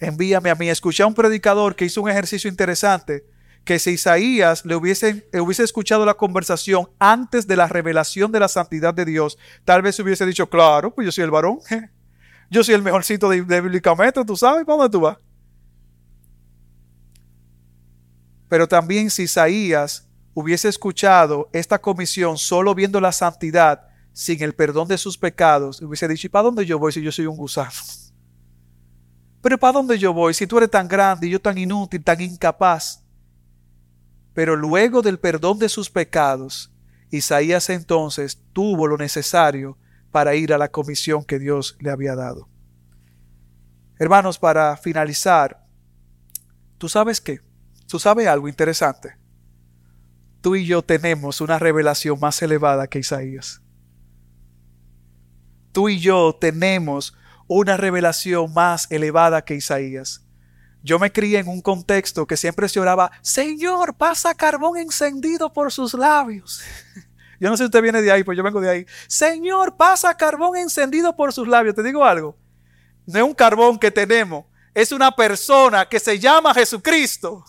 Envíame 0.00 0.50
a 0.50 0.54
mí. 0.54 0.68
Escuché 0.68 1.02
a 1.02 1.06
un 1.06 1.14
predicador 1.14 1.74
que 1.74 1.84
hizo 1.84 2.02
un 2.02 2.10
ejercicio 2.10 2.48
interesante 2.48 3.24
que 3.64 3.78
si 3.78 3.90
Isaías 3.90 4.64
le 4.64 4.76
hubiese, 4.76 5.28
escuchado 5.62 6.06
la 6.06 6.14
conversación 6.14 6.88
antes 6.98 7.46
de 7.46 7.54
la 7.54 7.68
revelación 7.68 8.32
de 8.32 8.40
la 8.40 8.48
santidad 8.48 8.94
de 8.94 9.04
Dios, 9.04 9.36
tal 9.64 9.82
vez 9.82 9.98
hubiese 9.98 10.24
dicho, 10.24 10.48
claro, 10.48 10.94
pues 10.94 11.04
yo 11.04 11.12
soy 11.12 11.24
el 11.24 11.30
varón, 11.30 11.58
yo 12.50 12.64
soy 12.64 12.76
el 12.76 12.82
mejorcito 12.82 13.28
de, 13.28 13.42
de 13.42 13.60
bíblicamente, 13.60 14.24
tú 14.24 14.36
sabes, 14.36 14.64
¿para 14.64 14.78
dónde 14.78 14.90
tú 14.90 15.00
vas? 15.00 15.18
Pero 18.48 18.66
también 18.66 19.10
si 19.10 19.24
Isaías 19.24 20.08
hubiese 20.32 20.70
escuchado 20.70 21.50
esta 21.52 21.78
comisión 21.78 22.38
solo 22.38 22.74
viendo 22.74 23.02
la 23.02 23.12
santidad, 23.12 23.87
sin 24.18 24.42
el 24.42 24.52
perdón 24.52 24.88
de 24.88 24.98
sus 24.98 25.16
pecados, 25.16 25.80
hubiese 25.80 26.08
dicho, 26.08 26.26
¿y 26.26 26.30
para 26.30 26.42
dónde 26.42 26.66
yo 26.66 26.76
voy 26.76 26.90
si 26.90 27.00
yo 27.00 27.12
soy 27.12 27.26
un 27.26 27.36
gusano? 27.36 27.70
Pero 29.40 29.56
¿para 29.58 29.74
dónde 29.74 29.96
yo 29.96 30.12
voy 30.12 30.34
si 30.34 30.44
tú 30.44 30.58
eres 30.58 30.72
tan 30.72 30.88
grande 30.88 31.28
y 31.28 31.30
yo 31.30 31.40
tan 31.40 31.56
inútil, 31.56 32.02
tan 32.02 32.20
incapaz? 32.20 33.04
Pero 34.34 34.56
luego 34.56 35.02
del 35.02 35.20
perdón 35.20 35.60
de 35.60 35.68
sus 35.68 35.88
pecados, 35.88 36.72
Isaías 37.12 37.70
entonces 37.70 38.42
tuvo 38.52 38.88
lo 38.88 38.96
necesario 38.96 39.78
para 40.10 40.34
ir 40.34 40.52
a 40.52 40.58
la 40.58 40.72
comisión 40.72 41.22
que 41.22 41.38
Dios 41.38 41.76
le 41.78 41.92
había 41.92 42.16
dado. 42.16 42.48
Hermanos, 44.00 44.36
para 44.36 44.76
finalizar, 44.76 45.64
¿tú 46.76 46.88
sabes 46.88 47.20
qué? 47.20 47.40
¿Tú 47.86 48.00
sabes 48.00 48.26
algo 48.26 48.48
interesante? 48.48 49.16
Tú 50.40 50.56
y 50.56 50.66
yo 50.66 50.82
tenemos 50.82 51.40
una 51.40 51.60
revelación 51.60 52.18
más 52.18 52.42
elevada 52.42 52.88
que 52.88 52.98
Isaías. 52.98 53.62
Tú 55.78 55.88
y 55.88 56.00
yo 56.00 56.36
tenemos 56.40 57.16
una 57.46 57.76
revelación 57.76 58.52
más 58.52 58.90
elevada 58.90 59.44
que 59.44 59.54
Isaías. 59.54 60.26
Yo 60.82 60.98
me 60.98 61.12
crié 61.12 61.38
en 61.38 61.46
un 61.46 61.60
contexto 61.60 62.26
que 62.26 62.36
siempre 62.36 62.68
se 62.68 62.80
oraba, 62.80 63.12
Señor, 63.22 63.94
pasa 63.94 64.34
carbón 64.34 64.76
encendido 64.76 65.52
por 65.52 65.70
sus 65.70 65.94
labios. 65.94 66.62
Yo 67.40 67.48
no 67.48 67.56
sé 67.56 67.62
si 67.62 67.66
usted 67.66 67.80
viene 67.80 68.02
de 68.02 68.10
ahí, 68.10 68.24
pues 68.24 68.36
yo 68.36 68.42
vengo 68.42 68.60
de 68.60 68.68
ahí. 68.68 68.86
Señor, 69.06 69.76
pasa 69.76 70.16
carbón 70.16 70.56
encendido 70.56 71.14
por 71.14 71.32
sus 71.32 71.46
labios. 71.46 71.76
Te 71.76 71.84
digo 71.84 72.04
algo. 72.04 72.36
No 73.06 73.20
es 73.20 73.24
un 73.24 73.34
carbón 73.34 73.78
que 73.78 73.92
tenemos, 73.92 74.46
es 74.74 74.90
una 74.90 75.14
persona 75.14 75.88
que 75.88 76.00
se 76.00 76.18
llama 76.18 76.54
Jesucristo. 76.54 77.44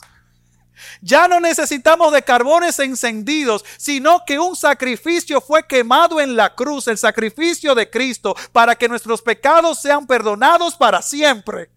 Ya 1.02 1.28
no 1.28 1.40
necesitamos 1.40 2.12
de 2.14 2.22
carbones 2.22 2.80
encendidos, 2.80 3.66
sino 3.78 4.24
que 4.26 4.40
un 4.40 4.56
sacrificio 4.56 5.42
fue 5.42 5.66
quemado 5.68 6.20
en 6.20 6.36
la 6.36 6.56
cruz, 6.56 6.88
el 6.88 6.98
sacrificio 6.98 7.76
de 7.76 7.90
Cristo, 7.90 8.36
para 8.52 8.76
que 8.76 8.90
nuestros 8.90 9.22
pecados 9.22 9.82
sean 9.82 10.08
perdonados 10.08 10.76
para 10.76 11.02
siempre. 11.02 11.70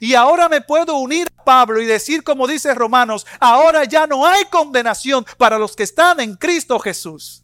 Y 0.00 0.14
ahora 0.14 0.48
me 0.48 0.60
puedo 0.60 0.96
unir 0.96 1.28
a 1.36 1.44
Pablo 1.44 1.80
y 1.80 1.86
decir 1.86 2.24
como 2.24 2.46
dice 2.46 2.74
Romanos, 2.74 3.26
ahora 3.38 3.84
ya 3.84 4.06
no 4.06 4.26
hay 4.26 4.44
condenación 4.46 5.24
para 5.38 5.58
los 5.58 5.76
que 5.76 5.84
están 5.84 6.20
en 6.20 6.34
Cristo 6.34 6.78
Jesús. 6.78 7.42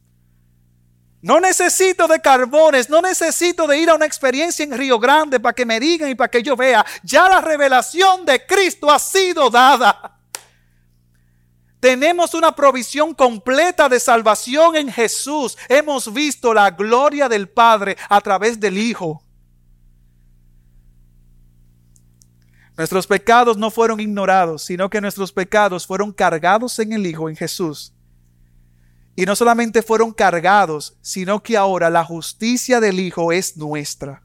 No 1.22 1.38
necesito 1.38 2.08
de 2.08 2.20
carbones, 2.20 2.88
no 2.88 3.02
necesito 3.02 3.66
de 3.66 3.78
ir 3.78 3.90
a 3.90 3.94
una 3.94 4.06
experiencia 4.06 4.64
en 4.64 4.76
Río 4.76 4.98
Grande 4.98 5.38
para 5.38 5.52
que 5.52 5.66
me 5.66 5.78
digan 5.78 6.08
y 6.08 6.14
para 6.14 6.30
que 6.30 6.42
yo 6.42 6.56
vea. 6.56 6.84
Ya 7.02 7.28
la 7.28 7.42
revelación 7.42 8.24
de 8.24 8.46
Cristo 8.46 8.90
ha 8.90 8.98
sido 8.98 9.50
dada. 9.50 10.19
Tenemos 11.80 12.34
una 12.34 12.54
provisión 12.54 13.14
completa 13.14 13.88
de 13.88 13.98
salvación 13.98 14.76
en 14.76 14.92
Jesús. 14.92 15.56
Hemos 15.68 16.12
visto 16.12 16.52
la 16.52 16.70
gloria 16.70 17.26
del 17.28 17.48
Padre 17.48 17.96
a 18.08 18.20
través 18.20 18.60
del 18.60 18.76
Hijo. 18.76 19.24
Nuestros 22.76 23.06
pecados 23.06 23.56
no 23.56 23.70
fueron 23.70 23.98
ignorados, 23.98 24.62
sino 24.62 24.88
que 24.90 25.00
nuestros 25.00 25.32
pecados 25.32 25.86
fueron 25.86 26.12
cargados 26.12 26.78
en 26.78 26.92
el 26.92 27.06
Hijo, 27.06 27.28
en 27.30 27.36
Jesús. 27.36 27.94
Y 29.16 29.24
no 29.24 29.34
solamente 29.34 29.82
fueron 29.82 30.12
cargados, 30.12 30.96
sino 31.00 31.42
que 31.42 31.56
ahora 31.56 31.90
la 31.90 32.04
justicia 32.04 32.78
del 32.80 33.00
Hijo 33.00 33.32
es 33.32 33.56
nuestra. 33.56 34.22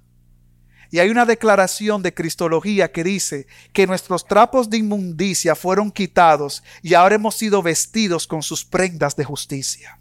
Y 0.95 0.99
hay 0.99 1.09
una 1.09 1.25
declaración 1.25 2.01
de 2.01 2.13
Cristología 2.13 2.89
que 2.89 3.03
dice 3.03 3.47
que 3.73 3.85
nuestros 3.85 4.25
trapos 4.25 4.69
de 4.69 4.77
inmundicia 4.77 5.53
fueron 5.53 5.91
quitados 5.91 6.63
y 6.81 6.93
ahora 6.93 7.15
hemos 7.15 7.35
sido 7.35 7.61
vestidos 7.61 8.25
con 8.27 8.41
sus 8.41 8.63
prendas 8.63 9.17
de 9.17 9.25
justicia. 9.25 9.99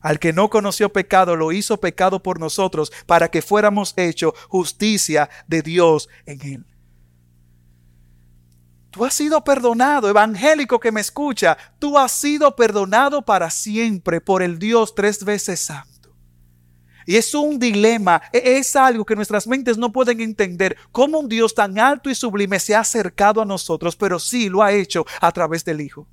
Al 0.00 0.18
que 0.18 0.32
no 0.32 0.50
conoció 0.50 0.92
pecado 0.92 1.36
lo 1.36 1.52
hizo 1.52 1.78
pecado 1.78 2.20
por 2.20 2.40
nosotros 2.40 2.90
para 3.06 3.28
que 3.28 3.40
fuéramos 3.40 3.94
hecho 3.96 4.34
justicia 4.48 5.30
de 5.46 5.62
Dios 5.62 6.08
en 6.26 6.42
él. 6.42 6.66
Tú 8.90 9.04
has 9.04 9.14
sido 9.14 9.44
perdonado, 9.44 10.08
evangélico 10.08 10.80
que 10.80 10.90
me 10.90 11.02
escucha, 11.02 11.56
tú 11.78 11.96
has 11.96 12.10
sido 12.10 12.56
perdonado 12.56 13.22
para 13.22 13.48
siempre 13.48 14.20
por 14.20 14.42
el 14.42 14.58
Dios 14.58 14.96
tres 14.96 15.22
veces 15.22 15.60
santo. 15.60 15.97
Y 17.08 17.16
es 17.16 17.34
un 17.34 17.58
dilema, 17.58 18.20
e-, 18.34 18.58
es 18.58 18.76
algo 18.76 19.06
que 19.06 19.16
nuestras 19.16 19.46
mentes 19.46 19.78
no 19.78 19.90
pueden 19.90 20.20
entender, 20.20 20.76
cómo 20.92 21.20
un 21.20 21.26
Dios 21.26 21.54
tan 21.54 21.78
alto 21.78 22.10
y 22.10 22.14
sublime 22.14 22.60
se 22.60 22.74
ha 22.74 22.80
acercado 22.80 23.40
a 23.40 23.46
nosotros, 23.46 23.96
pero 23.96 24.18
sí 24.18 24.50
lo 24.50 24.62
ha 24.62 24.72
hecho 24.72 25.06
a 25.22 25.32
través 25.32 25.64
del 25.64 25.80
Hijo. 25.80 26.06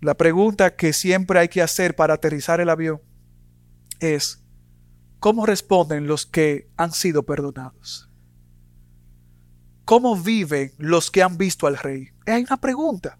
La 0.00 0.14
pregunta 0.14 0.76
que 0.76 0.92
siempre 0.92 1.40
hay 1.40 1.48
que 1.48 1.60
hacer 1.60 1.96
para 1.96 2.14
aterrizar 2.14 2.60
el 2.60 2.70
avión 2.70 3.00
es, 3.98 4.40
¿cómo 5.18 5.44
responden 5.44 6.06
los 6.06 6.26
que 6.26 6.70
han 6.76 6.92
sido 6.92 7.24
perdonados? 7.24 8.08
¿Cómo 9.84 10.14
viven 10.14 10.70
los 10.78 11.10
que 11.10 11.24
han 11.24 11.36
visto 11.36 11.66
al 11.66 11.76
rey? 11.76 12.10
Hay 12.24 12.44
una 12.44 12.56
pregunta. 12.56 13.18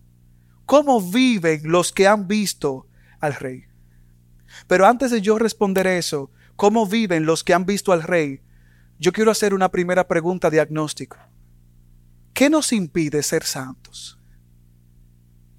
¿Cómo 0.65 1.01
viven 1.01 1.63
los 1.65 1.93
que 1.93 2.07
han 2.07 2.29
visto 2.29 2.87
al 3.19 3.35
rey? 3.35 3.66
Pero 4.67 4.87
antes 4.87 5.11
de 5.11 5.21
yo 5.21 5.39
responder 5.39 5.87
eso, 5.87 6.31
¿cómo 6.57 6.87
viven 6.87 7.27
los 7.27 7.45
que 7.45 7.55
han 7.55 7.67
visto 7.67 7.93
al 7.93 8.03
rey? 8.03 8.41
Yo 8.99 9.13
quiero 9.13 9.31
hacer 9.31 9.55
una 9.55 9.71
primera 9.71 10.09
pregunta 10.09 10.51
diagnóstico. 10.51 11.19
¿Qué 12.33 12.51
nos 12.51 12.73
impide 12.73 13.23
ser 13.23 13.45
santos? 13.45 14.19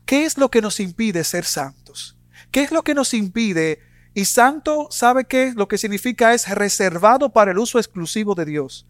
¿Qué 0.05 0.25
es 0.25 0.37
lo 0.37 0.49
que 0.49 0.61
nos 0.61 0.79
impide 0.79 1.23
ser 1.23 1.43
santos? 1.43 2.17
¿Qué 2.51 2.61
es 2.61 2.71
lo 2.71 2.83
que 2.83 2.93
nos 2.93 3.13
impide? 3.13 3.79
Y 4.13 4.25
santo, 4.25 4.87
¿sabe 4.89 5.25
qué? 5.25 5.53
Lo 5.55 5.67
que 5.67 5.77
significa 5.77 6.33
es 6.33 6.47
reservado 6.49 7.31
para 7.33 7.51
el 7.51 7.59
uso 7.59 7.77
exclusivo 7.77 8.33
de 8.33 8.45
Dios. 8.45 8.87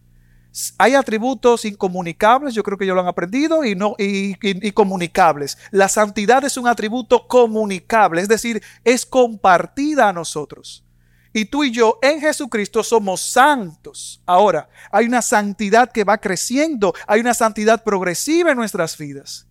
Hay 0.77 0.95
atributos 0.95 1.65
incomunicables, 1.65 2.53
yo 2.53 2.63
creo 2.63 2.77
que 2.77 2.85
ya 2.85 2.93
lo 2.93 3.01
han 3.01 3.07
aprendido, 3.07 3.63
y, 3.63 3.75
no, 3.75 3.95
y, 3.97 4.71
comunicables. 4.71 5.57
La 5.71 5.87
santidad 5.87 6.43
es 6.43 6.57
un 6.57 6.67
atributo 6.67 7.27
comunicable, 7.27 8.21
es 8.21 8.27
decir, 8.27 8.63
es 8.83 9.05
compartida 9.05 10.09
a 10.09 10.13
nosotros. 10.13 10.83
Y 11.33 11.45
tú 11.45 11.63
y 11.63 11.71
yo 11.71 11.99
en 12.01 12.19
Jesucristo 12.19 12.83
somos 12.83 13.21
santos. 13.21 14.21
Ahora, 14.25 14.69
hay 14.91 15.05
una 15.05 15.21
santidad 15.21 15.91
que 15.91 16.03
va 16.03 16.17
creciendo, 16.17 16.93
hay 17.05 17.19
una 17.19 17.35
santidad 17.35 17.83
progresiva 17.83 18.51
en 18.51 18.57
nuestras 18.57 18.97
vidas. 18.97 19.45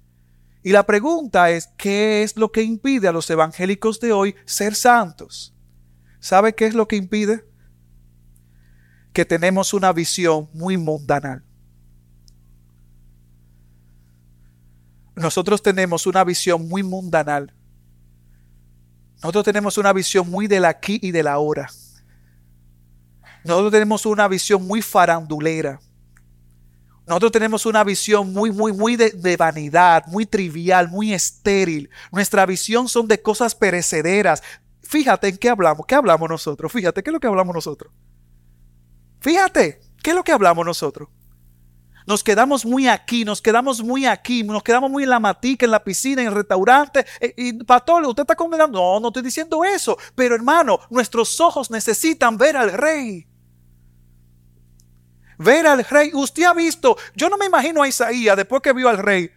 Y 0.65 0.73
la 0.73 0.85
pregunta 0.85 1.51
es, 1.51 1.69
¿qué 1.77 2.25
es 2.25 2.37
lo 2.37 2.51
que 2.51 2.63
impide 2.63 3.07
a 3.07 3.13
los 3.13 3.31
evangélicos 3.31 4.01
de 4.01 4.13
hoy 4.13 4.35
ser 4.45 4.75
santos? 4.75 5.55
¿Sabe 6.19 6.57
qué 6.57 6.67
es 6.67 6.75
lo 6.75 6.89
que 6.89 6.97
impide? 6.97 7.46
Que 9.17 9.25
tenemos 9.25 9.73
una 9.73 9.95
visión 9.95 10.51
muy 10.53 10.77
mundanal. 10.77 11.43
Nosotros 15.15 15.63
tenemos 15.63 16.07
una 16.07 16.23
visión 16.23 16.69
muy 16.69 16.83
mundanal. 16.83 17.51
Nosotros 19.23 19.45
tenemos 19.47 19.79
una 19.79 19.95
visión 19.95 20.31
muy 20.31 20.49
del 20.49 20.67
aquí 20.67 20.99
y 21.01 21.13
del 21.13 21.29
ahora. 21.29 21.71
Nosotros 23.43 23.73
tenemos 23.73 24.05
una 24.05 24.29
visión 24.29 24.67
muy 24.67 24.83
farandulera. 24.83 25.81
Nosotros 27.07 27.33
tenemos 27.33 27.65
una 27.65 27.85
visión 27.85 28.35
muy, 28.35 28.51
muy, 28.51 28.75
muy 28.75 28.97
de, 28.97 29.13
de, 29.13 29.39
vanidad, 29.39 30.05
muy 30.09 30.27
trivial, 30.27 30.91
muy 30.91 31.15
estéril. 31.15 31.89
Nuestra 32.13 32.45
visión 32.45 32.87
son 32.87 33.09
de 33.09 33.23
cosas 33.23 33.55
perecederas. 33.55 34.43
Fíjate 34.83 35.29
en 35.29 35.39
qué 35.39 35.49
hablamos. 35.49 35.87
¿Qué 35.87 35.95
hablamos 35.95 36.29
nosotros? 36.29 36.71
Fíjate, 36.71 37.03
¿qué 37.03 37.09
es 37.09 37.15
lo 37.15 37.21
que 37.21 37.29
hablamos 37.29 37.55
nosotros? 37.55 37.91
Fíjate, 39.27 39.81
¿qué 40.05 40.11
es 40.11 40.17
lo 40.17 40.23
que 40.23 40.31
hablamos 40.31 40.65
nosotros? 40.65 41.09
Nos 42.07 42.23
quedamos 42.23 42.65
muy 42.65 42.87
aquí, 42.87 43.25
nos 43.25 43.43
quedamos 43.43 43.83
muy 43.83 44.07
aquí, 44.07 44.45
nos 44.45 44.63
quedamos 44.63 44.89
muy 44.89 45.03
en 45.03 45.11
la 45.11 45.19
matica, 45.19 45.65
en 45.65 45.73
la 45.73 45.83
piscina, 45.83 46.23
en 46.23 46.29
el 46.29 46.35
restaurante. 46.35 47.05
Eh, 47.19 47.35
y, 47.37 47.65
pastor, 47.65 48.07
usted 48.07 48.23
está 48.23 48.37
condenando. 48.37 48.79
No, 48.79 49.01
no 49.01 49.09
estoy 49.09 49.25
diciendo 49.25 49.65
eso. 49.65 49.99
Pero 50.15 50.37
hermano, 50.37 50.79
nuestros 50.91 51.41
ojos 51.41 51.73
necesitan 51.73 52.39
ver 52.39 52.57
al 52.57 52.71
rey. 52.71 53.27
Ver 55.39 55.67
al 55.67 55.85
rey. 55.85 56.13
Usted 56.15 56.45
ha 56.45 56.55
visto, 56.55 56.97
yo 57.17 57.29
no 57.29 57.37
me 57.37 57.47
imagino 57.47 57.83
a 57.83 57.89
Isaías 57.89 58.37
después 58.37 58.63
que 58.63 58.73
vio 58.73 58.89
al 58.89 58.99
rey. 58.99 59.29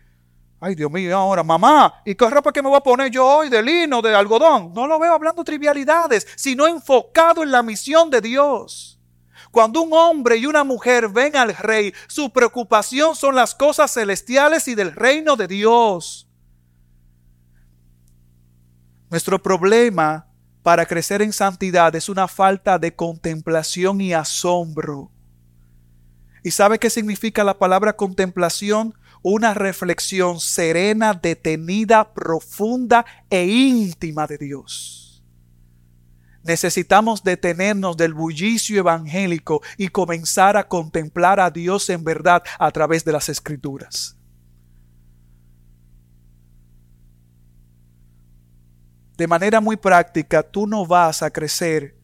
Ay, 0.60 0.76
Dios 0.76 0.92
mío, 0.92 1.18
ahora, 1.18 1.42
mamá, 1.42 1.96
¿y 2.06 2.14
qué 2.14 2.30
ropa 2.30 2.54
que 2.54 2.62
me 2.62 2.70
voy 2.70 2.78
a 2.78 2.82
poner 2.82 3.10
yo 3.10 3.26
hoy? 3.26 3.50
¿De 3.50 3.64
lino, 3.64 4.04
de 4.04 4.14
algodón? 4.14 4.72
No 4.72 4.86
lo 4.86 5.00
veo 5.00 5.16
hablando 5.16 5.44
trivialidades, 5.44 6.28
sino 6.36 6.68
enfocado 6.68 7.42
en 7.42 7.50
la 7.50 7.64
misión 7.64 8.12
de 8.12 8.22
Dios. 8.22 8.99
Cuando 9.52 9.82
un 9.82 9.94
hombre 9.94 10.38
y 10.38 10.46
una 10.46 10.64
mujer 10.64 11.10
ven 11.10 11.36
al 11.36 11.56
rey, 11.56 11.94
su 12.08 12.32
preocupación 12.32 13.16
son 13.16 13.36
las 13.36 13.56
cosas 13.56 13.92
celestiales 13.92 14.68
y 14.68 14.76
del 14.76 14.94
reino 14.94 15.36
de 15.36 15.48
Dios. 15.48 16.28
Nuestro 19.10 19.42
problema 19.42 20.28
para 20.62 20.86
crecer 20.86 21.22
en 21.24 21.34
santidad 21.34 21.96
es 21.96 22.10
una 22.10 22.28
falta 22.28 22.78
de 22.78 22.96
contemplación 22.96 24.02
y 24.02 24.14
asombro. 24.14 25.12
¿Y 26.44 26.52
sabe 26.52 26.78
qué 26.78 26.90
significa 26.90 27.44
la 27.44 27.58
palabra 27.58 27.96
contemplación? 27.96 28.94
Una 29.22 29.54
reflexión 29.54 30.40
serena, 30.40 31.14
detenida, 31.14 32.14
profunda 32.14 33.06
e 33.30 33.46
íntima 33.46 34.28
de 34.28 34.38
Dios. 34.38 35.09
Necesitamos 36.44 37.24
detenernos 37.24 37.98
del 37.98 38.14
bullicio 38.14 38.80
evangélico 38.80 39.62
y 39.78 39.90
comenzar 39.90 40.58
a 40.58 40.68
contemplar 40.68 41.40
a 41.40 41.52
Dios 41.52 41.90
en 41.90 42.04
verdad 42.04 42.44
a 42.58 42.72
través 42.72 43.04
de 43.04 43.12
las 43.12 43.30
escrituras. 43.30 44.16
De 49.18 49.28
manera 49.28 49.60
muy 49.60 49.76
práctica, 49.76 50.44
tú 50.44 50.66
no 50.66 50.86
vas 50.86 51.22
a 51.24 51.30
crecer 51.30 51.98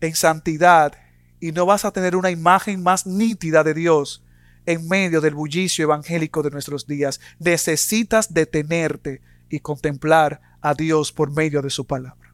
en 0.00 0.14
santidad 0.14 0.94
y 1.40 1.52
no 1.52 1.66
vas 1.66 1.84
a 1.84 1.90
tener 1.90 2.16
una 2.16 2.30
imagen 2.30 2.82
más 2.82 3.06
nítida 3.06 3.62
de 3.62 3.74
Dios 3.74 4.24
en 4.64 4.88
medio 4.88 5.20
del 5.20 5.34
bullicio 5.34 5.82
evangélico 5.84 6.42
de 6.42 6.50
nuestros 6.50 6.86
días. 6.86 7.20
Necesitas 7.38 8.32
detenerte 8.32 9.20
y 9.50 9.60
contemplar 9.60 10.40
a 10.62 10.72
Dios 10.72 11.12
por 11.12 11.30
medio 11.30 11.60
de 11.60 11.68
su 11.70 11.86
palabra. 11.86 12.27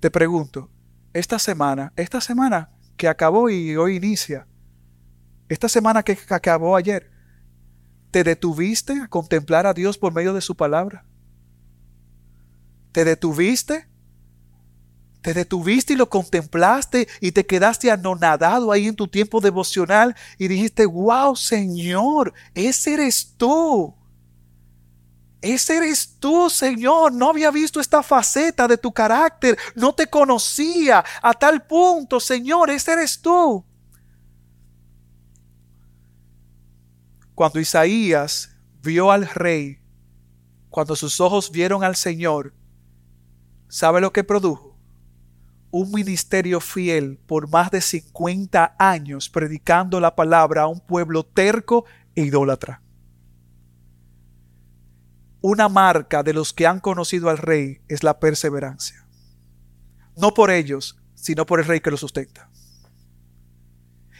Te 0.00 0.10
pregunto, 0.10 0.70
esta 1.12 1.38
semana, 1.38 1.92
esta 1.96 2.20
semana 2.20 2.70
que 2.96 3.08
acabó 3.08 3.50
y 3.50 3.76
hoy 3.76 3.96
inicia, 3.96 4.46
esta 5.48 5.68
semana 5.68 6.04
que 6.04 6.16
acabó 6.28 6.76
ayer, 6.76 7.10
¿te 8.12 8.22
detuviste 8.22 9.00
a 9.00 9.08
contemplar 9.08 9.66
a 9.66 9.74
Dios 9.74 9.98
por 9.98 10.12
medio 10.12 10.32
de 10.34 10.40
su 10.40 10.56
palabra? 10.56 11.04
¿Te 12.92 13.04
detuviste? 13.04 13.88
Te 15.20 15.34
detuviste 15.34 15.94
y 15.94 15.96
lo 15.96 16.08
contemplaste 16.08 17.08
y 17.20 17.32
te 17.32 17.44
quedaste 17.44 17.90
anonadado 17.90 18.70
ahí 18.70 18.86
en 18.86 18.94
tu 18.94 19.08
tiempo 19.08 19.40
devocional 19.40 20.14
y 20.38 20.46
dijiste, 20.46 20.86
wow, 20.86 21.34
Señor, 21.34 22.32
ese 22.54 22.94
eres 22.94 23.34
tú. 23.36 23.97
Ese 25.40 25.76
eres 25.76 26.16
tú, 26.18 26.50
Señor. 26.50 27.12
No 27.12 27.30
había 27.30 27.50
visto 27.50 27.80
esta 27.80 28.02
faceta 28.02 28.66
de 28.66 28.76
tu 28.76 28.92
carácter. 28.92 29.56
No 29.74 29.94
te 29.94 30.08
conocía 30.08 31.04
a 31.22 31.32
tal 31.34 31.66
punto, 31.66 32.18
Señor. 32.18 32.70
Ese 32.70 32.92
eres 32.92 33.20
tú. 33.20 33.64
Cuando 37.34 37.60
Isaías 37.60 38.50
vio 38.82 39.12
al 39.12 39.28
rey, 39.28 39.78
cuando 40.70 40.96
sus 40.96 41.20
ojos 41.20 41.52
vieron 41.52 41.84
al 41.84 41.94
Señor, 41.94 42.52
¿sabe 43.68 44.00
lo 44.00 44.12
que 44.12 44.24
produjo? 44.24 44.76
Un 45.70 45.92
ministerio 45.92 46.60
fiel 46.60 47.18
por 47.26 47.48
más 47.48 47.70
de 47.70 47.80
50 47.80 48.74
años 48.76 49.28
predicando 49.28 50.00
la 50.00 50.16
palabra 50.16 50.62
a 50.62 50.66
un 50.66 50.80
pueblo 50.80 51.24
terco 51.24 51.84
e 52.16 52.22
idólatra 52.22 52.82
una 55.40 55.68
marca 55.68 56.22
de 56.22 56.32
los 56.32 56.52
que 56.52 56.66
han 56.66 56.80
conocido 56.80 57.30
al 57.30 57.38
rey 57.38 57.80
es 57.88 58.02
la 58.02 58.18
perseverancia. 58.18 59.06
No 60.16 60.34
por 60.34 60.50
ellos, 60.50 60.98
sino 61.14 61.46
por 61.46 61.60
el 61.60 61.66
rey 61.66 61.80
que 61.80 61.90
los 61.90 62.00
sustenta. 62.00 62.50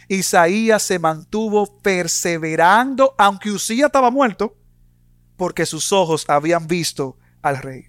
Isaías 0.07 0.81
se 0.81 0.97
mantuvo 0.97 1.81
perseverando, 1.81 3.13
aunque 3.17 3.51
Usía 3.51 3.87
estaba 3.87 4.09
muerto, 4.09 4.57
porque 5.37 5.65
sus 5.65 5.91
ojos 5.91 6.25
habían 6.29 6.67
visto 6.67 7.17
al 7.41 7.57
rey. 7.57 7.85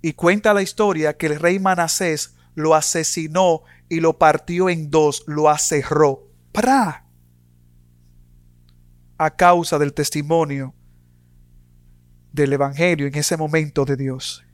Y 0.00 0.12
cuenta 0.12 0.54
la 0.54 0.62
historia 0.62 1.16
que 1.16 1.26
el 1.26 1.40
rey 1.40 1.58
Manasés 1.58 2.36
lo 2.54 2.74
asesinó 2.74 3.62
y 3.88 4.00
lo 4.00 4.18
partió 4.18 4.68
en 4.68 4.90
dos, 4.90 5.24
lo 5.26 5.48
aserró. 5.48 6.28
¡Para! 6.52 7.06
A 9.16 9.30
causa 9.34 9.78
del 9.78 9.92
testimonio 9.92 10.74
del 12.32 12.52
Evangelio 12.52 13.06
en 13.06 13.14
ese 13.14 13.36
momento 13.36 13.84
de 13.84 13.96
Dios. 13.96 14.44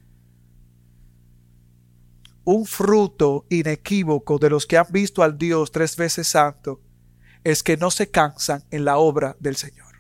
Un 2.45 2.67
fruto 2.67 3.47
inequívoco 3.49 4.39
de 4.39 4.51
los 4.51 4.67
que 4.67 4.77
han 4.77 4.87
visto 4.91 5.23
al 5.23 5.39
Dios 5.39 5.73
tres 5.73 5.97
veces 5.97 6.29
santo 6.29 6.81
es 7.43 7.63
que 7.63 7.77
no 7.77 7.91
se 7.91 8.11
cansan 8.11 8.65
en 8.71 8.85
la 8.85 8.99
obra 8.99 9.37
del 9.41 9.57
Señor. 9.57 9.95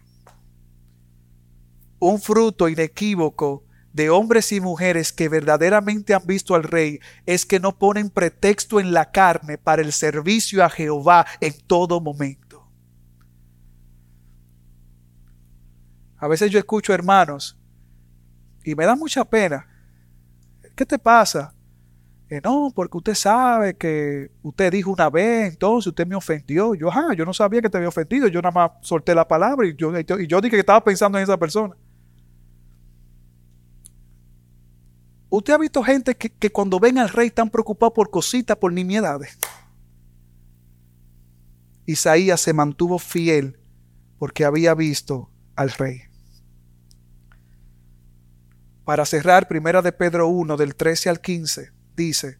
Un 1.98 2.20
fruto 2.20 2.68
inequívoco 2.68 3.64
de 3.94 4.10
hombres 4.10 4.50
y 4.52 4.60
mujeres 4.60 5.12
que 5.12 5.28
verdaderamente 5.28 6.14
han 6.14 6.26
visto 6.26 6.54
al 6.54 6.64
Rey 6.64 6.98
es 7.26 7.46
que 7.46 7.60
no 7.60 7.78
ponen 7.78 8.10
pretexto 8.10 8.80
en 8.80 8.92
la 8.92 9.10
carne 9.10 9.56
para 9.56 9.82
el 9.82 9.92
servicio 9.92 10.64
a 10.64 10.68
Jehová 10.68 11.24
en 11.40 11.54
todo 11.66 12.00
momento. 12.00 12.68
A 16.18 16.26
veces 16.26 16.50
yo 16.50 16.58
escucho 16.58 16.92
hermanos 16.92 17.56
y 18.64 18.74
me 18.74 18.86
da 18.86 18.96
mucha 18.96 19.24
pena. 19.24 19.66
¿Qué 20.74 20.84
te 20.84 20.98
pasa? 20.98 21.54
Eh, 22.28 22.40
no, 22.42 22.72
porque 22.74 22.96
usted 22.96 23.14
sabe 23.14 23.76
que 23.76 24.30
usted 24.42 24.72
dijo 24.72 24.90
una 24.90 25.10
vez, 25.10 25.52
entonces 25.52 25.88
usted 25.88 26.06
me 26.06 26.16
ofendió. 26.16 26.74
Yo, 26.74 26.88
ajá, 26.88 27.14
yo 27.14 27.24
no 27.24 27.34
sabía 27.34 27.60
que 27.60 27.68
te 27.68 27.76
había 27.76 27.88
ofendido. 27.88 28.26
Yo 28.28 28.40
nada 28.40 28.52
más 28.52 28.70
solté 28.80 29.14
la 29.14 29.28
palabra 29.28 29.66
y 29.68 29.76
yo, 29.76 29.92
y 29.96 30.26
yo 30.26 30.40
dije 30.40 30.56
que 30.56 30.60
estaba 30.60 30.82
pensando 30.82 31.18
en 31.18 31.24
esa 31.24 31.36
persona. 31.36 31.76
Usted 35.28 35.52
ha 35.52 35.58
visto 35.58 35.82
gente 35.82 36.14
que, 36.14 36.50
cuando 36.50 36.78
ven 36.78 36.96
al 36.96 37.08
rey 37.08 37.26
están 37.26 37.50
preocupados 37.50 37.92
por 37.92 38.08
cositas, 38.08 38.56
por 38.56 38.72
nimiedades. 38.72 39.36
Isaías 41.86 42.40
se 42.40 42.52
mantuvo 42.52 43.00
fiel 43.00 43.58
porque 44.18 44.44
había 44.44 44.74
visto 44.74 45.30
al 45.56 45.70
rey. 45.70 46.02
Para 48.84 49.06
cerrar, 49.06 49.48
primera 49.48 49.80
de 49.80 49.92
Pedro 49.92 50.28
1, 50.28 50.56
del 50.56 50.74
13 50.74 51.08
al 51.08 51.20
15, 51.20 51.72
dice, 51.96 52.38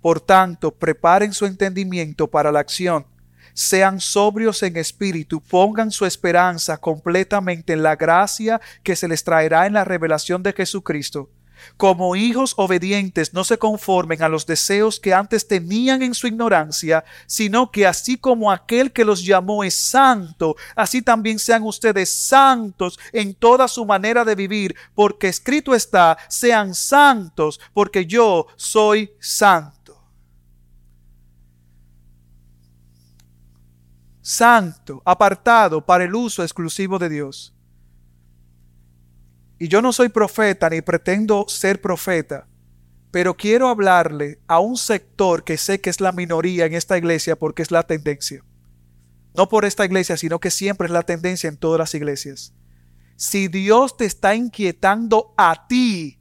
Por 0.00 0.20
tanto, 0.20 0.74
preparen 0.74 1.32
su 1.32 1.44
entendimiento 1.44 2.28
para 2.28 2.50
la 2.50 2.60
acción, 2.60 3.06
sean 3.52 4.00
sobrios 4.00 4.62
en 4.62 4.76
espíritu, 4.76 5.40
pongan 5.40 5.90
su 5.90 6.06
esperanza 6.06 6.78
completamente 6.78 7.72
en 7.72 7.82
la 7.82 7.96
gracia 7.96 8.60
que 8.82 8.96
se 8.96 9.08
les 9.08 9.22
traerá 9.22 9.66
en 9.66 9.74
la 9.74 9.84
revelación 9.84 10.42
de 10.42 10.52
Jesucristo 10.52 11.30
como 11.76 12.16
hijos 12.16 12.54
obedientes, 12.56 13.32
no 13.34 13.44
se 13.44 13.58
conformen 13.58 14.22
a 14.22 14.28
los 14.28 14.46
deseos 14.46 15.00
que 15.00 15.14
antes 15.14 15.48
tenían 15.48 16.02
en 16.02 16.14
su 16.14 16.26
ignorancia, 16.26 17.04
sino 17.26 17.70
que 17.70 17.86
así 17.86 18.16
como 18.16 18.50
aquel 18.50 18.92
que 18.92 19.04
los 19.04 19.24
llamó 19.24 19.64
es 19.64 19.74
santo, 19.74 20.56
así 20.74 21.02
también 21.02 21.38
sean 21.38 21.62
ustedes 21.62 22.12
santos 22.12 22.98
en 23.12 23.34
toda 23.34 23.68
su 23.68 23.84
manera 23.84 24.24
de 24.24 24.34
vivir, 24.34 24.76
porque 24.94 25.28
escrito 25.28 25.74
está, 25.74 26.16
sean 26.28 26.74
santos, 26.74 27.60
porque 27.72 28.06
yo 28.06 28.46
soy 28.56 29.10
santo. 29.20 29.76
Santo, 34.20 35.00
apartado 35.04 35.86
para 35.86 36.02
el 36.02 36.12
uso 36.12 36.42
exclusivo 36.42 36.98
de 36.98 37.08
Dios. 37.08 37.55
Y 39.58 39.68
yo 39.68 39.80
no 39.80 39.92
soy 39.92 40.10
profeta 40.10 40.68
ni 40.68 40.82
pretendo 40.82 41.46
ser 41.48 41.80
profeta, 41.80 42.46
pero 43.10 43.34
quiero 43.36 43.68
hablarle 43.68 44.38
a 44.46 44.60
un 44.60 44.76
sector 44.76 45.44
que 45.44 45.56
sé 45.56 45.80
que 45.80 45.88
es 45.88 46.00
la 46.00 46.12
minoría 46.12 46.66
en 46.66 46.74
esta 46.74 46.98
iglesia 46.98 47.36
porque 47.36 47.62
es 47.62 47.70
la 47.70 47.82
tendencia. 47.82 48.44
No 49.34 49.48
por 49.48 49.64
esta 49.64 49.84
iglesia, 49.84 50.16
sino 50.16 50.40
que 50.40 50.50
siempre 50.50 50.86
es 50.86 50.92
la 50.92 51.02
tendencia 51.02 51.48
en 51.48 51.56
todas 51.56 51.78
las 51.78 51.94
iglesias. 51.94 52.52
Si 53.16 53.48
Dios 53.48 53.96
te 53.96 54.04
está 54.04 54.34
inquietando 54.34 55.32
a 55.38 55.66
ti 55.66 56.18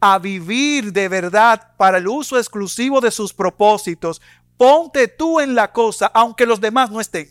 a 0.00 0.20
vivir 0.20 0.92
de 0.92 1.08
verdad 1.08 1.74
para 1.76 1.98
el 1.98 2.06
uso 2.06 2.38
exclusivo 2.38 3.00
de 3.00 3.10
sus 3.10 3.32
propósitos, 3.32 4.22
ponte 4.56 5.08
tú 5.08 5.40
en 5.40 5.56
la 5.56 5.72
cosa 5.72 6.06
aunque 6.14 6.46
los 6.46 6.60
demás 6.60 6.90
no 6.92 7.00
estén. 7.00 7.28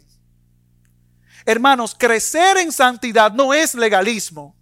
Hermanos, 1.45 1.95
crecer 1.97 2.57
en 2.57 2.73
santidad 2.73 3.31
no 3.31 3.53
es 3.53 3.73
legalismo. 3.73 4.57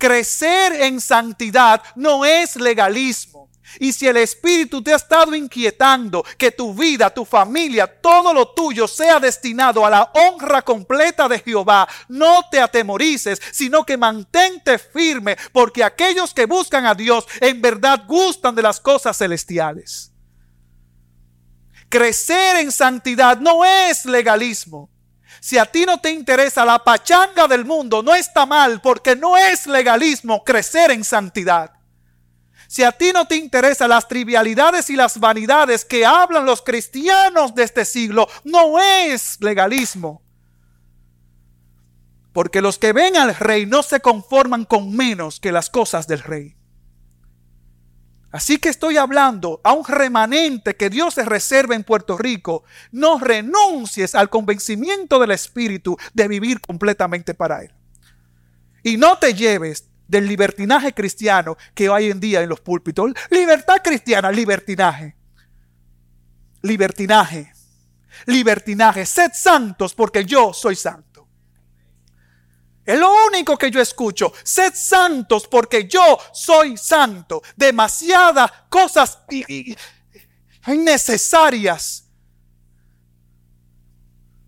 Crecer 0.00 0.80
en 0.80 0.98
santidad 0.98 1.82
no 1.94 2.24
es 2.24 2.56
legalismo. 2.56 3.50
Y 3.78 3.92
si 3.92 4.06
el 4.08 4.16
Espíritu 4.16 4.82
te 4.82 4.94
ha 4.94 4.96
estado 4.96 5.34
inquietando 5.34 6.24
que 6.38 6.50
tu 6.50 6.72
vida, 6.72 7.12
tu 7.12 7.26
familia, 7.26 7.86
todo 7.86 8.32
lo 8.32 8.48
tuyo 8.48 8.88
sea 8.88 9.20
destinado 9.20 9.84
a 9.84 9.90
la 9.90 10.10
honra 10.14 10.62
completa 10.62 11.28
de 11.28 11.38
Jehová, 11.38 11.86
no 12.08 12.48
te 12.50 12.60
atemorices, 12.60 13.42
sino 13.52 13.84
que 13.84 13.98
mantente 13.98 14.78
firme, 14.78 15.36
porque 15.52 15.84
aquellos 15.84 16.32
que 16.32 16.46
buscan 16.46 16.86
a 16.86 16.94
Dios 16.94 17.26
en 17.38 17.60
verdad 17.60 18.04
gustan 18.08 18.54
de 18.54 18.62
las 18.62 18.80
cosas 18.80 19.18
celestiales. 19.18 20.12
Crecer 21.90 22.56
en 22.56 22.72
santidad 22.72 23.38
no 23.38 23.66
es 23.66 24.06
legalismo. 24.06 24.88
Si 25.40 25.56
a 25.56 25.64
ti 25.64 25.86
no 25.86 25.98
te 25.98 26.10
interesa 26.10 26.64
la 26.64 26.84
pachanga 26.84 27.48
del 27.48 27.64
mundo, 27.64 28.02
no 28.02 28.14
está 28.14 28.44
mal 28.44 28.80
porque 28.80 29.16
no 29.16 29.36
es 29.36 29.66
legalismo 29.66 30.44
crecer 30.44 30.90
en 30.90 31.02
santidad. 31.02 31.72
Si 32.68 32.84
a 32.84 32.92
ti 32.92 33.10
no 33.12 33.26
te 33.26 33.34
interesa 33.34 33.88
las 33.88 34.06
trivialidades 34.06 34.90
y 34.90 34.96
las 34.96 35.18
vanidades 35.18 35.84
que 35.84 36.06
hablan 36.06 36.46
los 36.46 36.62
cristianos 36.62 37.54
de 37.54 37.64
este 37.64 37.84
siglo, 37.84 38.28
no 38.44 38.78
es 38.78 39.38
legalismo. 39.40 40.22
Porque 42.32 42.60
los 42.60 42.78
que 42.78 42.92
ven 42.92 43.16
al 43.16 43.34
rey 43.34 43.66
no 43.66 43.82
se 43.82 43.98
conforman 43.98 44.64
con 44.64 44.94
menos 44.94 45.40
que 45.40 45.50
las 45.50 45.68
cosas 45.68 46.06
del 46.06 46.20
rey. 46.20 46.59
Así 48.32 48.58
que 48.58 48.68
estoy 48.68 48.96
hablando 48.96 49.60
a 49.64 49.72
un 49.72 49.84
remanente 49.84 50.76
que 50.76 50.88
Dios 50.88 51.14
se 51.14 51.24
reserva 51.24 51.74
en 51.74 51.82
Puerto 51.82 52.16
Rico. 52.16 52.62
No 52.92 53.18
renuncies 53.18 54.14
al 54.14 54.30
convencimiento 54.30 55.18
del 55.18 55.32
Espíritu 55.32 55.96
de 56.14 56.28
vivir 56.28 56.60
completamente 56.60 57.34
para 57.34 57.62
Él. 57.62 57.72
Y 58.82 58.96
no 58.96 59.18
te 59.18 59.34
lleves 59.34 59.88
del 60.06 60.26
libertinaje 60.26 60.92
cristiano 60.92 61.56
que 61.74 61.88
hay 61.88 62.10
en 62.10 62.20
día 62.20 62.40
en 62.40 62.48
los 62.48 62.60
púlpitos. 62.60 63.12
Libertad 63.30 63.76
cristiana, 63.82 64.30
libertinaje. 64.30 65.16
Libertinaje. 66.62 67.52
Libertinaje. 68.26 69.06
Sed 69.06 69.32
santos 69.34 69.94
porque 69.94 70.24
yo 70.24 70.52
soy 70.52 70.76
santo. 70.76 71.09
Es 72.90 72.98
lo 72.98 73.08
único 73.28 73.56
que 73.56 73.70
yo 73.70 73.80
escucho. 73.80 74.32
Sed 74.42 74.74
santos 74.74 75.46
porque 75.46 75.86
yo 75.86 76.18
soy 76.32 76.76
santo. 76.76 77.40
Demasiadas 77.54 78.50
cosas 78.68 79.20
innecesarias. 80.66 82.04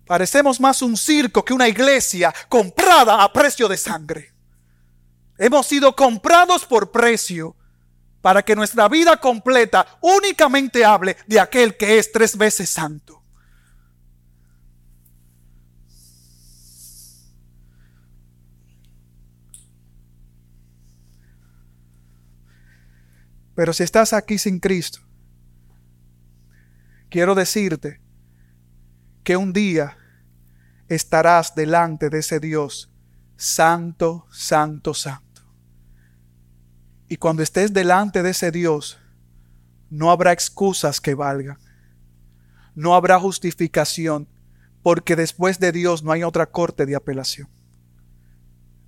Parecemos 0.04 0.58
más 0.58 0.82
un 0.82 0.96
circo 0.96 1.44
que 1.44 1.54
una 1.54 1.68
iglesia 1.68 2.34
comprada 2.48 3.22
a 3.22 3.32
precio 3.32 3.68
de 3.68 3.76
sangre. 3.76 4.34
Hemos 5.38 5.68
sido 5.68 5.94
comprados 5.94 6.64
por 6.66 6.90
precio 6.90 7.54
para 8.20 8.42
que 8.42 8.56
nuestra 8.56 8.88
vida 8.88 9.18
completa 9.18 9.86
únicamente 10.00 10.84
hable 10.84 11.16
de 11.28 11.38
aquel 11.38 11.76
que 11.76 12.00
es 12.00 12.10
tres 12.10 12.36
veces 12.36 12.68
santo. 12.68 13.21
Pero 23.54 23.72
si 23.72 23.82
estás 23.82 24.12
aquí 24.12 24.38
sin 24.38 24.60
Cristo, 24.60 25.00
quiero 27.10 27.34
decirte 27.34 28.00
que 29.24 29.36
un 29.36 29.52
día 29.52 29.96
estarás 30.88 31.54
delante 31.54 32.10
de 32.10 32.18
ese 32.18 32.40
Dios 32.40 32.92
santo, 33.36 34.26
santo, 34.30 34.94
santo. 34.94 35.42
Y 37.08 37.16
cuando 37.16 37.42
estés 37.42 37.72
delante 37.72 38.22
de 38.22 38.30
ese 38.30 38.50
Dios, 38.50 38.98
no 39.90 40.10
habrá 40.10 40.32
excusas 40.32 41.00
que 41.00 41.14
valgan. 41.14 41.58
No 42.74 42.94
habrá 42.94 43.18
justificación, 43.18 44.28
porque 44.82 45.16
después 45.16 45.58
de 45.58 45.72
Dios 45.72 46.02
no 46.02 46.12
hay 46.12 46.22
otra 46.22 46.46
corte 46.46 46.86
de 46.86 46.96
apelación. 46.96 47.48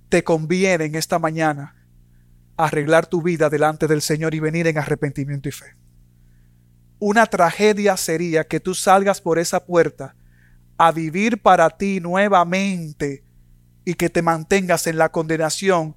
Te 0.09 0.23
conviene 0.23 0.85
en 0.85 0.95
esta 0.95 1.19
mañana 1.19 1.75
arreglar 2.57 3.07
tu 3.07 3.21
vida 3.21 3.49
delante 3.49 3.87
del 3.87 4.01
Señor 4.01 4.33
y 4.33 4.39
venir 4.39 4.67
en 4.67 4.77
arrepentimiento 4.77 5.49
y 5.49 5.51
fe. 5.51 5.75
Una 6.99 7.25
tragedia 7.25 7.97
sería 7.97 8.47
que 8.47 8.59
tú 8.59 8.73
salgas 8.73 9.21
por 9.21 9.37
esa 9.37 9.65
puerta 9.65 10.15
a 10.77 10.91
vivir 10.91 11.41
para 11.41 11.69
ti 11.69 11.99
nuevamente 11.99 13.23
y 13.83 13.93
que 13.95 14.09
te 14.09 14.21
mantengas 14.21 14.87
en 14.87 14.97
la 14.97 15.09
condenación 15.09 15.95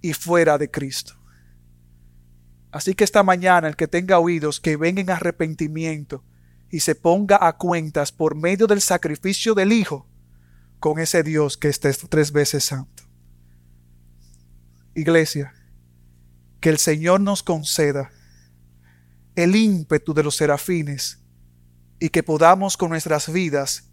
y 0.00 0.12
fuera 0.12 0.58
de 0.58 0.70
Cristo. 0.70 1.14
Así 2.70 2.94
que 2.94 3.04
esta 3.04 3.22
mañana 3.22 3.68
el 3.68 3.76
que 3.76 3.88
tenga 3.88 4.18
oídos, 4.18 4.60
que 4.60 4.76
venga 4.76 5.00
en 5.00 5.10
arrepentimiento 5.10 6.24
y 6.70 6.80
se 6.80 6.94
ponga 6.94 7.38
a 7.40 7.56
cuentas 7.56 8.12
por 8.12 8.34
medio 8.34 8.66
del 8.66 8.80
sacrificio 8.80 9.54
del 9.54 9.72
Hijo 9.72 10.06
con 10.80 10.98
ese 10.98 11.22
Dios 11.22 11.56
que 11.56 11.68
es 11.68 11.80
tres 11.80 12.32
veces 12.32 12.64
santo. 12.64 13.04
Iglesia, 14.94 15.54
que 16.64 16.70
el 16.70 16.78
Señor 16.78 17.20
nos 17.20 17.42
conceda 17.42 18.10
el 19.36 19.54
ímpetu 19.54 20.14
de 20.14 20.22
los 20.22 20.36
serafines 20.36 21.22
y 22.00 22.08
que 22.08 22.22
podamos 22.22 22.78
con 22.78 22.88
nuestras 22.88 23.30
vidas 23.30 23.90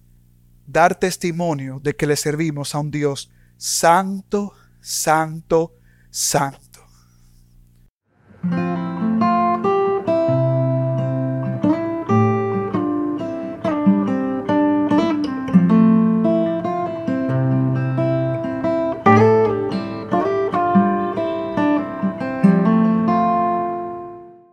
dar 0.66 0.98
testimonio 0.98 1.82
de 1.84 1.94
que 1.98 2.08
le 2.08 2.16
servimos 2.16 2.74
a 2.74 2.80
un 2.80 2.90
Dios 2.90 3.30
santo, 3.58 4.54
santo, 4.80 5.76
santo. 6.12 6.61